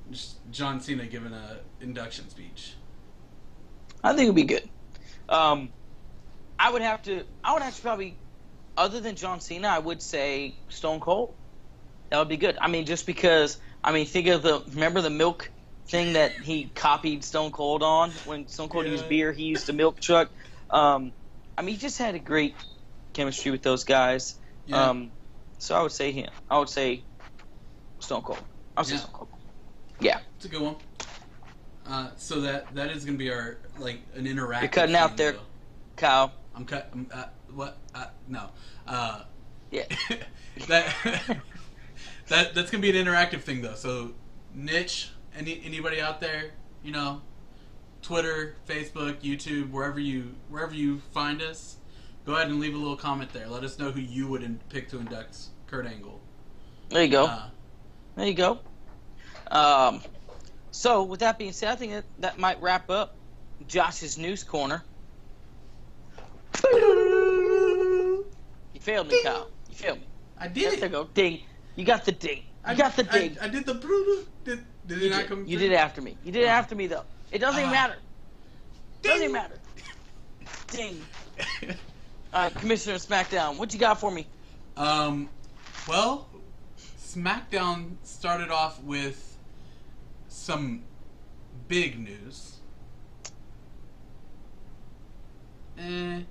Just 0.10 0.38
John 0.52 0.82
Cena 0.82 1.06
giving 1.06 1.34
a 1.34 1.60
induction 1.80 2.30
speech. 2.30 2.74
I 4.04 4.10
think 4.14 4.24
it'd 4.24 4.36
be 4.36 4.44
good. 4.44 4.68
Um, 5.32 5.72
I 6.60 6.72
would 6.72 6.82
have 6.82 7.02
to. 7.04 7.24
I 7.44 7.54
would 7.54 7.64
actually 7.64 7.82
probably, 7.82 8.18
other 8.78 9.00
than 9.00 9.16
John 9.16 9.40
Cena, 9.42 9.68
I 9.70 9.80
would 9.80 10.02
say 10.02 10.56
Stone 10.70 11.00
Cold. 11.00 11.34
That 12.10 12.20
would 12.20 12.30
be 12.30 12.38
good. 12.38 12.58
I 12.62 12.68
mean, 12.68 12.86
just 12.86 13.06
because. 13.06 13.58
I 13.84 13.92
mean, 13.92 14.06
think 14.06 14.28
of 14.28 14.44
the. 14.44 14.62
Remember 14.74 15.02
the 15.02 15.10
milk 15.10 15.50
thing 15.88 16.14
that 16.14 16.32
he 16.34 16.66
copied 16.76 17.24
Stone 17.24 17.52
Cold 17.52 17.82
on 17.82 18.12
when 18.26 18.48
Stone 18.48 18.70
Cold 18.70 18.86
Yeah. 18.86 18.92
used 18.92 19.10
beer. 19.10 19.32
He 19.32 19.46
used 19.46 19.70
a 19.70 19.74
milk 19.74 20.00
truck. 20.00 20.30
Um, 20.70 21.14
I 21.58 21.64
mean, 21.64 21.76
he 21.76 21.82
just 21.82 21.98
had 21.98 22.14
a 22.16 22.20
great 22.20 22.56
chemistry 23.14 23.52
with 23.52 23.64
those 23.64 23.84
guys. 23.84 24.36
Yeah. 24.66 24.90
Um, 24.90 25.12
so 25.58 25.76
I 25.76 25.82
would 25.82 25.92
say 25.92 26.12
him. 26.12 26.30
I 26.50 26.60
would 26.60 26.70
say 26.70 27.06
Stone 28.00 28.22
Cold. 28.22 28.44
I 28.76 28.82
would 28.82 28.88
say 28.88 28.98
Stone 28.98 29.12
Cold. 29.14 29.30
Yeah. 30.00 30.20
It's 30.36 30.46
a 30.46 30.50
good 30.50 30.62
one. 30.62 30.76
Uh, 31.88 32.10
so 32.18 32.42
that 32.42 32.74
that 32.76 32.92
is 32.92 33.06
gonna 33.06 33.18
be 33.18 33.32
our 33.32 33.58
like 33.80 34.02
an 34.16 34.26
interactive. 34.26 34.62
You're 34.62 34.70
cutting 34.70 34.96
out 34.96 35.18
there. 35.18 35.34
though. 35.34 35.40
Kyle. 35.98 36.32
I'm 36.56 36.66
cut. 36.66 36.90
I'm, 36.94 37.08
uh, 37.14 37.26
what? 37.54 37.78
Uh, 37.96 38.06
no. 38.28 38.50
Uh, 38.88 39.24
Yeah. 39.72 39.84
that 40.68 40.94
that 42.28 42.54
that's 42.54 42.70
gonna 42.72 42.82
be 42.82 42.98
an 42.98 43.06
interactive 43.06 43.42
thing 43.42 43.62
though. 43.62 43.76
So, 43.76 44.12
niche. 44.54 45.12
Any 45.36 45.62
anybody 45.66 46.02
out 46.02 46.20
there? 46.20 46.52
You 46.84 46.92
know, 46.92 47.22
Twitter, 48.02 48.56
Facebook, 48.68 49.22
YouTube, 49.22 49.72
wherever 49.72 50.00
you 50.00 50.36
wherever 50.50 50.74
you 50.74 51.00
find 51.14 51.42
us, 51.42 51.78
go 52.26 52.34
ahead 52.36 52.48
and 52.50 52.60
leave 52.60 52.76
a 52.76 52.78
little 52.78 52.98
comment 52.98 53.32
there. 53.34 53.48
Let 53.48 53.64
us 53.64 53.80
know 53.80 53.92
who 53.92 54.02
you 54.02 54.28
would 54.28 54.44
in, 54.44 54.60
pick 54.70 54.90
to 54.90 55.00
induct 55.00 55.38
Kurt 55.68 55.86
Angle. 55.86 56.20
There 56.90 57.04
you 57.04 57.10
go. 57.10 57.26
Uh, 57.26 57.44
There 58.18 58.28
you 58.28 58.34
go. 58.34 58.60
Um, 59.50 60.02
so, 60.72 61.04
with 61.04 61.20
that 61.22 61.38
being 61.38 61.52
said, 61.54 61.70
I 61.70 61.76
think 61.76 61.92
that, 61.94 62.06
that 62.20 62.40
might 62.40 62.62
wrap 62.62 62.90
up 62.90 63.16
Josh's 63.68 64.18
news 64.18 64.44
corner. 64.44 64.84
You 68.74 68.80
failed 68.80 69.08
me, 69.08 69.22
Kyle. 69.24 69.50
You 69.70 69.76
failed 69.76 70.00
me. 70.00 70.06
I 70.38 70.48
There 70.48 70.72
did 70.72 70.80
you 70.80 70.86
it. 70.86 70.92
go. 70.92 71.04
Ding. 71.14 71.42
You 71.76 71.86
got 71.86 72.06
the 72.06 72.12
ding. 72.12 72.38
You 72.38 72.44
I 72.66 72.76
got 72.76 72.96
the 72.96 73.08
I- 73.10 73.18
ding. 73.20 73.38
I, 73.42 73.48
did 73.48 73.66
the 73.66 73.74
brutal. 73.76 74.24
Did, 74.44 74.64
did 74.88 74.98
it 75.00 75.04
you 75.04 75.10
not 75.10 75.20
did. 75.22 75.28
come? 75.30 75.40
You 75.46 75.58
through? 75.58 75.68
did 75.68 75.72
it 75.74 75.76
after 75.76 76.02
me. 76.02 76.18
You 76.24 76.32
did 76.32 76.44
it 76.44 76.48
Oh. 76.48 76.50
after 76.50 76.76
me, 76.76 76.88
though. 76.88 77.04
It 77.32 77.40
doesn't 77.40 77.64
Ah. 77.64 77.72
matter. 77.72 77.96
Doesn't 79.02 79.22
even 79.24 79.34
matter. 79.34 79.56
Ding. 80.68 81.02
All 82.34 82.44
right, 82.44 82.56
Commissioner 82.56 82.96
of 82.96 83.02
SmackDown, 83.02 83.58
what 83.58 83.74
you 83.74 83.80
got 83.80 84.00
for 84.00 84.10
me? 84.12 84.26
Um, 84.78 85.28
well, 85.88 86.28
SmackDown 87.00 87.96
started 88.04 88.50
off 88.52 88.82
with 88.84 89.31
some 90.32 90.84
big 91.68 92.00
news. 92.00 92.58
Eh, 95.78 96.22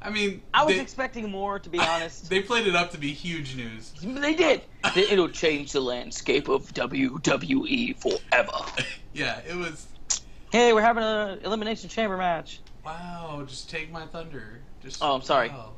I 0.00 0.10
mean, 0.10 0.42
I 0.54 0.64
was 0.64 0.76
they, 0.76 0.80
expecting 0.80 1.30
more, 1.30 1.58
to 1.58 1.68
be 1.68 1.78
honest. 1.80 2.30
they 2.30 2.40
played 2.40 2.66
it 2.66 2.76
up 2.76 2.92
to 2.92 2.98
be 2.98 3.12
huge 3.12 3.56
news. 3.56 3.92
they 4.02 4.34
did. 4.34 4.62
It'll 4.96 5.28
change 5.28 5.72
the 5.72 5.80
landscape 5.80 6.48
of 6.48 6.72
WWE 6.72 7.96
forever. 8.00 8.52
yeah, 9.12 9.40
it 9.48 9.56
was. 9.56 9.86
Hey, 10.52 10.72
we're 10.72 10.82
having 10.82 11.04
an 11.04 11.40
elimination 11.44 11.88
chamber 11.90 12.16
match. 12.16 12.60
Wow, 12.84 13.44
just 13.46 13.68
take 13.68 13.90
my 13.90 14.06
thunder. 14.06 14.60
Just. 14.82 15.02
Oh, 15.02 15.14
I'm 15.14 15.22
sorry. 15.22 15.48
wow. 15.50 15.72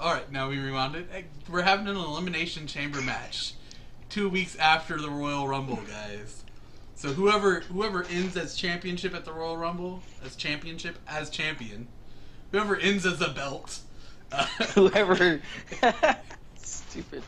All 0.00 0.12
right, 0.12 0.30
now 0.32 0.48
we 0.48 0.58
rewound 0.58 0.96
it. 0.96 1.08
We're 1.48 1.62
having 1.62 1.86
an 1.86 1.96
elimination 1.96 2.66
chamber 2.66 3.00
match, 3.00 3.54
two 4.14 4.28
weeks 4.28 4.54
after 4.60 4.96
the 4.96 5.10
Royal 5.10 5.48
Rumble, 5.48 5.80
guys. 5.88 6.44
So 6.94 7.08
whoever 7.08 7.60
whoever 7.60 8.04
ends 8.04 8.36
as 8.36 8.54
championship 8.54 9.12
at 9.12 9.24
the 9.24 9.32
Royal 9.32 9.56
Rumble, 9.56 10.02
as 10.24 10.36
championship 10.36 10.96
as 11.08 11.30
champion, 11.30 11.88
whoever 12.52 12.76
ends 12.76 13.04
as 13.04 13.20
a 13.20 13.30
belt, 13.30 13.80
uh, 14.30 14.46
Whoever. 14.74 15.40
Stupid. 16.56 17.24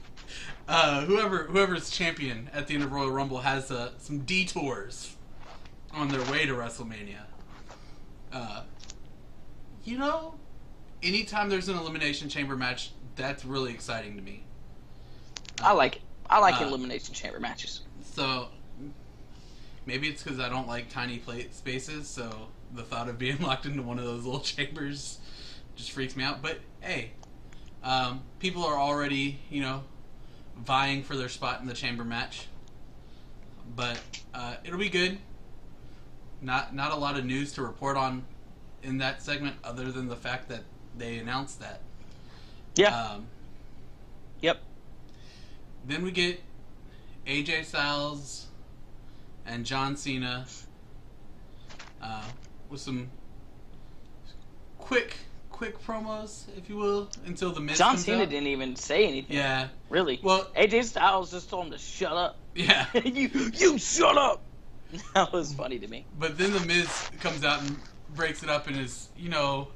uh, 0.68 1.05
whoever 1.07 1.45
whoever's 1.45 1.91
champion 1.91 2.49
at 2.53 2.68
the 2.68 2.74
end 2.74 2.84
of 2.84 2.93
Royal 2.93 3.11
Rumble 3.11 3.41
has 3.41 3.72
uh, 3.72 3.91
some 3.99 4.20
detours 4.20 5.16
on 5.93 6.07
their 6.07 6.22
way 6.30 6.47
to 6.47 6.53
WrestleMania. 6.53 7.24
Uh, 8.32 8.62
you 9.82 9.99
know, 9.99 10.34
anytime 11.03 11.49
there's 11.49 11.68
an 11.68 11.76
elimination 11.76 12.28
chamber 12.28 12.55
match, 12.55 12.93
that's 13.16 13.45
really 13.45 13.72
exciting 13.72 14.14
to 14.14 14.22
me. 14.22 14.45
I 15.61 15.72
like 15.72 15.97
it. 15.97 16.03
I 16.29 16.39
like 16.39 16.61
Uh, 16.61 16.66
elimination 16.66 17.14
chamber 17.14 17.41
matches. 17.41 17.83
So 18.03 18.49
maybe 19.85 20.09
it's 20.09 20.22
because 20.22 20.41
I 20.41 20.49
don't 20.49 20.66
like 20.66 20.89
tiny 20.91 21.18
plate 21.18 21.55
spaces, 21.55 22.09
so 22.09 22.49
the 22.74 22.83
thought 22.83 23.09
of 23.09 23.18
being 23.18 23.39
locked 23.41 23.66
into 23.66 23.83
one 23.83 23.99
of 23.99 24.05
those 24.05 24.24
little 24.24 24.41
chambers 24.41 25.18
just 25.77 25.93
freaks 25.93 26.16
me 26.16 26.24
out. 26.24 26.43
But 26.43 26.59
hey, 26.81 27.11
um, 27.83 28.22
people 28.39 28.64
are 28.64 28.79
already, 28.79 29.39
you 29.51 29.61
know, 29.61 29.85
vying 30.57 31.03
for 31.03 31.16
their 31.16 31.29
spot 31.29 31.61
in 31.61 31.66
the 31.66 31.74
chamber 31.74 32.05
match. 32.05 32.49
But 33.74 34.01
uh, 34.35 34.57
it'll 34.64 34.79
be 34.79 34.89
good. 34.89 35.18
Not 36.41 36.74
not 36.74 36.93
a 36.93 36.97
lot 36.97 37.18
of 37.18 37.24
news 37.24 37.53
to 37.55 37.62
report 37.62 37.97
on 37.97 38.24
in 38.83 38.99
that 38.99 39.22
segment, 39.22 39.57
other 39.64 39.91
than 39.91 40.09
the 40.09 40.16
fact 40.16 40.49
that 40.49 40.62
they 40.97 41.18
announced 41.18 41.61
that. 41.61 41.81
Yeah. 42.77 42.95
Um, 42.97 43.27
yep. 44.41 44.61
Then 45.87 46.03
we 46.03 46.11
get 46.11 46.41
AJ 47.26 47.64
Styles 47.66 48.47
and 49.47 49.64
John 49.64 49.97
Cena 49.97 50.47
uh, 52.03 52.24
with 52.68 52.80
some 52.80 53.09
quick, 54.78 55.16
quick 55.51 55.80
promos, 55.82 56.45
if 56.57 56.68
you 56.68 56.76
will, 56.76 57.09
until 57.24 57.53
the 57.53 57.61
Miz 57.61 57.78
John 57.78 57.97
Cena 57.97 58.22
out. 58.22 58.30
didn't 58.30 58.49
even 58.49 58.76
say 58.76 59.07
anything. 59.07 59.37
Yeah, 59.37 59.68
Really. 59.89 60.18
Well- 60.22 60.51
AJ 60.57 60.84
Styles 60.84 61.30
just 61.30 61.49
told 61.51 61.66
him 61.66 61.72
to 61.72 61.78
shut 61.78 62.12
up. 62.12 62.37
yeah. 62.55 62.87
you 63.05 63.30
you 63.55 63.78
shut 63.78 64.16
up. 64.16 64.43
That 65.14 65.32
was 65.32 65.53
funny 65.53 65.80
to 65.80 65.89
me. 65.89 66.07
but 66.18 66.39
then 66.39 66.53
the 66.53 66.61
Miz 66.61 67.11
comes 67.20 67.45
out 67.45 67.61
and 67.61 67.76
breaks 68.14 68.43
it 68.45 68.49
up 68.49 68.68
and 68.68 68.76
is, 68.76 69.09
you 69.16 69.28
know, 69.28 69.68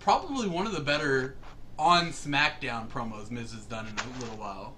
probably 0.00 0.46
one 0.48 0.66
of 0.66 0.72
the 0.72 0.80
better 0.80 1.34
on 1.78 2.08
SmackDown 2.08 2.88
promos 2.88 3.30
Miz 3.30 3.52
has 3.52 3.64
done 3.64 3.86
in 3.86 3.94
a 3.94 4.20
little 4.20 4.36
while. 4.36 4.74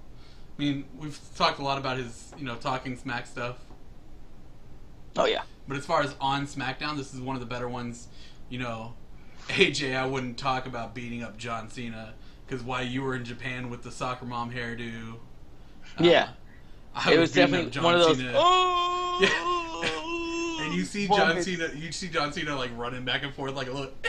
I 0.60 0.62
mean, 0.62 0.84
we've 0.98 1.18
talked 1.36 1.58
a 1.58 1.62
lot 1.62 1.78
about 1.78 1.96
his, 1.96 2.34
you 2.36 2.44
know, 2.44 2.54
talking 2.54 2.94
smack 2.94 3.26
stuff. 3.26 3.56
Oh 5.16 5.24
yeah. 5.24 5.40
But 5.66 5.78
as 5.78 5.86
far 5.86 6.02
as 6.02 6.14
on 6.20 6.46
SmackDown, 6.46 6.98
this 6.98 7.14
is 7.14 7.20
one 7.20 7.34
of 7.34 7.40
the 7.40 7.46
better 7.46 7.66
ones. 7.66 8.08
You 8.50 8.58
know, 8.58 8.92
AJ, 9.48 9.96
I 9.96 10.04
wouldn't 10.04 10.36
talk 10.36 10.66
about 10.66 10.94
beating 10.94 11.22
up 11.22 11.38
John 11.38 11.70
Cena 11.70 12.12
because 12.46 12.62
why 12.62 12.82
you 12.82 13.00
were 13.00 13.14
in 13.14 13.24
Japan 13.24 13.70
with 13.70 13.82
the 13.82 13.90
soccer 13.90 14.26
mom 14.26 14.52
hairdo, 14.52 15.14
uh, 15.14 16.04
Yeah. 16.04 16.28
I 16.94 17.14
it 17.14 17.18
was 17.18 17.30
was 17.30 17.32
definitely 17.32 17.80
one 17.80 17.94
of 17.94 18.00
those. 18.00 18.18
Cena. 18.18 18.32
Oh. 18.34 20.58
and 20.62 20.74
you 20.74 20.84
see 20.84 21.08
John 21.08 21.20
moments. 21.20 21.46
Cena, 21.46 21.70
you 21.74 21.90
see 21.90 22.08
John 22.08 22.34
Cena 22.34 22.54
like 22.54 22.76
running 22.76 23.06
back 23.06 23.22
and 23.22 23.32
forth 23.32 23.54
like 23.54 23.68
a 23.68 23.72
little. 23.72 23.92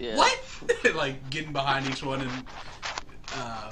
Yeah. 0.00 0.16
what? 0.16 0.38
like 0.94 1.28
getting 1.30 1.52
behind 1.52 1.88
each 1.88 2.02
one 2.02 2.22
and. 2.22 2.44
Uh, 3.34 3.70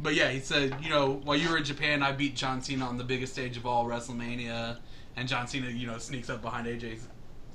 but 0.00 0.14
yeah, 0.14 0.30
he 0.30 0.40
said, 0.40 0.76
you 0.82 0.90
know, 0.90 1.20
while 1.24 1.36
you 1.36 1.48
were 1.48 1.56
in 1.56 1.64
Japan, 1.64 2.02
I 2.02 2.12
beat 2.12 2.36
John 2.36 2.60
Cena 2.60 2.84
on 2.84 2.98
the 2.98 3.04
biggest 3.04 3.32
stage 3.32 3.56
of 3.56 3.66
all, 3.66 3.86
WrestleMania, 3.86 4.78
and 5.16 5.28
John 5.28 5.46
Cena, 5.46 5.68
you 5.68 5.86
know, 5.86 5.98
sneaks 5.98 6.28
up 6.28 6.42
behind 6.42 6.66
AJ. 6.66 7.00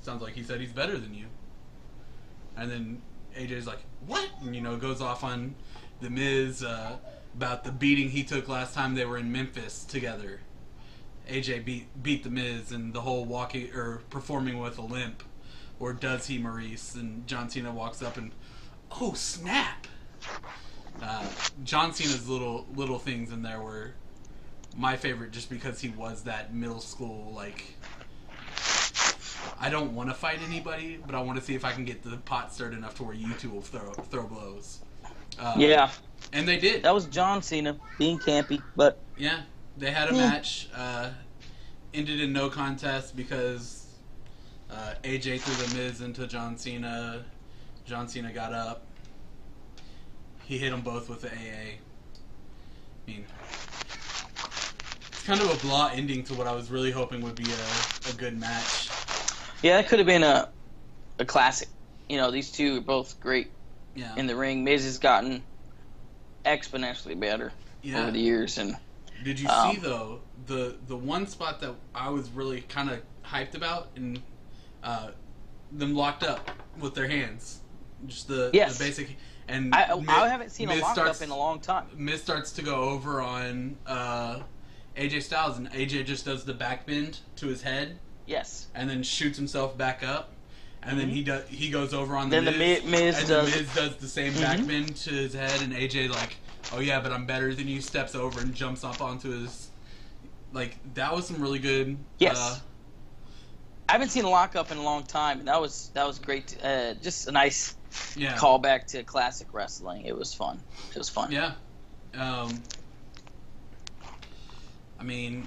Sounds 0.00 0.22
like 0.22 0.34
he 0.34 0.42
said 0.42 0.60
he's 0.60 0.72
better 0.72 0.98
than 0.98 1.14
you. 1.14 1.26
And 2.56 2.70
then 2.70 3.02
AJ's 3.36 3.66
like, 3.66 3.78
what? 4.06 4.28
And, 4.42 4.54
you 4.54 4.60
know, 4.60 4.76
goes 4.76 5.00
off 5.00 5.22
on 5.22 5.54
The 6.00 6.10
Miz 6.10 6.64
uh, 6.64 6.96
about 7.34 7.62
the 7.62 7.70
beating 7.70 8.10
he 8.10 8.24
took 8.24 8.48
last 8.48 8.74
time 8.74 8.94
they 8.94 9.04
were 9.04 9.18
in 9.18 9.30
Memphis 9.30 9.84
together. 9.84 10.40
AJ 11.30 11.64
beat 11.64 12.02
beat 12.02 12.24
The 12.24 12.30
Miz 12.30 12.72
and 12.72 12.92
the 12.92 13.02
whole 13.02 13.24
walking 13.24 13.72
or 13.72 14.02
performing 14.10 14.58
with 14.58 14.76
a 14.78 14.82
limp. 14.82 15.22
Or 15.78 15.92
does 15.92 16.26
he, 16.26 16.38
Maurice? 16.38 16.94
And 16.96 17.26
John 17.26 17.48
Cena 17.48 17.72
walks 17.72 18.02
up 18.02 18.16
and, 18.16 18.32
oh, 19.00 19.14
snap! 19.14 19.86
Uh, 21.00 21.24
John 21.64 21.92
Cena's 21.92 22.28
little 22.28 22.66
little 22.74 22.98
things 22.98 23.32
in 23.32 23.42
there 23.42 23.60
were 23.60 23.92
my 24.76 24.96
favorite 24.96 25.32
just 25.32 25.50
because 25.50 25.80
he 25.80 25.88
was 25.90 26.24
that 26.24 26.54
middle 26.54 26.80
school 26.80 27.32
like 27.32 27.76
I 29.60 29.70
don't 29.70 29.94
want 29.94 30.08
to 30.08 30.14
fight 30.14 30.40
anybody, 30.46 30.98
but 31.04 31.14
I 31.14 31.20
want 31.20 31.38
to 31.38 31.44
see 31.44 31.54
if 31.54 31.64
I 31.64 31.72
can 31.72 31.84
get 31.84 32.02
the 32.02 32.16
pot 32.18 32.52
stirred 32.52 32.74
enough 32.74 32.96
to 32.96 33.04
where 33.04 33.14
you 33.14 33.32
two 33.34 33.50
will 33.50 33.62
throw 33.62 33.92
throw 33.92 34.26
blows. 34.26 34.80
Uh, 35.38 35.54
Yeah. 35.58 35.90
and 36.32 36.46
they 36.48 36.58
did. 36.58 36.82
That 36.82 36.94
was 36.94 37.06
John 37.06 37.42
Cena 37.42 37.78
being 37.98 38.18
campy, 38.18 38.62
but 38.76 39.00
Yeah, 39.16 39.42
they 39.76 39.90
had 39.90 40.08
a 40.08 40.14
Yeah. 40.14 40.30
match. 40.30 40.68
Uh, 40.74 41.10
ended 41.94 42.20
in 42.20 42.32
no 42.32 42.48
contest 42.48 43.14
because 43.16 43.86
uh, 44.70 44.94
AJ 45.04 45.40
threw 45.40 45.66
the 45.66 45.74
Miz 45.74 46.00
into 46.00 46.26
John 46.26 46.56
Cena. 46.56 47.24
John 47.84 48.08
Cena 48.08 48.32
got 48.32 48.52
up. 48.54 48.86
He 50.46 50.58
hit 50.58 50.70
them 50.70 50.80
both 50.82 51.08
with 51.08 51.22
the 51.22 51.28
AA. 51.28 51.78
I 51.78 53.10
mean, 53.10 53.24
it's 55.08 55.24
kind 55.24 55.40
of 55.40 55.50
a 55.50 55.66
blah 55.66 55.90
ending 55.92 56.22
to 56.24 56.34
what 56.34 56.46
I 56.46 56.52
was 56.52 56.70
really 56.70 56.90
hoping 56.90 57.20
would 57.22 57.36
be 57.36 57.44
a, 57.50 58.10
a 58.10 58.12
good 58.14 58.38
match. 58.38 58.90
yeah, 59.62 59.76
that 59.76 59.88
could 59.88 59.98
have 59.98 60.06
been 60.06 60.22
a 60.22 60.48
a 61.18 61.24
classic. 61.24 61.68
You 62.08 62.16
know, 62.18 62.30
these 62.30 62.50
two 62.52 62.78
are 62.78 62.80
both 62.80 63.18
great 63.20 63.50
Yeah. 63.94 64.14
in 64.16 64.26
the 64.26 64.36
ring. 64.36 64.64
Miz 64.64 64.84
has 64.84 64.98
gotten 64.98 65.42
exponentially 66.44 67.18
better 67.18 67.52
yeah. 67.82 68.00
over 68.02 68.10
the 68.10 68.20
years, 68.20 68.58
and 68.58 68.76
Did 69.24 69.38
you 69.40 69.48
Um, 69.48 69.74
see 69.74 69.80
though 69.80 70.20
the 70.46 70.76
the 70.88 70.96
one 70.96 71.26
spot 71.26 71.60
that 71.60 71.74
I 71.94 72.10
was 72.10 72.28
really 72.30 72.62
kind 72.62 72.90
of 72.90 73.00
hyped 73.24 73.54
about 73.54 73.88
and 73.96 74.20
uh, 74.82 75.10
them 75.70 75.94
locked 75.94 76.24
up 76.24 76.50
with 76.78 76.94
their 76.94 77.06
hands, 77.08 77.60
just 78.06 78.28
the, 78.28 78.50
Yes. 78.52 78.78
the 78.78 78.84
basic. 78.84 79.16
And 79.48 79.74
I 79.74 79.94
Mi- 79.96 80.06
I 80.08 80.28
haven't 80.28 80.50
seen 80.50 80.68
a 80.70 80.76
lockup 80.76 80.92
starts, 80.94 81.20
in 81.20 81.30
a 81.30 81.36
long 81.36 81.60
time. 81.60 81.86
Miz 81.96 82.22
starts 82.22 82.52
to 82.52 82.62
go 82.62 82.76
over 82.76 83.20
on 83.20 83.76
uh, 83.86 84.40
AJ 84.96 85.22
Styles, 85.24 85.58
and 85.58 85.70
AJ 85.72 86.06
just 86.06 86.24
does 86.24 86.44
the 86.44 86.54
back 86.54 86.86
bend 86.86 87.18
to 87.36 87.46
his 87.48 87.60
head, 87.62 87.98
Yes. 88.26 88.68
and 88.74 88.88
then 88.88 89.02
shoots 89.02 89.36
himself 89.36 89.76
back 89.76 90.02
up, 90.04 90.30
and 90.82 90.98
then 90.98 91.08
he 91.08 91.22
does 91.24 91.46
he 91.48 91.70
goes 91.70 91.92
over 91.92 92.16
on 92.16 92.30
the 92.30 92.36
Mm-hmm. 92.36 92.44
Then 92.46 92.58
Miz, 92.58 92.84
Mi- 92.84 92.90
Miz 92.90 93.18
and 93.18 93.28
does- 93.28 93.52
the 93.52 93.58
Miz 93.62 93.74
does 93.74 93.96
the 93.96 94.08
same 94.08 94.32
back 94.34 94.58
Mhm. 94.60 94.66
bend 94.68 94.96
to 94.96 95.10
his 95.10 95.34
head, 95.34 95.60
and 95.60 95.72
AJ 95.72 96.08
like, 96.08 96.36
oh 96.72 96.78
yeah, 96.78 97.00
but 97.00 97.10
I'm 97.12 97.26
better 97.26 97.52
than 97.52 97.66
you. 97.66 97.80
Steps 97.80 98.14
over 98.14 98.40
and 98.40 98.54
jumps 98.54 98.84
up 98.84 99.00
onto 99.02 99.30
his. 99.42 99.68
Like 100.52 100.76
that 100.94 101.12
was 101.14 101.26
some 101.26 101.42
really 101.42 101.58
good. 101.58 101.98
Yes. 102.18 102.38
Uh, 102.38 102.58
I 103.88 103.92
haven't 103.92 104.10
seen 104.10 104.24
a 104.24 104.30
lockup 104.30 104.70
in 104.70 104.78
a 104.78 104.82
long 104.82 105.02
time, 105.02 105.40
and 105.40 105.48
that 105.48 105.60
was 105.60 105.90
that 105.94 106.06
was 106.06 106.18
great. 106.20 106.56
Uh, 106.62 106.94
just 107.02 107.26
a 107.28 107.32
nice 107.32 107.74
yeah. 108.16 108.36
callback 108.36 108.86
to 108.88 109.02
classic 109.02 109.48
wrestling. 109.52 110.06
It 110.06 110.16
was 110.16 110.34
fun. 110.34 110.60
It 110.90 110.98
was 110.98 111.08
fun. 111.08 111.30
Yeah. 111.32 111.52
Um, 112.14 112.62
I 114.98 115.04
mean, 115.04 115.46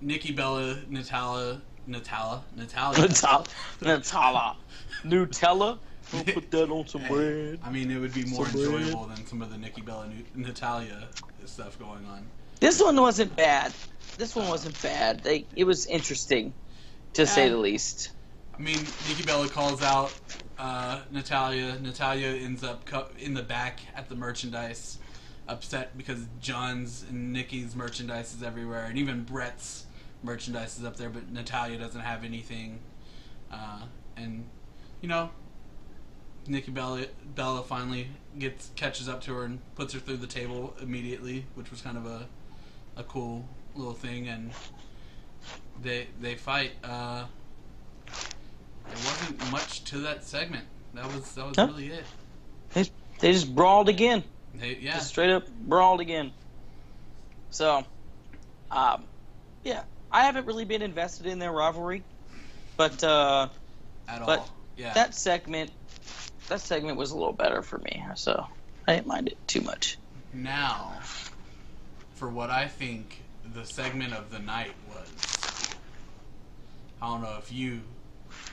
Nikki 0.00 0.32
Bella, 0.32 0.78
Natalya, 0.88 1.60
Natalya, 1.86 2.42
Natalya. 2.56 2.98
Nutella, 2.98 3.46
Nutella, 3.80 4.56
Nutella. 5.04 5.78
Don't 6.12 6.34
put 6.34 6.50
that 6.50 6.70
on 6.70 6.86
some 6.88 7.06
bread. 7.06 7.60
I 7.64 7.70
mean, 7.70 7.90
it 7.90 7.98
would 7.98 8.12
be 8.12 8.24
more 8.24 8.44
Some 8.46 8.60
bread. 8.60 8.82
enjoyable 8.82 9.06
than 9.06 9.26
some 9.26 9.42
of 9.42 9.50
the 9.50 9.58
Nikki 9.58 9.80
Bella, 9.80 10.08
Natalya 10.34 11.08
stuff 11.46 11.78
going 11.78 12.04
on. 12.06 12.26
This 12.58 12.82
one 12.82 13.00
wasn't 13.00 13.34
bad. 13.36 13.72
This 14.18 14.34
one 14.34 14.48
wasn't 14.48 14.80
bad. 14.82 15.22
They, 15.22 15.46
it 15.54 15.64
was 15.64 15.86
interesting, 15.86 16.52
to 17.14 17.26
say 17.26 17.48
the 17.48 17.56
least. 17.56 18.10
I 18.60 18.62
mean, 18.62 18.86
Nikki 19.08 19.22
Bella 19.22 19.48
calls 19.48 19.82
out 19.82 20.12
uh, 20.58 21.00
Natalya. 21.10 21.78
Natalya 21.80 22.28
ends 22.28 22.62
up 22.62 22.86
in 23.18 23.32
the 23.32 23.42
back 23.42 23.80
at 23.96 24.10
the 24.10 24.14
merchandise, 24.14 24.98
upset 25.48 25.96
because 25.96 26.26
John's 26.42 27.06
and 27.08 27.32
Nikki's 27.32 27.74
merchandise 27.74 28.34
is 28.34 28.42
everywhere, 28.42 28.84
and 28.84 28.98
even 28.98 29.24
Bret's 29.24 29.86
merchandise 30.22 30.78
is 30.78 30.84
up 30.84 30.96
there, 30.96 31.08
but 31.08 31.32
Natalya 31.32 31.78
doesn't 31.78 32.02
have 32.02 32.22
anything. 32.22 32.80
Uh, 33.50 33.84
and 34.18 34.44
you 35.00 35.08
know, 35.08 35.30
Nikki 36.46 36.70
Bella, 36.70 37.06
Bella 37.34 37.62
finally 37.62 38.08
gets 38.38 38.72
catches 38.76 39.08
up 39.08 39.22
to 39.22 39.32
her 39.36 39.44
and 39.44 39.60
puts 39.74 39.94
her 39.94 40.00
through 40.00 40.18
the 40.18 40.26
table 40.26 40.76
immediately, 40.82 41.46
which 41.54 41.70
was 41.70 41.80
kind 41.80 41.96
of 41.96 42.04
a 42.04 42.26
a 42.98 43.04
cool 43.04 43.48
little 43.74 43.94
thing, 43.94 44.28
and 44.28 44.50
they 45.80 46.08
they 46.20 46.34
fight. 46.34 46.72
Uh, 46.84 47.24
there 48.90 49.04
wasn't 49.04 49.52
much 49.52 49.84
to 49.84 49.98
that 49.98 50.24
segment. 50.24 50.64
That 50.94 51.06
was 51.06 51.32
that 51.32 51.46
was 51.46 51.56
Huh? 51.56 51.66
really 51.68 51.88
it. 51.88 52.04
They 52.74 52.82
they 53.20 53.32
just 53.32 53.54
brawled 53.54 53.88
again. 53.88 54.24
They, 54.54 54.76
yeah, 54.76 54.94
Just 54.94 55.08
straight 55.08 55.30
up 55.30 55.48
brawled 55.48 56.00
again. 56.00 56.32
So, 57.50 57.84
um, 58.70 59.04
yeah, 59.64 59.82
I 60.10 60.22
haven't 60.24 60.46
really 60.46 60.64
been 60.64 60.82
invested 60.82 61.26
in 61.26 61.38
their 61.38 61.52
rivalry, 61.52 62.02
but 62.76 63.02
uh, 63.04 63.48
at 64.08 64.24
but 64.26 64.40
all. 64.40 64.50
Yeah, 64.76 64.92
that 64.94 65.14
segment, 65.14 65.70
that 66.48 66.60
segment 66.60 66.96
was 66.96 67.10
a 67.12 67.16
little 67.16 67.32
better 67.32 67.62
for 67.62 67.78
me. 67.78 68.02
So 68.16 68.44
I 68.88 68.94
didn't 68.94 69.06
mind 69.06 69.28
it 69.28 69.38
too 69.46 69.60
much. 69.60 69.98
now 70.32 70.98
for 72.14 72.28
what 72.28 72.50
I 72.50 72.66
think 72.66 73.22
the 73.54 73.64
segment 73.64 74.12
of 74.12 74.30
the 74.30 74.38
night 74.40 74.72
was. 74.88 75.70
I 77.02 77.06
don't 77.06 77.22
know 77.22 77.36
if 77.38 77.50
you 77.52 77.80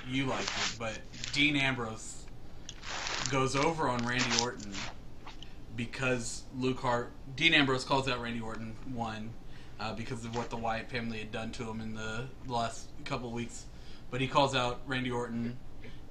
you 0.10 0.26
liked 0.26 0.44
it, 0.44 0.76
but 0.80 0.98
Dean 1.34 1.56
Ambrose 1.56 2.26
goes 3.32 3.56
over 3.56 3.90
on 3.90 4.06
Randy 4.06 4.26
Orton 4.42 4.72
because 5.76 6.44
Luke 6.58 6.80
Hart, 6.80 7.12
Dean 7.36 7.54
Ambrose 7.54 7.84
calls 7.84 8.08
out 8.08 8.22
Randy 8.22 8.40
Orton 8.40 8.76
one 8.94 9.32
uh, 9.80 9.94
because 9.94 10.26
of 10.26 10.36
what 10.36 10.50
the 10.50 10.58
Wyatt 10.58 10.90
family 10.90 11.20
had 11.20 11.32
done 11.32 11.52
to 11.54 11.70
him 11.70 11.82
in 11.82 11.94
the 11.94 12.26
last 12.48 12.88
couple 13.06 13.32
weeks, 13.32 13.66
but 14.10 14.22
he 14.22 14.28
calls 14.28 14.56
out 14.56 14.82
Randy 14.88 15.12
Orton. 15.12 15.58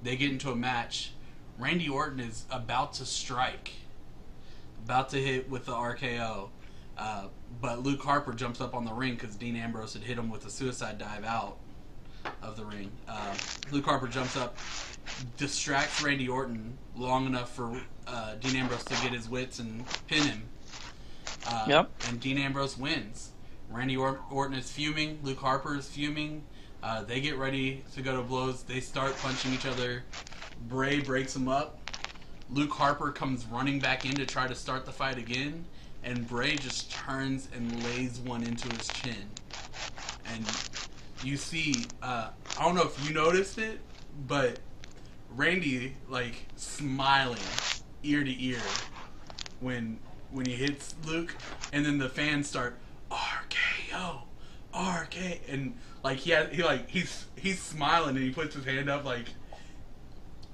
They 0.01 0.15
get 0.15 0.31
into 0.31 0.51
a 0.51 0.55
match. 0.55 1.11
Randy 1.57 1.89
Orton 1.89 2.19
is 2.19 2.45
about 2.51 2.93
to 2.93 3.05
strike, 3.05 3.71
about 4.85 5.09
to 5.09 5.21
hit 5.21 5.49
with 5.49 5.65
the 5.65 5.73
RKO, 5.73 6.49
uh, 6.97 7.25
but 7.59 7.83
Luke 7.83 8.03
Harper 8.03 8.33
jumps 8.33 8.61
up 8.61 8.75
on 8.75 8.85
the 8.85 8.93
ring 8.93 9.15
because 9.15 9.35
Dean 9.35 9.55
Ambrose 9.55 9.93
had 9.93 10.03
hit 10.03 10.17
him 10.17 10.29
with 10.29 10.45
a 10.45 10.49
suicide 10.49 10.97
dive 10.99 11.23
out 11.25 11.57
of 12.41 12.55
the 12.57 12.65
ring. 12.65 12.91
Uh, 13.07 13.33
Luke 13.71 13.85
Harper 13.85 14.07
jumps 14.07 14.35
up, 14.37 14.57
distracts 15.37 16.01
Randy 16.01 16.27
Orton 16.27 16.77
long 16.95 17.25
enough 17.25 17.53
for 17.55 17.79
uh, 18.07 18.35
Dean 18.35 18.55
Ambrose 18.55 18.83
to 18.85 18.93
get 19.03 19.13
his 19.13 19.29
wits 19.29 19.59
and 19.59 19.83
pin 20.07 20.23
him. 20.23 20.43
Uh, 21.47 21.65
Yep. 21.67 21.89
And 22.09 22.19
Dean 22.19 22.37
Ambrose 22.37 22.77
wins. 22.77 23.31
Randy 23.69 23.97
or- 23.97 24.19
Orton 24.31 24.57
is 24.57 24.71
fuming. 24.71 25.19
Luke 25.23 25.39
Harper 25.39 25.75
is 25.77 25.87
fuming. 25.87 26.43
Uh, 26.83 27.03
they 27.03 27.19
get 27.21 27.37
ready 27.37 27.83
to 27.95 28.01
go 28.01 28.15
to 28.15 28.21
blows. 28.23 28.63
They 28.63 28.79
start 28.79 29.17
punching 29.17 29.53
each 29.53 29.65
other. 29.65 30.03
Bray 30.67 30.99
breaks 31.01 31.33
them 31.33 31.47
up. 31.47 31.79
Luke 32.49 32.71
Harper 32.71 33.11
comes 33.11 33.45
running 33.45 33.79
back 33.79 34.05
in 34.05 34.15
to 34.15 34.25
try 34.25 34.47
to 34.47 34.55
start 34.55 34.85
the 34.85 34.91
fight 34.91 35.17
again, 35.17 35.65
and 36.03 36.25
Bray 36.29 36.55
just 36.55 36.89
turns 36.91 37.49
and 37.53 37.83
lays 37.83 38.19
one 38.19 38.41
into 38.43 38.69
his 38.77 38.87
chin. 38.87 39.29
And 40.33 40.45
you 41.23 41.37
see, 41.37 41.85
uh, 42.01 42.29
I 42.59 42.63
don't 42.63 42.75
know 42.75 42.83
if 42.83 43.07
you 43.07 43.13
noticed 43.13 43.57
it, 43.57 43.79
but 44.27 44.59
Randy 45.35 45.93
like 46.09 46.35
smiling 46.55 47.37
ear 48.03 48.23
to 48.23 48.43
ear 48.43 48.61
when 49.59 49.99
when 50.31 50.45
he 50.45 50.55
hits 50.55 50.95
Luke, 51.05 51.35
and 51.73 51.85
then 51.85 51.97
the 51.97 52.09
fans 52.09 52.47
start 52.47 52.77
RKO, 53.11 54.21
RK, 54.73 55.39
and 55.49 55.75
like 56.03 56.17
he 56.17 56.31
had, 56.31 56.53
he 56.53 56.63
like 56.63 56.89
he's 56.89 57.25
he's 57.35 57.61
smiling 57.61 58.15
and 58.15 58.25
he 58.25 58.31
puts 58.31 58.55
his 58.55 58.65
hand 58.65 58.89
up 58.89 59.05
like 59.05 59.25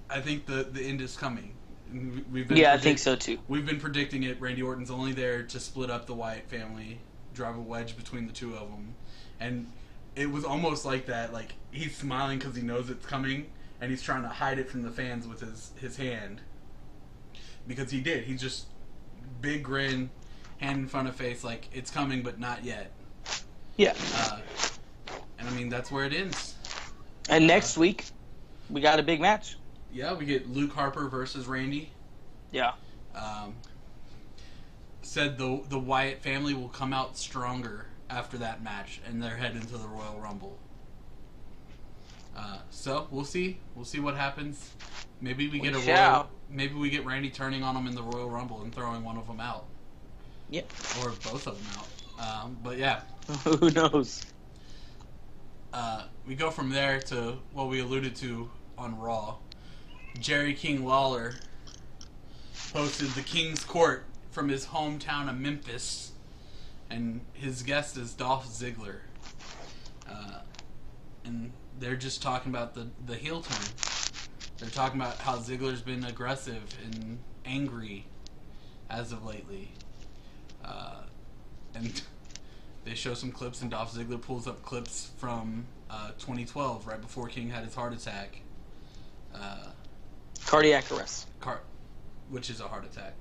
I 0.09 0.19
think 0.21 0.45
the 0.45 0.63
the 0.71 0.81
end 0.81 1.01
is 1.01 1.15
coming. 1.17 1.53
We- 1.91 2.23
We've 2.31 2.47
been 2.47 2.57
Yeah, 2.57 2.73
I 2.73 2.77
think 2.77 2.97
so 2.99 3.15
too. 3.15 3.37
We've 3.47 3.65
been 3.65 3.79
predicting 3.79 4.23
it. 4.23 4.39
Randy 4.41 4.61
Orton's 4.63 4.89
only 4.91 5.11
there 5.13 5.43
to 5.43 5.59
split 5.59 5.89
up 5.91 6.07
the 6.07 6.13
Wyatt 6.15 6.47
family, 6.49 6.99
drive 7.35 7.55
a 7.55 7.61
wedge 7.61 7.95
between 7.95 8.25
the 8.25 8.33
two 8.33 8.55
of 8.55 8.69
them, 8.69 8.95
and 9.39 9.71
it 10.15 10.31
was 10.31 10.45
almost 10.45 10.85
like 10.85 11.05
that. 11.07 11.33
Like 11.33 11.53
he's 11.71 11.95
smiling 11.95 12.39
because 12.39 12.55
he 12.55 12.61
knows 12.61 12.89
it's 12.89 13.05
coming, 13.05 13.47
and 13.81 13.89
he's 13.91 14.01
trying 14.01 14.23
to 14.23 14.29
hide 14.29 14.59
it 14.59 14.69
from 14.69 14.81
the 14.81 14.91
fans 14.91 15.27
with 15.27 15.41
his 15.41 15.71
his 15.79 15.97
hand. 15.97 16.41
Because 17.67 17.91
he 17.91 18.01
did. 18.01 18.25
He 18.25 18.35
just 18.35 18.67
big 19.41 19.63
grin, 19.63 20.09
hand 20.57 20.79
in 20.79 20.87
front 20.87 21.07
of 21.07 21.15
face, 21.15 21.43
like 21.43 21.67
it's 21.73 21.89
coming, 21.91 22.21
but 22.21 22.39
not 22.39 22.63
yet. 22.63 22.91
Yeah. 23.77 23.93
Uh, 24.15 24.39
and 25.39 25.47
I 25.47 25.51
mean 25.51 25.69
that's 25.69 25.91
where 25.91 26.05
it 26.05 26.13
ends. 26.13 26.55
And 27.29 27.47
next 27.47 27.77
week, 27.77 28.05
we 28.69 28.81
got 28.81 28.99
a 28.99 29.03
big 29.03 29.21
match. 29.21 29.57
Yeah, 29.91 30.13
we 30.13 30.25
get 30.25 30.49
Luke 30.49 30.73
Harper 30.73 31.07
versus 31.07 31.47
Randy. 31.47 31.89
Yeah. 32.51 32.73
um, 33.15 33.55
said 35.01 35.37
the 35.37 35.61
the 35.69 35.79
Wyatt 35.79 36.21
family 36.21 36.53
will 36.53 36.69
come 36.69 36.93
out 36.93 37.17
stronger 37.17 37.87
after 38.13 38.37
that 38.37 38.63
match, 38.63 39.01
and 39.07 39.21
they're 39.21 39.35
heading 39.35 39.61
to 39.61 39.77
the 39.77 39.87
Royal 39.87 40.19
Rumble. 40.19 40.57
Uh, 42.35 42.57
so 42.69 43.07
we'll 43.11 43.25
see. 43.25 43.57
We'll 43.75 43.85
see 43.85 43.99
what 43.99 44.15
happens. 44.15 44.71
Maybe 45.21 45.47
we 45.47 45.59
We 45.59 45.69
get 45.69 45.75
a 45.75 45.81
shall. 45.81 46.11
Royal, 46.13 46.29
maybe 46.49 46.75
we 46.75 46.89
get 46.89 47.05
Randy 47.05 47.29
turning 47.29 47.63
on 47.63 47.75
them 47.75 47.87
in 47.87 47.95
the 47.95 48.03
Royal 48.03 48.29
Rumble 48.29 48.61
and 48.61 48.73
throwing 48.73 49.03
one 49.03 49.17
of 49.17 49.27
them 49.27 49.39
out, 49.39 49.65
Yep. 50.49 50.71
or 51.01 51.09
both 51.09 51.47
of 51.47 51.57
them 51.57 51.79
out. 51.79 51.87
Um, 52.43 52.57
but 52.63 52.77
yeah, 52.77 53.01
Who 53.43 53.69
knows? 53.71 54.25
uh, 55.73 56.03
we 56.27 56.35
go 56.35 56.51
from 56.51 56.69
there 56.69 56.99
to 57.01 57.37
what 57.53 57.67
we 57.69 57.79
alluded 57.79 58.15
to 58.17 58.49
on 58.77 58.97
Raw. 58.99 59.35
Jerry 60.19 60.53
King 60.53 60.85
Lawler 60.85 61.33
posted 62.73 63.09
the 63.09 63.21
King's 63.21 63.63
Court 63.63 64.05
from 64.31 64.49
his 64.49 64.67
hometown 64.67 65.29
of 65.29 65.37
Memphis, 65.39 66.11
and 66.93 67.21
his 67.33 67.63
guest 67.63 67.97
is 67.97 68.13
Dolph 68.13 68.47
Ziggler. 68.47 68.97
Uh, 70.09 70.41
and 71.25 71.51
they're 71.79 71.95
just 71.95 72.21
talking 72.21 72.51
about 72.51 72.75
the, 72.75 72.87
the 73.07 73.15
heel 73.15 73.41
turn. 73.41 73.67
They're 74.59 74.69
talking 74.69 75.01
about 75.01 75.17
how 75.17 75.37
Ziggler's 75.37 75.81
been 75.81 76.03
aggressive 76.05 76.63
and 76.85 77.17
angry 77.45 78.05
as 78.89 79.11
of 79.11 79.25
lately. 79.25 79.71
Uh, 80.63 81.01
and 81.73 82.01
they 82.85 82.93
show 82.93 83.15
some 83.15 83.31
clips, 83.31 83.61
and 83.61 83.71
Dolph 83.71 83.93
Ziggler 83.93 84.21
pulls 84.21 84.47
up 84.47 84.61
clips 84.61 85.09
from 85.17 85.65
uh, 85.89 86.09
2012, 86.19 86.85
right 86.87 87.01
before 87.01 87.27
King 87.27 87.49
had 87.49 87.63
his 87.65 87.73
heart 87.73 87.93
attack. 87.93 88.41
Uh, 89.33 89.69
Cardiac 90.45 90.91
arrest. 90.91 91.27
car- 91.39 91.61
which 92.29 92.49
is 92.51 92.59
a 92.59 92.67
heart 92.67 92.85
attack. 92.85 93.13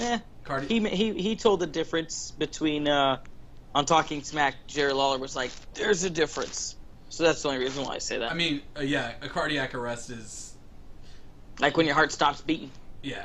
Eh. 0.00 0.18
Cardi- 0.44 0.66
He 0.66 0.88
he 0.88 1.12
he 1.22 1.36
told 1.36 1.60
the 1.60 1.66
difference 1.66 2.30
between 2.32 2.86
uh, 2.88 3.18
on 3.74 3.86
Talking 3.86 4.22
Smack. 4.22 4.54
Jerry 4.66 4.92
Lawler 4.92 5.18
was 5.18 5.34
like, 5.34 5.50
"There's 5.74 6.04
a 6.04 6.10
difference." 6.10 6.76
So 7.08 7.22
that's 7.22 7.42
the 7.42 7.48
only 7.48 7.60
reason 7.60 7.84
why 7.84 7.94
I 7.94 7.98
say 7.98 8.18
that. 8.18 8.30
I 8.30 8.34
mean, 8.34 8.60
uh, 8.76 8.80
yeah, 8.82 9.12
a 9.22 9.28
cardiac 9.28 9.74
arrest 9.74 10.10
is 10.10 10.54
like 11.60 11.76
when 11.76 11.86
your 11.86 11.94
heart 11.94 12.10
stops 12.12 12.40
beating. 12.40 12.70
yeah, 13.02 13.24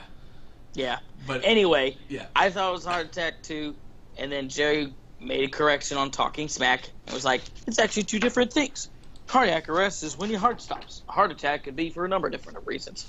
Yeah. 0.75 0.99
but 1.25 1.41
Anyway, 1.43 1.97
yeah, 2.07 2.27
I 2.35 2.51
thought 2.51 2.69
it 2.69 2.73
was 2.73 2.85
a 2.85 2.91
heart 2.91 3.07
attack 3.07 3.41
too, 3.41 3.75
and 4.17 4.31
then 4.31 4.47
Jerry 4.47 4.93
made 5.19 5.43
a 5.43 5.47
correction 5.49 5.97
on 5.97 6.11
Talking 6.11 6.47
Smack 6.47 6.89
and 7.07 7.13
was 7.15 7.25
like, 7.25 7.41
"It's 7.67 7.79
actually 7.79 8.03
two 8.03 8.19
different 8.19 8.53
things. 8.53 8.89
Cardiac 9.27 9.67
arrest 9.69 10.03
is 10.03 10.17
when 10.17 10.29
your 10.29 10.39
heart 10.39 10.61
stops. 10.61 11.01
A 11.09 11.11
heart 11.11 11.31
attack 11.31 11.63
could 11.63 11.75
be 11.75 11.89
for 11.89 12.05
a 12.05 12.07
number 12.07 12.27
of 12.27 12.31
different 12.31 12.59
reasons." 12.65 13.07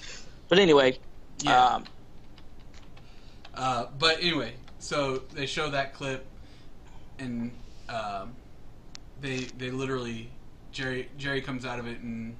But 0.49 0.59
anyway, 0.59 0.99
yeah. 1.43 1.63
um, 1.75 1.85
Uh, 3.61 3.87
but 3.99 4.21
anyway, 4.23 4.55
so 4.79 5.19
they 5.35 5.45
show 5.45 5.69
that 5.69 5.93
clip, 5.93 6.27
and 7.19 7.53
um, 7.91 8.33
they 9.21 9.51
they 9.59 9.71
literally 9.71 10.31
Jerry 10.73 11.11
Jerry 11.19 11.43
comes 11.43 11.67
out 11.67 11.79
of 11.79 11.87
it, 11.87 12.01
and 12.01 12.37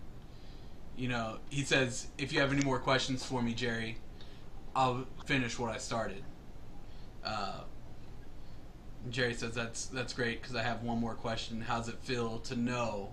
you 0.97 1.09
know 1.09 1.37
he 1.51 1.63
says, 1.63 2.07
"If 2.17 2.33
you 2.33 2.41
have 2.41 2.55
any 2.55 2.65
more 2.65 2.79
questions 2.79 3.23
for 3.23 3.43
me, 3.43 3.53
Jerry, 3.53 3.99
I'll 4.75 5.05
finish 5.27 5.59
what 5.59 5.71
I 5.71 5.77
started." 5.77 6.23
Uh, 7.23 7.65
Jerry 9.11 9.35
says, 9.35 9.55
"That's 9.55 9.85
that's 9.89 10.15
great 10.15 10.41
because 10.41 10.57
I 10.57 10.63
have 10.63 10.83
one 10.83 10.99
more 10.99 11.15
question. 11.15 11.61
How's 11.61 11.91
it 11.91 11.99
feel 12.01 12.39
to 12.39 12.57
know 12.57 13.11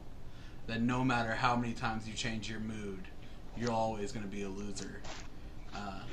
that 0.68 0.82
no 0.82 1.04
matter 1.04 1.34
how 1.34 1.58
many 1.58 1.74
times 1.74 2.08
you 2.08 2.14
change 2.14 2.50
your 2.50 2.62
mood, 2.62 3.04
you're 3.58 3.70
always 3.70 4.14
going 4.14 4.24
to 4.24 4.32
be 4.32 4.44
a 4.44 4.50
loser?" 4.50 5.02
Uh, 5.76 6.04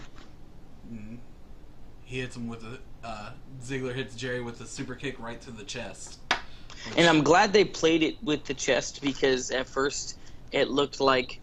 he 2.05 2.21
hits 2.21 2.37
him 2.37 2.49
with 2.49 2.63
a 2.65 2.79
uh, 3.07 3.31
Ziggler 3.61 3.95
hits 3.95 4.15
Jerry 4.15 4.41
with 4.43 4.61
a 4.61 4.67
super 4.67 4.95
kick 4.95 5.19
right 5.21 5.41
to 5.43 5.51
the 5.51 5.65
chest. 5.65 6.19
which- 6.31 6.97
and 6.97 7.07
I'm 7.07 7.23
glad 7.23 7.53
they 7.53 7.65
played 7.65 8.03
it 8.03 8.23
with 8.23 8.45
the 8.45 8.55
chest 8.55 9.03
because 9.03 9.51
at 9.51 9.69
first 9.69 10.17
it 10.53 10.69
looked 10.71 11.01
like 11.01 11.41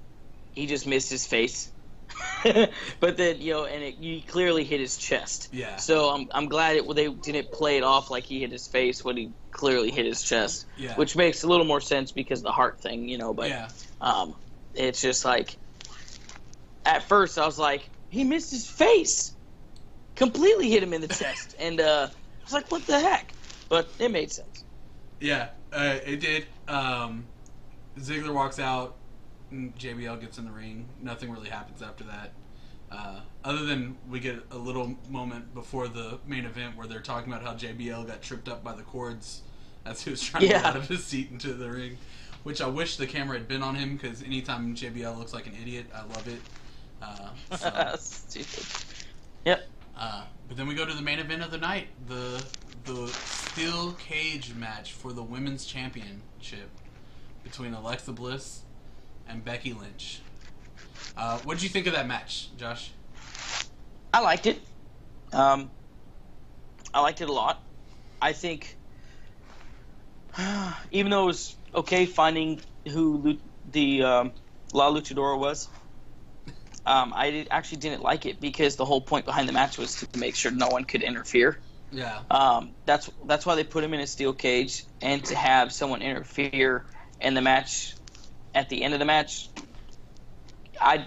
he 0.51 0.65
just 0.67 0.85
missed 0.87 1.09
his 1.09 1.25
face, 1.25 1.71
but 2.99 3.17
then 3.17 3.39
you 3.41 3.53
know, 3.53 3.65
and 3.65 3.83
it, 3.83 3.95
you 3.95 4.21
clearly 4.21 4.63
hit 4.63 4.79
his 4.79 4.97
chest. 4.97 5.49
yeah, 5.51 5.75
So 5.77 6.09
I'm 6.09 6.27
I'm 6.31 6.47
glad 6.47 6.75
it 6.77 6.95
they 6.95 7.09
didn't 7.09 7.51
play 7.51 7.77
it 7.77 7.83
off 7.83 8.09
like 8.11 8.23
he 8.23 8.41
hit 8.41 8.51
his 8.51 8.67
face 8.67 9.03
when 9.03 9.17
he 9.17 9.31
clearly 9.51 9.91
hit 9.91 10.05
his 10.05 10.21
chest, 10.23 10.65
yeah, 10.77 10.95
which 10.95 11.15
makes 11.15 11.43
a 11.43 11.47
little 11.47 11.65
more 11.65 11.81
sense 11.81 12.11
because 12.11 12.39
of 12.39 12.43
the 12.45 12.51
heart 12.51 12.81
thing, 12.81 13.07
you 13.07 13.17
know. 13.17 13.33
But 13.33 13.49
yeah, 13.49 13.69
um, 14.01 14.35
it's 14.73 15.01
just 15.01 15.25
like 15.25 15.57
at 16.85 17.03
first 17.03 17.37
I 17.37 17.45
was 17.45 17.57
like 17.59 17.89
he 18.09 18.23
missed 18.23 18.51
his 18.51 18.67
face, 18.67 19.33
completely 20.15 20.69
hit 20.69 20.83
him 20.83 20.93
in 20.93 21.01
the 21.01 21.07
chest, 21.07 21.55
and 21.59 21.79
uh, 21.81 22.07
I 22.11 22.43
was 22.43 22.53
like, 22.53 22.71
what 22.71 22.85
the 22.85 22.99
heck? 22.99 23.33
But 23.69 23.89
it 23.99 24.11
made 24.11 24.31
sense. 24.31 24.63
yeah. 25.19 25.49
Uh, 25.73 25.99
it 26.05 26.19
did. 26.19 26.47
Um, 26.67 27.25
Ziggler 27.97 28.33
walks 28.33 28.59
out. 28.59 28.97
and 29.51 29.73
JBL 29.77 30.19
gets 30.19 30.37
in 30.37 30.43
the 30.45 30.51
ring. 30.51 30.85
Nothing 31.01 31.31
really 31.31 31.49
happens 31.49 31.81
after 31.81 32.03
that. 32.05 32.33
Uh, 32.91 33.21
other 33.45 33.63
than 33.65 33.97
we 34.09 34.19
get 34.19 34.35
a 34.51 34.57
little 34.57 34.95
moment 35.09 35.53
before 35.53 35.87
the 35.87 36.19
main 36.27 36.43
event 36.45 36.75
where 36.75 36.87
they're 36.87 36.99
talking 36.99 37.31
about 37.31 37.45
how 37.45 37.53
JBL 37.53 38.05
got 38.05 38.21
tripped 38.21 38.49
up 38.49 38.65
by 38.65 38.73
the 38.75 38.83
cords 38.83 39.43
as 39.85 40.01
he 40.01 40.09
was 40.09 40.21
trying 40.21 40.41
to 40.41 40.47
get 40.49 40.65
out 40.65 40.75
of 40.75 40.89
his 40.89 41.05
seat 41.05 41.29
into 41.31 41.53
the 41.53 41.69
ring. 41.71 41.97
Which 42.43 42.59
I 42.59 42.67
wish 42.67 42.97
the 42.97 43.07
camera 43.07 43.37
had 43.37 43.47
been 43.47 43.63
on 43.63 43.75
him 43.75 43.95
because 43.95 44.23
anytime 44.23 44.75
JBL 44.75 45.17
looks 45.17 45.33
like 45.33 45.47
an 45.47 45.53
idiot, 45.61 45.85
I 45.95 46.01
love 46.01 46.27
it. 46.27 46.41
Uh, 47.01 47.29
so. 47.55 47.95
Stupid. 47.99 48.67
Yep. 49.45 49.69
Uh, 50.01 50.23
but 50.47 50.57
then 50.57 50.67
we 50.67 50.73
go 50.73 50.83
to 50.83 50.93
the 50.93 51.01
main 51.01 51.19
event 51.19 51.43
of 51.43 51.51
the 51.51 51.59
night, 51.59 51.87
the 52.07 52.43
the 52.85 53.07
steel 53.07 53.91
cage 53.93 54.51
match 54.55 54.93
for 54.93 55.13
the 55.13 55.21
women's 55.21 55.63
championship 55.63 56.71
between 57.43 57.75
Alexa 57.75 58.11
Bliss 58.11 58.61
and 59.29 59.45
Becky 59.45 59.73
Lynch. 59.73 60.21
Uh, 61.15 61.37
what 61.43 61.53
did 61.53 61.63
you 61.63 61.69
think 61.69 61.85
of 61.85 61.93
that 61.93 62.07
match, 62.07 62.49
Josh? 62.57 62.89
I 64.11 64.21
liked 64.21 64.47
it. 64.47 64.59
Um, 65.31 65.69
I 66.91 67.01
liked 67.01 67.21
it 67.21 67.29
a 67.29 67.33
lot. 67.33 67.61
I 68.19 68.33
think, 68.33 68.75
even 70.91 71.11
though 71.11 71.23
it 71.23 71.27
was 71.27 71.55
okay 71.75 72.07
finding 72.07 72.59
who 72.89 73.37
the 73.71 74.01
um, 74.01 74.31
La 74.73 74.91
Luchadora 74.91 75.37
was, 75.37 75.69
um, 76.85 77.13
I 77.15 77.31
did, 77.31 77.47
actually 77.51 77.79
didn't 77.79 78.01
like 78.01 78.25
it 78.25 78.39
because 78.39 78.75
the 78.75 78.85
whole 78.85 79.01
point 79.01 79.25
behind 79.25 79.47
the 79.47 79.53
match 79.53 79.77
was 79.77 79.95
to 79.95 80.19
make 80.19 80.35
sure 80.35 80.51
no 80.51 80.67
one 80.69 80.83
could 80.85 81.03
interfere. 81.03 81.59
Yeah. 81.91 82.21
Um, 82.29 82.75
that's 82.85 83.09
that's 83.25 83.45
why 83.45 83.55
they 83.55 83.63
put 83.63 83.83
him 83.83 83.93
in 83.93 83.99
a 83.99 84.07
steel 84.07 84.33
cage 84.33 84.85
and 85.01 85.23
to 85.25 85.35
have 85.35 85.73
someone 85.73 86.01
interfere 86.01 86.85
in 87.19 87.33
the 87.33 87.41
match 87.41 87.95
at 88.55 88.69
the 88.69 88.83
end 88.83 88.93
of 88.93 88.99
the 88.99 89.05
match. 89.05 89.49
I 90.79 91.05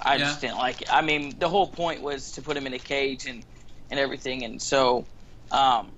I 0.00 0.16
Yeah. 0.16 0.24
just 0.24 0.40
didn't 0.40 0.56
like 0.56 0.82
it. 0.82 0.88
I 0.92 1.02
mean, 1.02 1.38
the 1.38 1.48
whole 1.48 1.66
point 1.66 2.02
was 2.02 2.32
to 2.32 2.42
put 2.42 2.56
him 2.56 2.66
in 2.66 2.74
a 2.74 2.78
cage 2.78 3.26
and 3.26 3.44
and 3.90 4.00
everything, 4.00 4.44
and 4.44 4.60
so 4.60 5.06
um, 5.50 5.92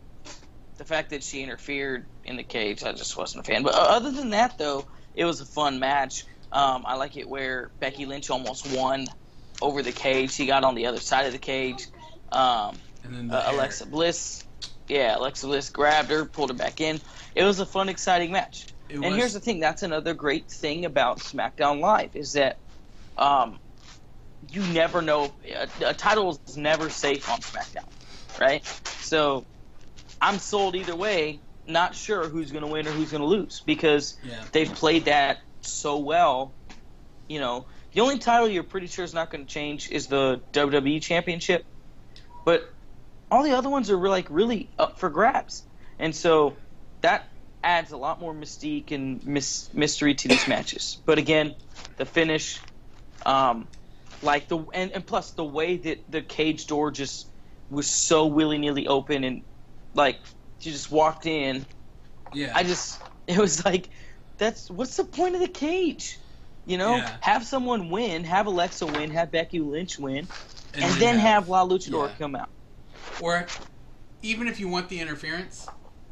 the 0.77 0.85
fact 0.85 1.11
that 1.11 1.23
she 1.23 1.43
interfered 1.43 2.07
in 2.25 2.37
the 2.37 2.43
cage, 2.43 2.83
I 2.83 2.93
just 2.93 3.17
wasn't 3.17 3.47
a 3.47 3.51
fan. 3.51 3.63
But 3.63 3.75
uh, 3.75 3.79
other 3.79 4.11
than 4.11 4.31
that, 4.31 4.59
though, 4.59 4.87
it 5.15 5.25
was 5.25 5.41
a 5.41 5.47
fun 5.47 5.79
match. 5.79 6.25
Um, 6.53 6.85
I 6.87 6.95
like 6.97 7.17
it 7.17 7.29
where 7.29 7.71
Becky 7.81 8.07
Lynch 8.07 8.31
almost 8.31 8.71
won 8.75 9.07
over 9.61 9.83
the 9.83 9.93
cage. 9.93 10.33
She 10.33 10.47
got 10.47 10.65
on 10.65 10.75
the 10.75 10.87
other 10.87 11.01
side 11.01 11.27
of 11.27 11.33
the 11.33 11.39
cage. 11.39 11.87
Um, 12.31 12.77
And 13.05 13.15
then 13.15 13.29
the 13.29 13.37
uh. 13.49 13.53
Alexa 13.53 13.87
Bliss, 13.87 14.45
yeah, 14.89 15.17
Alexa 15.17 15.47
Bliss 15.47 15.71
grabbed 15.71 16.11
her, 16.11 16.25
pulled 16.25 16.51
her 16.51 16.57
back 16.57 16.81
in. 16.81 17.01
It 17.35 17.45
was 17.45 17.59
a 17.61 17.67
fun, 17.67 17.89
exciting 17.89 18.33
match. 18.33 18.67
It 18.89 18.95
and 18.97 19.05
was- 19.07 19.15
here's 19.17 19.33
the 19.33 19.41
thing: 19.41 19.61
that's 19.61 19.83
another 19.83 20.15
great 20.15 20.51
thing 20.51 20.85
about 20.85 21.19
SmackDown 21.19 21.81
Live 21.81 22.15
is 22.15 22.33
that 22.35 22.59
um, 23.19 23.59
you 24.51 24.63
never 24.73 25.03
know. 25.03 25.33
A, 25.45 25.69
a 25.87 25.95
title 25.95 26.41
is 26.47 26.57
never 26.57 26.89
safe 26.91 27.29
on 27.29 27.41
SmackDown, 27.41 27.89
right? 28.41 28.65
So 29.01 29.45
I'm 30.21 30.39
sold 30.39 30.77
either 30.77 30.95
way. 30.97 31.41
Not 31.69 31.97
sure 31.97 32.29
who's 32.29 32.53
going 32.53 32.63
to 32.63 32.71
win 32.71 32.87
or 32.87 32.93
who's 32.93 33.11
going 33.11 33.23
to 33.23 33.27
lose 33.27 33.61
because 33.67 34.17
Yeah. 34.23 34.45
they've 34.53 34.73
played 34.73 35.07
that 35.07 35.39
so 35.67 35.99
well. 35.99 36.55
You 37.29 37.41
know, 37.41 37.67
the 37.93 38.01
only 38.01 38.19
title 38.19 38.49
you're 38.49 38.63
pretty 38.63 38.87
sure 38.87 39.05
is 39.05 39.15
not 39.15 39.31
going 39.31 39.47
to 39.47 39.53
change 39.53 39.91
is 39.91 40.07
the 40.07 40.41
WWE 40.53 41.03
Championship, 41.03 41.67
but 42.45 42.63
all 43.31 43.43
the 43.43 43.53
other 43.53 43.69
ones 43.69 43.91
are 43.91 43.97
really, 43.97 44.11
like 44.19 44.31
really 44.31 44.71
up 44.79 45.01
for 45.01 45.11
grabs, 45.11 45.65
and 45.99 46.15
so 46.15 46.57
that 47.01 47.29
adds 47.65 47.91
a 47.91 47.97
lot 47.97 48.21
more 48.21 48.33
mystique 48.33 48.93
and 48.93 49.27
mis- 49.27 49.69
mystery 49.75 50.15
to 50.15 50.29
these 50.29 50.47
matches. 50.47 50.99
But 51.05 51.19
again, 51.19 51.57
the 51.97 52.07
finish, 52.07 52.61
um, 53.25 53.67
like 54.23 54.49
the 54.49 54.65
and, 54.73 54.93
and 54.93 55.07
plus 55.07 55.33
the 55.33 55.45
way 55.45 55.77
that 55.77 56.05
the 56.09 56.23
cage 56.23 56.67
door 56.67 56.91
just 56.91 57.27
was 57.71 57.89
so 57.89 58.27
willy 58.27 58.59
nilly 58.59 58.87
open 58.87 59.25
and 59.25 59.43
like 59.95 60.21
she 60.59 60.71
just 60.71 60.91
walked 60.91 61.27
in 61.27 61.67
Yeah. 62.33 62.53
I 62.55 62.63
just 62.63 63.01
it 63.27 63.39
was 63.39 63.65
like 63.65 63.91
that's 64.39 64.71
what's 64.71 64.97
the 64.97 65.05
point 65.05 65.35
of 65.35 65.41
the 65.41 65.49
cage? 65.49 66.19
You 66.67 66.79
know, 66.79 66.97
Yeah. 66.97 67.17
have 67.21 67.45
someone 67.47 67.91
win, 67.91 68.25
have 68.25 68.47
Alexa 68.47 68.87
win, 68.87 69.11
have 69.13 69.31
Becky 69.31 69.61
Lynch 69.61 69.99
win, 69.99 70.27
and, 70.75 70.93
then 71.01 71.19
have, 71.19 71.49
La 71.49 71.65
Luchador 71.67 72.09
yeah. 72.09 72.15
come 72.19 72.35
out. 72.35 72.49
or 73.21 73.47
even 74.23 74.49
if 74.49 74.59
you 74.59 74.69
want 74.69 74.89
the 74.89 75.01
interference, 75.01 75.67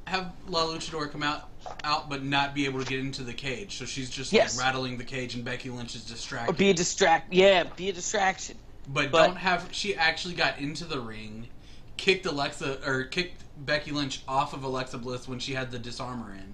have 0.07 0.33
La 0.49 0.65
Luchador 0.65 1.11
come 1.11 1.23
out 1.23 1.49
out 1.83 2.11
but 2.11 2.23
not 2.23 2.55
be 2.55 2.67
able 2.67 2.79
to 2.79 2.87
get 2.87 3.01
into 3.01 3.23
the 3.23 3.33
cage. 3.33 3.79
So 3.79 3.85
she's 3.87 4.11
just 4.11 4.33
Yes. 4.33 4.57
like 4.57 4.67
rattling 4.67 4.99
the 4.99 5.05
cage 5.05 5.35
and 5.35 5.43
Becky 5.45 5.71
Lynch 5.71 5.95
is 5.97 6.05
distracted. 6.05 6.51
Or 6.55 6.57
be 6.57 6.71
a 6.71 6.75
distract 6.75 7.33
yeah, 7.33 7.65
be 7.65 7.89
a 7.89 7.93
distraction. 7.93 8.59
but, 8.87 9.11
but- 9.11 9.27
don't 9.29 9.37
have 9.37 9.69
she 9.73 9.97
actually 9.97 10.35
got 10.35 10.59
into 10.59 10.85
the 10.85 11.01
ring, 11.01 11.49
kicked 11.97 12.27
Alexa 12.27 12.87
or 12.87 13.05
kicked 13.05 13.43
Becky 13.65 13.93
Lynch 13.93 14.23
off 14.29 14.53
of 14.53 14.63
Alexa 14.63 14.99
Bliss 14.99 15.27
when 15.27 15.39
she 15.39 15.55
had 15.55 15.71
the 15.71 15.79
Dis-arm-her 15.79 16.35
in. 16.35 16.53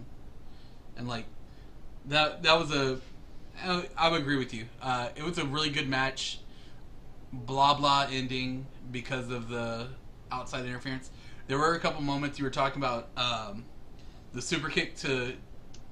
And 0.97 1.09
like 1.09 1.25
that 2.11 2.43
that 2.43 2.59
was 2.59 2.73
a 2.73 2.99
I 3.65 3.89
I 3.97 4.11
would 4.11 4.21
agree 4.21 4.37
with 4.37 4.53
you. 4.53 4.67
Uh, 4.83 5.09
it 5.17 5.23
was 5.23 5.39
a 5.39 5.45
really 5.45 5.71
good 5.71 5.89
match. 5.89 6.41
Blah 7.33 7.75
blah 7.75 8.09
ending 8.11 8.67
because 8.91 9.31
of 9.31 9.49
the 9.49 9.89
outside 10.31 10.67
interference. 10.67 11.11
There 11.47 11.59
were 11.59 11.75
a 11.75 11.81
couple 11.81 12.03
moments 12.03 12.39
you 12.39 12.45
were 12.45 12.51
talking 12.51 12.81
about 12.81 13.09
um, 13.17 13.65
the 14.33 14.43
super 14.43 14.69
kick 14.69 14.97
to 14.99 15.35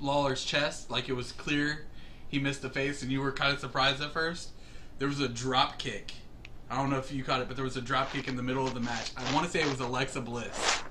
Lawler's 0.01 0.45
chest, 0.45 0.91
like 0.91 1.09
it 1.09 1.15
was 1.15 1.33
clear 1.33 1.87
he 2.29 2.39
missed 2.39 2.63
the 2.63 2.71
face, 2.71 3.03
and 3.03 3.11
you 3.11 3.21
were 3.21 3.33
kind 3.33 3.53
of 3.53 3.61
surprised 3.61 4.03
at 4.03 4.13
first. 4.13 4.51
There 4.99 5.09
was 5.09 5.21
a 5.21 5.29
drop 5.29 5.79
kick. 5.79 6.13
I 6.71 6.77
don't 6.77 6.91
know 6.91 6.99
if 6.99 7.11
you 7.13 7.25
caught 7.25 7.41
it, 7.41 7.49
but 7.49 7.57
there 7.57 7.65
was 7.65 7.77
a 7.77 7.81
drop 7.81 8.13
kick 8.13 8.29
in 8.29 8.37
the 8.37 8.43
middle 8.43 8.67
of 8.67 8.75
the 8.75 8.81
match. 8.81 9.11
I 9.17 9.33
want 9.33 9.47
to 9.47 9.51
say 9.51 9.61
it 9.61 9.71
was 9.71 9.81
Alexa 9.81 10.21
Bliss 10.21 10.83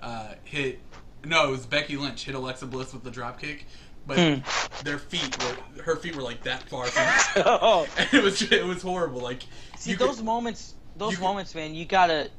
uh, 0.00 0.34
hit. 0.44 0.80
No, 1.24 1.48
it 1.48 1.50
was 1.50 1.66
Becky 1.66 1.96
Lynch 1.96 2.24
hit 2.24 2.34
Alexa 2.34 2.66
Bliss 2.66 2.92
with 2.92 3.02
the 3.04 3.10
drop 3.10 3.40
kick, 3.40 3.66
but 4.08 4.18
Hmm. 4.18 4.84
their 4.84 4.98
feet 4.98 5.36
were 5.44 5.82
her 5.82 5.94
feet 5.96 6.16
were 6.16 6.22
like 6.22 6.42
that 6.42 6.62
far 6.68 6.86
from. 6.86 7.42
oh, 7.46 7.86
and 7.96 8.08
it 8.12 8.22
was 8.24 8.42
it 8.50 8.64
was 8.64 8.82
horrible. 8.82 9.20
Like 9.20 9.42
see 9.76 9.92
you 9.92 9.96
could- 9.96 10.08
those 10.08 10.22
moments, 10.22 10.74
those 10.96 11.12
you 11.12 11.18
could- 11.18 11.22
moments, 11.24 11.54
man. 11.54 11.74
You 11.76 11.84
gotta, 11.84 12.30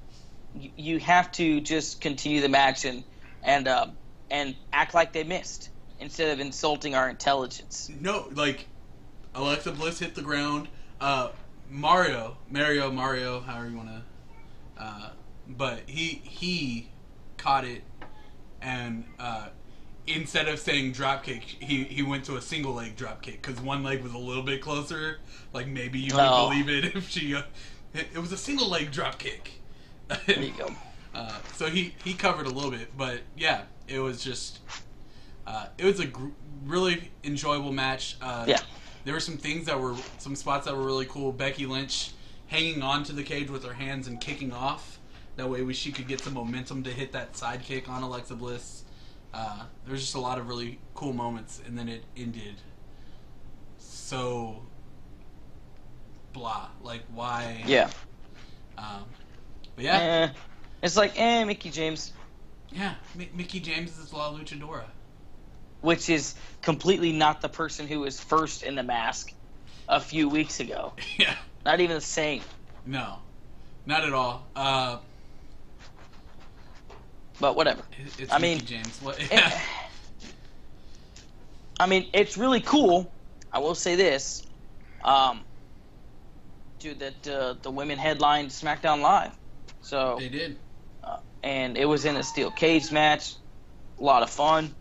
you, 0.56 0.72
you 0.76 1.00
have 1.00 1.32
to 1.34 1.62
just 1.62 2.02
continue 2.02 2.42
the 2.42 2.50
match 2.50 2.84
and 2.86 3.04
and 3.44 3.68
um, 3.70 3.92
and 4.30 4.56
act 4.74 4.94
like 4.94 5.14
they 5.14 5.24
missed 5.24 5.70
instead 6.00 6.32
of 6.34 6.40
insulting 6.40 6.96
our 6.96 7.10
intelligence. 7.10 7.90
No, 8.02 8.28
like 8.34 8.68
Alexa 9.36 9.72
Bliss 9.72 10.00
hit 10.00 10.16
the 10.16 10.22
ground. 10.24 10.68
Uh, 11.00 11.30
Mario, 11.70 12.36
Mario, 12.50 12.92
Mario, 12.92 13.40
however 13.42 13.70
you 13.70 13.78
want 13.78 13.90
to. 13.90 14.02
Uh, 14.84 15.10
but 15.48 15.82
he 15.88 16.22
he 16.24 16.90
caught 17.38 17.64
it, 17.64 17.84
and 18.62 19.06
uh, 19.20 19.50
instead 20.16 20.48
of 20.48 20.60
saying 20.60 20.92
drop 20.94 21.24
kick, 21.24 21.44
he 21.44 21.84
he 21.86 22.02
went 22.04 22.26
to 22.26 22.36
a 22.38 22.42
single 22.42 22.74
leg 22.74 22.96
drop 22.96 23.22
kick 23.22 23.42
because 23.42 23.60
one 23.62 23.84
leg 23.84 24.02
was 24.04 24.14
a 24.14 24.18
little 24.18 24.44
bit 24.44 24.62
closer. 24.62 25.20
Like 25.54 25.68
maybe 25.68 26.00
you 26.00 26.14
would 26.14 26.22
Oh. 26.24 26.50
believe 26.50 26.70
it 26.70 26.86
if 26.96 27.10
she. 27.10 27.36
Uh, 27.36 27.44
it, 27.94 28.08
it 28.14 28.20
was 28.20 28.32
a 28.32 28.38
single 28.38 28.70
leg 28.70 28.92
drop 28.92 29.18
kick. 29.20 29.52
There 30.26 30.40
you 30.42 30.54
go. 30.58 30.70
Uh, 31.12 31.34
so 31.56 31.66
he 31.66 31.96
he 32.04 32.14
covered 32.14 32.46
a 32.46 32.50
little 32.50 32.70
bit, 32.70 32.96
but 32.96 33.22
yeah, 33.36 33.64
it 33.88 33.98
was 34.00 34.24
just 34.24 34.60
uh, 35.48 35.66
it 35.80 35.84
was 35.84 36.00
a 36.00 36.06
gr- 36.06 36.28
really 36.66 37.10
enjoyable 37.24 37.72
match. 37.72 38.16
Uh, 38.22 38.46
Yeah. 38.48 38.60
there 39.06 39.16
were 39.16 39.20
some 39.20 39.36
things 39.36 39.66
that 39.66 39.80
were 39.82 39.96
some 40.20 40.36
spots 40.36 40.66
that 40.68 40.78
were 40.78 40.84
really 40.84 41.08
cool. 41.08 41.32
Becky 41.32 41.66
Lynch 41.66 42.12
hanging 42.46 42.84
on 42.84 43.04
to 43.06 43.12
the 43.14 43.24
cage 43.24 43.50
with 43.50 43.64
her 43.66 43.74
hands 43.74 44.08
and 44.08 44.22
kicking 44.22 44.54
off. 44.54 45.00
That 45.36 45.50
way, 45.50 45.64
we, 45.64 45.74
she 45.74 45.92
could 45.92 46.08
get 46.08 46.22
some 46.22 46.36
momentum 46.36 46.84
to 46.84 46.92
hit 46.92 47.12
that 47.14 47.36
side 47.36 47.64
kick 47.64 47.90
on 47.90 48.04
Alexa 48.04 48.36
Bliss. 48.36 48.84
Uh, 49.34 49.64
there 49.86 49.92
was 49.92 50.02
just 50.02 50.16
a 50.16 50.20
lot 50.20 50.38
of 50.40 50.48
really 50.48 50.80
cool 50.96 51.14
moments, 51.14 51.62
and 51.66 51.78
then 51.78 51.88
it 51.88 52.04
ended 52.18 52.56
so 53.78 54.62
blah. 56.34 56.68
Like 56.82 57.04
why? 57.14 57.64
Yeah. 57.66 57.90
Um, 58.78 59.06
but 59.76 59.86
yeah. 59.86 60.00
Eh, 60.00 60.30
it's 60.82 60.96
like, 60.98 61.20
eh, 61.20 61.44
Mickie 61.44 61.70
James, 61.70 62.14
Yeah, 62.72 62.96
Mi- 63.16 63.30
Mickie 63.34 63.60
James 63.60 63.98
is 64.00 64.14
La 64.14 64.32
Luchadora. 64.32 64.86
which 65.82 66.10
is 66.10 66.36
completely 66.62 67.12
not 67.12 67.42
the 67.42 67.50
person 67.50 67.88
who 67.88 68.00
was 68.02 68.20
first 68.20 68.64
in 68.64 68.76
the 68.76 68.84
mask 68.84 69.34
a 69.88 70.00
few 70.00 70.30
weeks 70.30 70.60
ago. 70.60 70.94
yeah, 71.18 71.36
Not 71.66 71.82
even 71.82 71.96
the 71.96 72.02
same. 72.02 72.42
no, 72.86 73.18
not 73.86 74.04
at 74.06 74.14
all. 74.14 74.48
Uh, 74.56 74.98
But 77.40 77.56
whatever. 77.56 77.82
it's 78.18 78.32
I 78.32 78.38
Mickie 78.38 78.56
mean, 78.56 78.66
James. 78.66 79.00
What? 79.02 79.20
Eh, 79.32 79.52
I 81.80 81.88
mean, 81.88 82.10
it's 82.14 82.38
really 82.38 82.60
cool. 82.60 83.12
I 83.52 83.60
will 83.60 83.76
say 83.76 83.96
this, 83.96 84.46
um, 85.04 85.42
dude, 86.80 87.00
that 87.00 87.28
uh, 87.28 87.56
the 87.62 87.72
women 87.72 87.98
headlined 87.98 88.50
SmackDown 88.50 89.02
Live. 89.02 89.32
So, 89.82 90.18
they 90.20 90.30
did. 90.30 90.58
and 91.42 91.78
it 91.78 91.86
was 91.86 92.06
in 92.06 92.18
a 92.18 92.24
steel 92.24 92.52
cage 92.52 92.92
match, 92.92 93.34
a 93.98 94.04
lot 94.04 94.24
of 94.24 94.30
fun. 94.30 94.76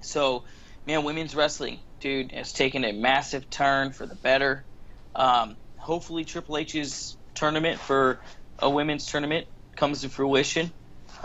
So, 0.00 0.44
man, 0.84 1.04
women's 1.04 1.36
wrestling, 1.36 1.78
dude, 2.00 2.32
has 2.32 2.52
taken 2.52 2.84
a 2.84 2.92
massive 2.92 3.48
turn 3.48 3.92
for 3.92 4.04
the 4.04 4.16
better. 4.16 4.66
Um, 5.14 5.56
hopefully, 5.76 6.24
Triple 6.24 6.58
H's 6.58 7.16
tournament 7.34 7.80
for 7.80 8.20
a 8.58 8.68
women's 8.68 9.06
tournament 9.06 9.46
comes 9.76 10.02
to 10.02 10.08
fruition 10.08 10.72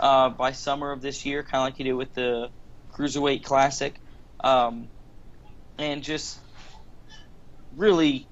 uh, 0.00 0.30
by 0.30 0.52
summer 0.52 0.92
of 0.92 1.02
this 1.02 1.24
year, 1.24 1.42
kind 1.42 1.62
of 1.62 1.66
like 1.66 1.78
you 1.78 1.84
did 1.84 1.92
with 1.92 2.14
the 2.14 2.50
Cruiserweight 2.94 3.44
Classic, 3.44 3.94
um, 4.42 4.88
and 5.78 6.02
just 6.02 6.38
really, 7.76 8.26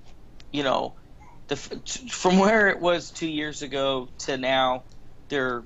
you 0.50 0.62
know, 0.62 0.94
the 1.48 1.56
from 1.56 2.38
where 2.38 2.68
it 2.68 2.80
was 2.80 3.10
two 3.10 3.28
years 3.28 3.62
ago 3.62 4.08
to 4.18 4.36
now, 4.36 4.84
they're 5.28 5.62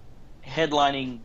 headlining 0.47 1.21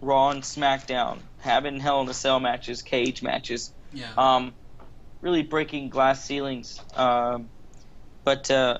Raw 0.00 0.30
and 0.30 0.42
SmackDown, 0.42 1.18
having 1.38 1.80
Hell 1.80 2.02
in 2.02 2.08
a 2.08 2.14
Cell 2.14 2.40
matches, 2.40 2.82
cage 2.82 3.22
matches. 3.22 3.72
Yeah. 3.92 4.06
Um, 4.16 4.54
really 5.20 5.42
breaking 5.42 5.88
glass 5.88 6.24
ceilings. 6.24 6.80
Um, 6.94 7.48
but 8.24 8.50
uh, 8.50 8.78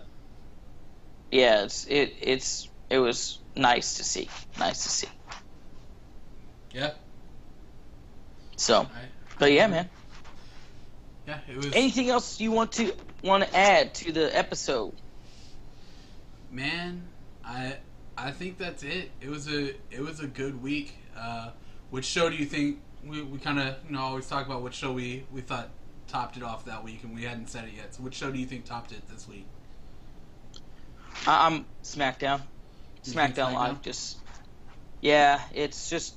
yeah, 1.30 1.64
it's 1.64 1.86
it 1.86 2.14
it's 2.20 2.68
it 2.90 2.98
was 2.98 3.38
nice 3.54 3.94
to 3.94 4.04
see. 4.04 4.28
Nice 4.58 4.82
to 4.82 4.88
see. 4.88 5.08
Yeah. 6.76 6.90
So, 8.56 8.82
I, 8.82 8.86
but 9.38 9.50
yeah, 9.50 9.66
man. 9.66 9.88
yeah, 11.26 11.38
it 11.48 11.56
was. 11.56 11.72
Anything 11.72 12.10
else 12.10 12.38
you 12.38 12.52
want 12.52 12.72
to 12.72 12.94
want 13.22 13.44
to 13.44 13.56
add 13.56 13.94
to 13.94 14.12
the 14.12 14.36
episode? 14.36 14.92
Man, 16.50 17.08
I 17.42 17.78
I 18.16 18.30
think 18.30 18.58
that's 18.58 18.82
it. 18.82 19.10
It 19.22 19.30
was 19.30 19.48
a 19.48 19.68
it 19.90 20.00
was 20.00 20.20
a 20.20 20.26
good 20.26 20.62
week. 20.62 20.98
Uh, 21.18 21.50
which 21.88 22.04
show 22.04 22.28
do 22.28 22.36
you 22.36 22.44
think 22.44 22.80
we, 23.02 23.22
we 23.22 23.38
kind 23.38 23.58
of 23.58 23.76
you 23.86 23.92
know 23.96 24.00
always 24.00 24.26
talk 24.26 24.44
about 24.44 24.62
which 24.62 24.74
show 24.74 24.92
we 24.92 25.24
we 25.32 25.40
thought 25.40 25.70
topped 26.08 26.36
it 26.36 26.42
off 26.42 26.66
that 26.66 26.84
week 26.84 27.02
and 27.04 27.14
we 27.14 27.22
hadn't 27.22 27.48
said 27.48 27.64
it 27.64 27.72
yet. 27.74 27.94
So 27.94 28.02
which 28.02 28.16
show 28.16 28.30
do 28.30 28.38
you 28.38 28.46
think 28.46 28.66
topped 28.66 28.92
it 28.92 29.08
this 29.08 29.26
week? 29.26 29.46
I- 31.26 31.46
I'm 31.46 31.64
SmackDown. 31.82 32.42
SmackDown 33.02 33.34
SmackDown? 33.34 33.54
Live. 33.54 33.82
Just 33.82 34.18
yeah, 35.00 35.40
it's 35.54 35.88
just 35.88 36.14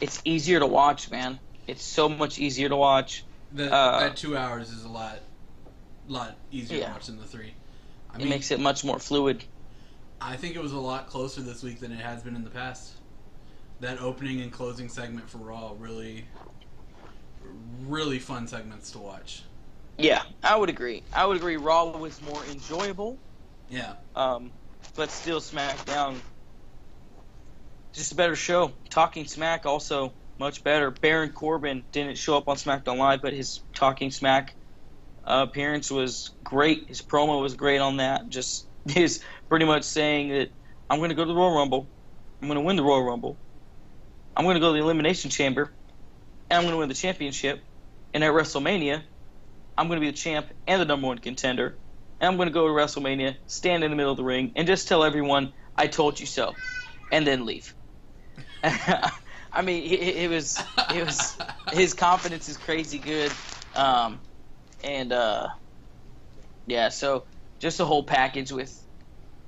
it's 0.00 0.20
easier 0.24 0.58
to 0.60 0.66
watch, 0.66 1.10
man. 1.10 1.38
It's 1.66 1.84
so 1.84 2.08
much 2.08 2.38
easier 2.38 2.68
to 2.68 2.76
watch. 2.76 3.24
That 3.52 3.72
Uh, 3.72 4.00
that 4.00 4.16
two 4.16 4.36
hours 4.36 4.70
is 4.70 4.84
a 4.84 4.88
lot 4.88 5.20
lot 6.08 6.36
easier 6.50 6.78
Yeah. 6.78 6.86
to 6.86 6.92
watch 6.92 7.06
than 7.06 7.18
the 7.18 7.26
three. 7.26 7.54
I 8.12 8.20
It 8.20 8.28
makes 8.28 8.50
it 8.50 8.58
much 8.58 8.82
more 8.84 8.98
fluid. 8.98 9.44
I 10.20 10.36
think 10.36 10.56
it 10.56 10.62
was 10.62 10.72
a 10.72 10.78
lot 10.78 11.06
closer 11.06 11.40
this 11.40 11.62
week 11.62 11.80
than 11.80 11.92
it 11.92 12.00
has 12.00 12.22
been 12.22 12.34
in 12.34 12.44
the 12.44 12.50
past. 12.50 12.92
That 13.80 14.00
opening 14.00 14.40
and 14.40 14.52
closing 14.52 14.88
segment 14.88 15.30
for 15.30 15.38
Raw 15.38 15.72
really, 15.78 16.26
really 17.86 18.18
fun 18.18 18.46
segments 18.46 18.90
to 18.92 18.98
watch. 18.98 19.44
Yeah, 19.98 20.22
I 20.42 20.56
would 20.56 20.68
agree. 20.68 21.02
I 21.12 21.26
would 21.26 21.36
agree. 21.36 21.56
Raw 21.56 21.96
was 21.96 22.20
more 22.22 22.42
enjoyable, 22.46 23.18
Yeah, 23.68 23.92
um, 24.14 24.50
but 24.96 25.10
still 25.10 25.40
SmackDown 25.40 26.16
just 27.92 28.12
a 28.12 28.14
better 28.14 28.36
show. 28.36 28.72
Talking 28.88 29.26
Smack 29.26 29.66
also 29.66 30.12
much 30.38 30.64
better. 30.64 30.90
Baron 30.90 31.32
Corbin 31.32 31.84
didn't 31.92 32.16
show 32.16 32.36
up 32.36 32.48
on 32.48 32.56
SmackDown 32.56 32.96
Live, 32.96 33.22
but 33.22 33.32
his 33.32 33.60
Talking 33.74 34.10
Smack 34.10 34.56
uh, 35.24 35.46
appearance 35.48 35.90
was 35.90 36.30
great. 36.42 36.88
His 36.88 37.02
promo 37.02 37.40
was 37.40 37.54
great 37.54 37.78
on 37.78 37.98
that. 37.98 38.28
Just 38.28 38.66
his 38.86 39.22
pretty 39.48 39.66
much 39.66 39.84
saying 39.84 40.30
that 40.30 40.50
I'm 40.88 40.98
going 40.98 41.10
to 41.10 41.14
go 41.14 41.24
to 41.24 41.28
the 41.28 41.34
Royal 41.34 41.56
Rumble, 41.56 41.86
I'm 42.40 42.48
going 42.48 42.58
to 42.58 42.64
win 42.64 42.76
the 42.76 42.82
Royal 42.82 43.04
Rumble, 43.04 43.36
I'm 44.36 44.44
going 44.44 44.54
to 44.54 44.60
go 44.60 44.72
to 44.72 44.78
the 44.78 44.84
Elimination 44.84 45.30
Chamber, 45.30 45.72
and 46.48 46.58
I'm 46.58 46.62
going 46.62 46.72
to 46.72 46.78
win 46.78 46.88
the 46.88 46.94
championship. 46.94 47.62
And 48.12 48.24
at 48.24 48.32
WrestleMania, 48.32 49.02
I'm 49.78 49.86
going 49.86 50.00
to 50.00 50.04
be 50.04 50.10
the 50.10 50.16
champ 50.16 50.48
and 50.66 50.80
the 50.80 50.84
number 50.84 51.06
one 51.06 51.18
contender. 51.18 51.78
And 52.20 52.28
I'm 52.28 52.36
going 52.36 52.48
to 52.48 52.52
go 52.52 52.66
to 52.66 52.72
WrestleMania, 52.72 53.36
stand 53.46 53.84
in 53.84 53.90
the 53.90 53.96
middle 53.96 54.10
of 54.10 54.16
the 54.16 54.24
ring, 54.24 54.52
and 54.56 54.66
just 54.66 54.88
tell 54.88 55.04
everyone, 55.04 55.52
I 55.76 55.86
told 55.86 56.18
you 56.18 56.26
so, 56.26 56.54
and 57.12 57.26
then 57.26 57.46
leave. 57.46 57.74
I 59.52 59.62
mean, 59.62 59.84
it, 59.84 60.00
it 60.00 60.30
was 60.30 60.62
it 60.94 61.04
was 61.04 61.36
his 61.72 61.94
confidence 61.94 62.48
is 62.48 62.56
crazy 62.56 62.98
good, 62.98 63.32
um, 63.74 64.20
and 64.84 65.12
uh, 65.12 65.48
yeah. 66.66 66.88
So 66.90 67.24
just 67.58 67.78
the 67.78 67.86
whole 67.86 68.04
package 68.04 68.52
with 68.52 68.78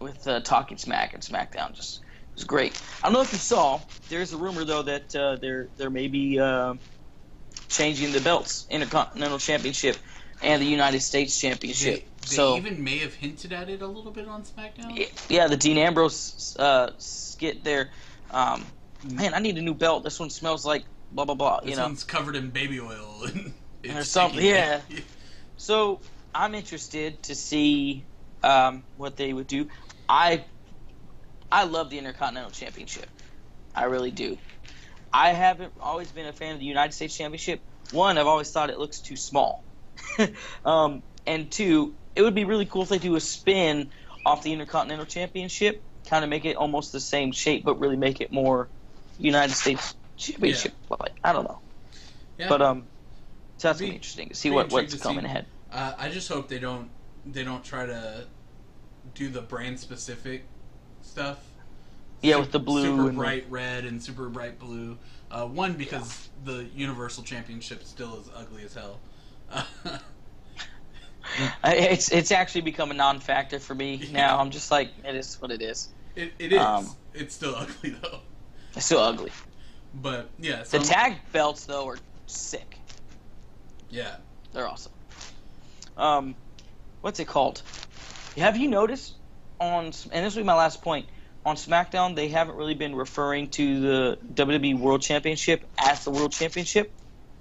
with 0.00 0.26
uh, 0.26 0.40
talking 0.40 0.76
Smack 0.78 1.14
and 1.14 1.22
SmackDown 1.22 1.74
just 1.74 2.00
was 2.34 2.44
great. 2.44 2.80
I 3.02 3.06
don't 3.06 3.12
know 3.12 3.22
if 3.22 3.32
you 3.32 3.38
saw. 3.38 3.80
There's 4.08 4.32
a 4.32 4.36
rumor 4.36 4.64
though 4.64 4.82
that 4.82 5.14
uh, 5.14 5.36
there 5.36 5.68
there 5.76 5.90
may 5.90 6.08
be 6.08 6.40
uh, 6.40 6.74
changing 7.68 8.12
the 8.12 8.20
belts, 8.20 8.66
Intercontinental 8.70 9.38
Championship 9.38 9.96
and 10.42 10.60
the 10.60 10.66
United 10.66 11.00
States 11.00 11.40
they, 11.40 11.48
Championship. 11.48 12.04
they 12.22 12.26
so 12.26 12.56
even 12.56 12.82
may 12.82 12.98
have 12.98 13.14
hinted 13.14 13.52
at 13.52 13.68
it 13.68 13.82
a 13.82 13.86
little 13.86 14.10
bit 14.10 14.28
on 14.28 14.42
SmackDown. 14.42 15.08
yeah, 15.28 15.46
the 15.46 15.56
Dean 15.56 15.78
Ambrose 15.78 16.56
uh, 16.58 16.90
skit 16.98 17.64
there. 17.64 17.90
Um, 18.30 18.64
man, 19.10 19.34
I 19.34 19.38
need 19.38 19.58
a 19.58 19.62
new 19.62 19.74
belt. 19.74 20.04
This 20.04 20.18
one 20.20 20.30
smells 20.30 20.64
like 20.64 20.84
blah 21.10 21.24
blah 21.24 21.34
blah. 21.34 21.60
This 21.60 21.70
you 21.70 21.76
know. 21.76 21.84
one's 21.84 22.04
covered 22.04 22.36
in 22.36 22.50
baby 22.50 22.80
oil 22.80 23.24
and 23.84 23.98
Or 23.98 24.04
something, 24.04 24.38
sticky. 24.40 24.48
yeah. 24.48 24.80
So 25.56 26.00
I'm 26.34 26.54
interested 26.54 27.22
to 27.24 27.34
see 27.34 28.04
um, 28.42 28.84
what 28.96 29.16
they 29.16 29.32
would 29.32 29.46
do. 29.46 29.68
I 30.08 30.44
I 31.50 31.64
love 31.64 31.90
the 31.90 31.98
Intercontinental 31.98 32.50
Championship. 32.50 33.06
I 33.74 33.84
really 33.84 34.10
do. 34.10 34.38
I 35.12 35.30
haven't 35.32 35.72
always 35.80 36.10
been 36.10 36.26
a 36.26 36.32
fan 36.32 36.54
of 36.54 36.58
the 36.58 36.64
United 36.64 36.92
States 36.92 37.16
Championship. 37.16 37.60
One, 37.92 38.16
I've 38.16 38.26
always 38.26 38.50
thought 38.50 38.70
it 38.70 38.78
looks 38.78 39.00
too 39.00 39.16
small. 39.16 39.62
um, 40.64 41.02
and 41.26 41.50
two, 41.50 41.94
it 42.16 42.22
would 42.22 42.34
be 42.34 42.44
really 42.44 42.64
cool 42.64 42.82
if 42.82 42.88
they 42.88 42.98
do 42.98 43.14
a 43.16 43.20
spin 43.20 43.90
off 44.24 44.42
the 44.42 44.52
Intercontinental 44.52 45.04
Championship, 45.04 45.82
kind 46.08 46.24
of 46.24 46.30
make 46.30 46.46
it 46.46 46.56
almost 46.56 46.92
the 46.92 47.00
same 47.00 47.32
shape, 47.32 47.64
but 47.64 47.78
really 47.78 47.96
make 47.96 48.20
it 48.22 48.32
more 48.32 48.70
United 49.18 49.54
States 49.54 49.94
Championship. 50.16 50.72
Like 50.88 51.12
I 51.24 51.32
don't 51.32 51.44
know, 51.44 51.58
Yeah. 52.38 52.48
but 52.48 52.62
um, 52.62 52.84
so 53.58 53.68
that's 53.68 53.78
Be- 53.78 53.86
gonna 53.86 53.92
be 53.92 53.96
interesting 53.96 54.28
to 54.30 54.34
see 54.34 54.50
what 54.50 54.70
what's 54.70 54.92
to 54.92 54.98
see. 54.98 55.02
coming 55.02 55.24
ahead. 55.24 55.46
Uh, 55.72 55.94
I 55.98 56.08
just 56.10 56.28
hope 56.28 56.48
they 56.48 56.58
don't 56.58 56.90
they 57.26 57.44
don't 57.44 57.64
try 57.64 57.86
to 57.86 58.24
do 59.14 59.28
the 59.28 59.40
brand 59.42 59.78
specific 59.80 60.44
stuff. 61.02 61.38
Yeah, 62.20 62.36
with 62.36 62.52
the 62.52 62.60
blue 62.60 62.84
super 62.84 63.08
and 63.08 63.18
the- 63.18 63.20
bright 63.20 63.46
red 63.50 63.84
and 63.84 64.00
super 64.02 64.28
bright 64.28 64.58
blue. 64.58 64.96
Uh, 65.30 65.46
one 65.46 65.72
because 65.72 66.28
the 66.44 66.66
Universal 66.74 67.24
Championship 67.24 67.82
still 67.84 68.20
is 68.20 68.28
ugly 68.36 68.64
as 68.64 68.74
hell. 68.74 69.00
It's 71.64 72.10
it's 72.10 72.32
actually 72.32 72.62
become 72.62 72.90
a 72.90 72.94
non-factor 72.94 73.58
for 73.60 73.74
me 73.74 74.08
now. 74.12 74.38
I'm 74.38 74.50
just 74.50 74.70
like 74.70 74.90
it 75.04 75.14
is 75.14 75.40
what 75.40 75.50
it 75.50 75.62
is. 75.62 75.88
it, 76.16 76.32
it 76.38 76.52
is. 76.52 76.58
Um, 76.58 76.86
it's 77.14 77.34
still 77.34 77.54
ugly 77.54 77.90
though. 77.90 78.20
It's 78.74 78.86
still 78.86 79.00
ugly. 79.00 79.30
But 79.94 80.28
yeah, 80.38 80.62
The 80.62 80.78
tag 80.78 81.16
belts 81.32 81.66
though 81.66 81.88
are 81.88 81.98
sick. 82.26 82.76
yeah. 83.90 84.16
They're 84.52 84.68
awesome. 84.68 84.92
Um, 85.96 86.34
what's 87.00 87.20
it 87.20 87.26
called? 87.26 87.62
Have 88.36 88.56
you 88.56 88.68
noticed 88.68 89.14
on 89.60 89.86
and 89.86 90.26
this 90.26 90.34
will 90.34 90.42
be 90.42 90.46
my 90.46 90.54
last 90.54 90.82
point 90.82 91.06
on 91.44 91.56
SmackDown 91.56 92.14
they 92.14 92.28
haven't 92.28 92.56
really 92.56 92.74
been 92.74 92.94
referring 92.94 93.48
to 93.50 93.80
the 93.80 94.18
WWE 94.34 94.78
World 94.78 95.02
Championship 95.02 95.68
as 95.78 96.04
the 96.04 96.10
World 96.10 96.32
Championship. 96.32 96.92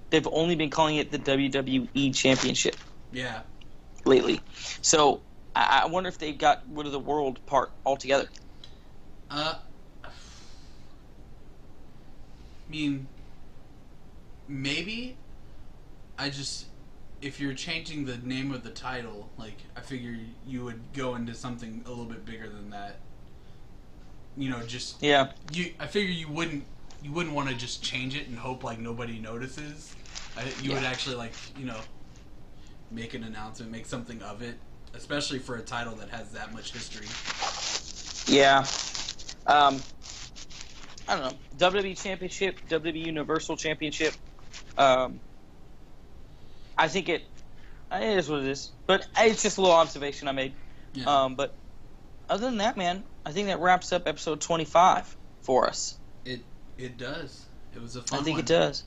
They've 0.10 0.28
only 0.32 0.56
been 0.56 0.70
calling 0.70 0.98
it 0.98 1.12
the 1.12 1.20
WWE 1.20 2.14
Championship 2.16 2.76
Yeah. 3.12 3.42
lately. 4.06 4.42
So 4.82 5.22
I, 5.56 5.82
I 5.84 5.88
wonder 5.88 6.10
if 6.10 6.18
they 6.18 6.34
got 6.34 6.64
rid 6.70 6.86
of 6.86 6.92
the 6.92 7.00
world 7.00 7.40
part 7.46 7.72
altogether. 7.86 8.28
Uh, 9.30 9.56
I 10.04 10.10
mean, 12.72 13.08
maybe. 14.48 15.18
I 16.18 16.30
just, 16.30 16.66
if 17.22 17.40
you're 17.40 17.54
changing 17.54 18.06
the 18.06 18.18
name 18.18 18.52
of 18.52 18.64
the 18.64 18.70
title, 18.70 19.30
like 19.38 19.58
I 19.76 19.82
figure 19.82 20.18
you 20.48 20.64
would 20.64 20.82
go 20.94 21.16
into 21.16 21.34
something 21.34 21.84
a 21.86 21.90
little 21.90 22.06
bit 22.06 22.26
bigger 22.26 22.48
than 22.48 22.70
that. 22.72 22.98
You 24.38 24.50
know, 24.50 24.62
just 24.62 25.02
Yeah. 25.04 25.32
you. 25.52 25.74
I 25.80 25.88
figure 25.88 26.12
you 26.12 26.30
wouldn't, 26.30 26.64
you 27.04 27.12
wouldn't 27.12 27.36
want 27.36 27.50
to 27.50 27.56
just 27.56 27.84
change 27.84 28.16
it 28.16 28.28
and 28.28 28.38
hope 28.38 28.64
like 28.64 28.80
nobody 28.80 29.20
notices. 29.20 29.94
I, 30.38 30.46
you 30.62 30.72
would 30.72 30.84
actually 30.84 31.16
like, 31.18 31.34
you 31.58 31.66
know, 31.66 31.80
make 32.92 33.14
an 33.14 33.24
announcement, 33.24 33.72
make 33.72 33.86
something 33.86 34.22
of 34.22 34.42
it, 34.42 34.56
especially 34.94 35.40
for 35.40 35.58
a 35.58 35.62
title 35.62 35.96
that 35.96 36.10
has 36.10 36.32
that 36.32 36.54
much 36.54 36.72
history. 36.72 37.08
Yeah. 38.34 38.66
Um, 39.48 39.82
I 41.12 41.20
don't 41.20 41.34
know. 41.60 41.68
WWE 41.68 42.02
Championship, 42.02 42.58
WWE 42.70 43.06
Universal 43.06 43.58
Championship. 43.58 44.14
Um, 44.78 45.20
I 46.78 46.88
think 46.88 47.10
it, 47.10 47.24
it 47.92 48.18
is 48.18 48.30
what 48.30 48.40
it 48.40 48.48
is. 48.48 48.72
But 48.88 49.06
it's 49.18 49.44
just 49.44 49.58
a 49.58 49.62
little 49.62 49.76
observation 49.76 50.30
I 50.30 50.32
made. 50.32 50.54
Yeah. 50.94 51.24
Um, 51.24 51.36
but 51.36 51.54
other 52.30 52.46
than 52.46 52.60
that, 52.60 52.78
man, 52.78 53.04
I 53.26 53.34
think 53.34 53.48
that 53.48 53.60
wraps 53.60 53.92
up 53.92 54.08
episode 54.08 54.40
25 54.40 55.18
for 55.42 55.68
us. 55.68 55.98
It 56.24 56.44
it 56.78 56.98
does. 56.98 57.46
It 57.76 57.82
was 57.82 57.98
a 57.98 58.04
fun 58.04 58.20
I 58.20 58.24
think 58.24 58.36
one. 58.36 58.46
it 58.46 58.48
does. 58.48 58.86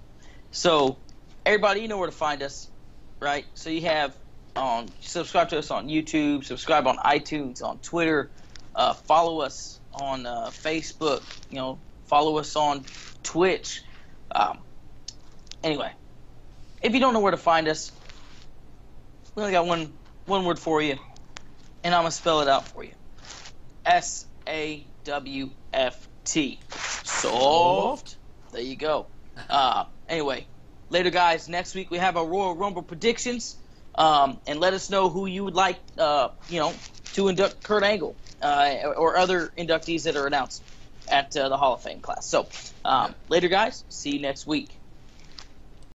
So, 0.50 0.96
everybody, 1.44 1.80
you 1.80 1.88
know 1.88 1.98
where 1.98 2.08
to 2.08 2.16
find 2.16 2.42
us, 2.42 2.70
right? 3.20 3.44
So 3.52 3.68
you 3.68 3.82
have 3.82 4.16
um, 4.56 4.86
subscribe 5.00 5.50
to 5.50 5.58
us 5.58 5.70
on 5.70 5.88
YouTube, 5.88 6.44
subscribe 6.44 6.86
on 6.86 6.96
iTunes, 6.96 7.62
on 7.62 7.80
Twitter, 7.80 8.30
uh, 8.74 8.94
follow 8.94 9.40
us 9.40 9.78
on 9.92 10.24
uh, 10.24 10.46
Facebook, 10.46 11.22
you 11.50 11.56
know, 11.56 11.78
Follow 12.06 12.38
us 12.38 12.56
on 12.56 12.84
Twitch. 13.22 13.82
Um, 14.30 14.58
anyway, 15.62 15.90
if 16.82 16.92
you 16.92 17.00
don't 17.00 17.14
know 17.14 17.20
where 17.20 17.30
to 17.30 17.36
find 17.36 17.68
us, 17.68 17.92
we 19.34 19.42
only 19.42 19.52
got 19.52 19.66
one 19.66 19.92
one 20.26 20.44
word 20.44 20.58
for 20.58 20.80
you, 20.80 20.96
and 21.82 21.94
I'm 21.94 22.02
gonna 22.02 22.10
spell 22.10 22.40
it 22.40 22.48
out 22.48 22.68
for 22.68 22.84
you. 22.84 22.92
S 23.84 24.26
A 24.46 24.86
W 25.04 25.50
F 25.72 26.08
T. 26.24 26.60
Soft. 27.04 28.16
There 28.52 28.62
you 28.62 28.76
go. 28.76 29.06
Uh, 29.50 29.84
anyway, 30.08 30.46
later, 30.90 31.10
guys. 31.10 31.48
Next 31.48 31.74
week 31.74 31.90
we 31.90 31.98
have 31.98 32.16
our 32.16 32.24
Royal 32.24 32.54
Rumble 32.54 32.82
predictions, 32.82 33.56
um, 33.96 34.38
and 34.46 34.60
let 34.60 34.74
us 34.74 34.90
know 34.90 35.08
who 35.08 35.26
you 35.26 35.42
would 35.42 35.56
like, 35.56 35.80
uh, 35.98 36.28
you 36.48 36.60
know, 36.60 36.72
to 37.14 37.26
induct 37.26 37.64
Kurt 37.64 37.82
Angle 37.82 38.14
uh, 38.40 38.92
or 38.96 39.16
other 39.16 39.52
inductees 39.58 40.04
that 40.04 40.14
are 40.14 40.28
announced 40.28 40.62
at 41.08 41.36
uh, 41.36 41.48
the 41.48 41.56
Hall 41.56 41.74
of 41.74 41.82
Fame 41.82 42.00
class. 42.00 42.28
So, 42.28 42.48
um, 42.84 43.14
later, 43.28 43.48
guys. 43.48 43.84
See 43.88 44.10
you 44.12 44.20
next 44.20 44.46
week. 44.46 44.80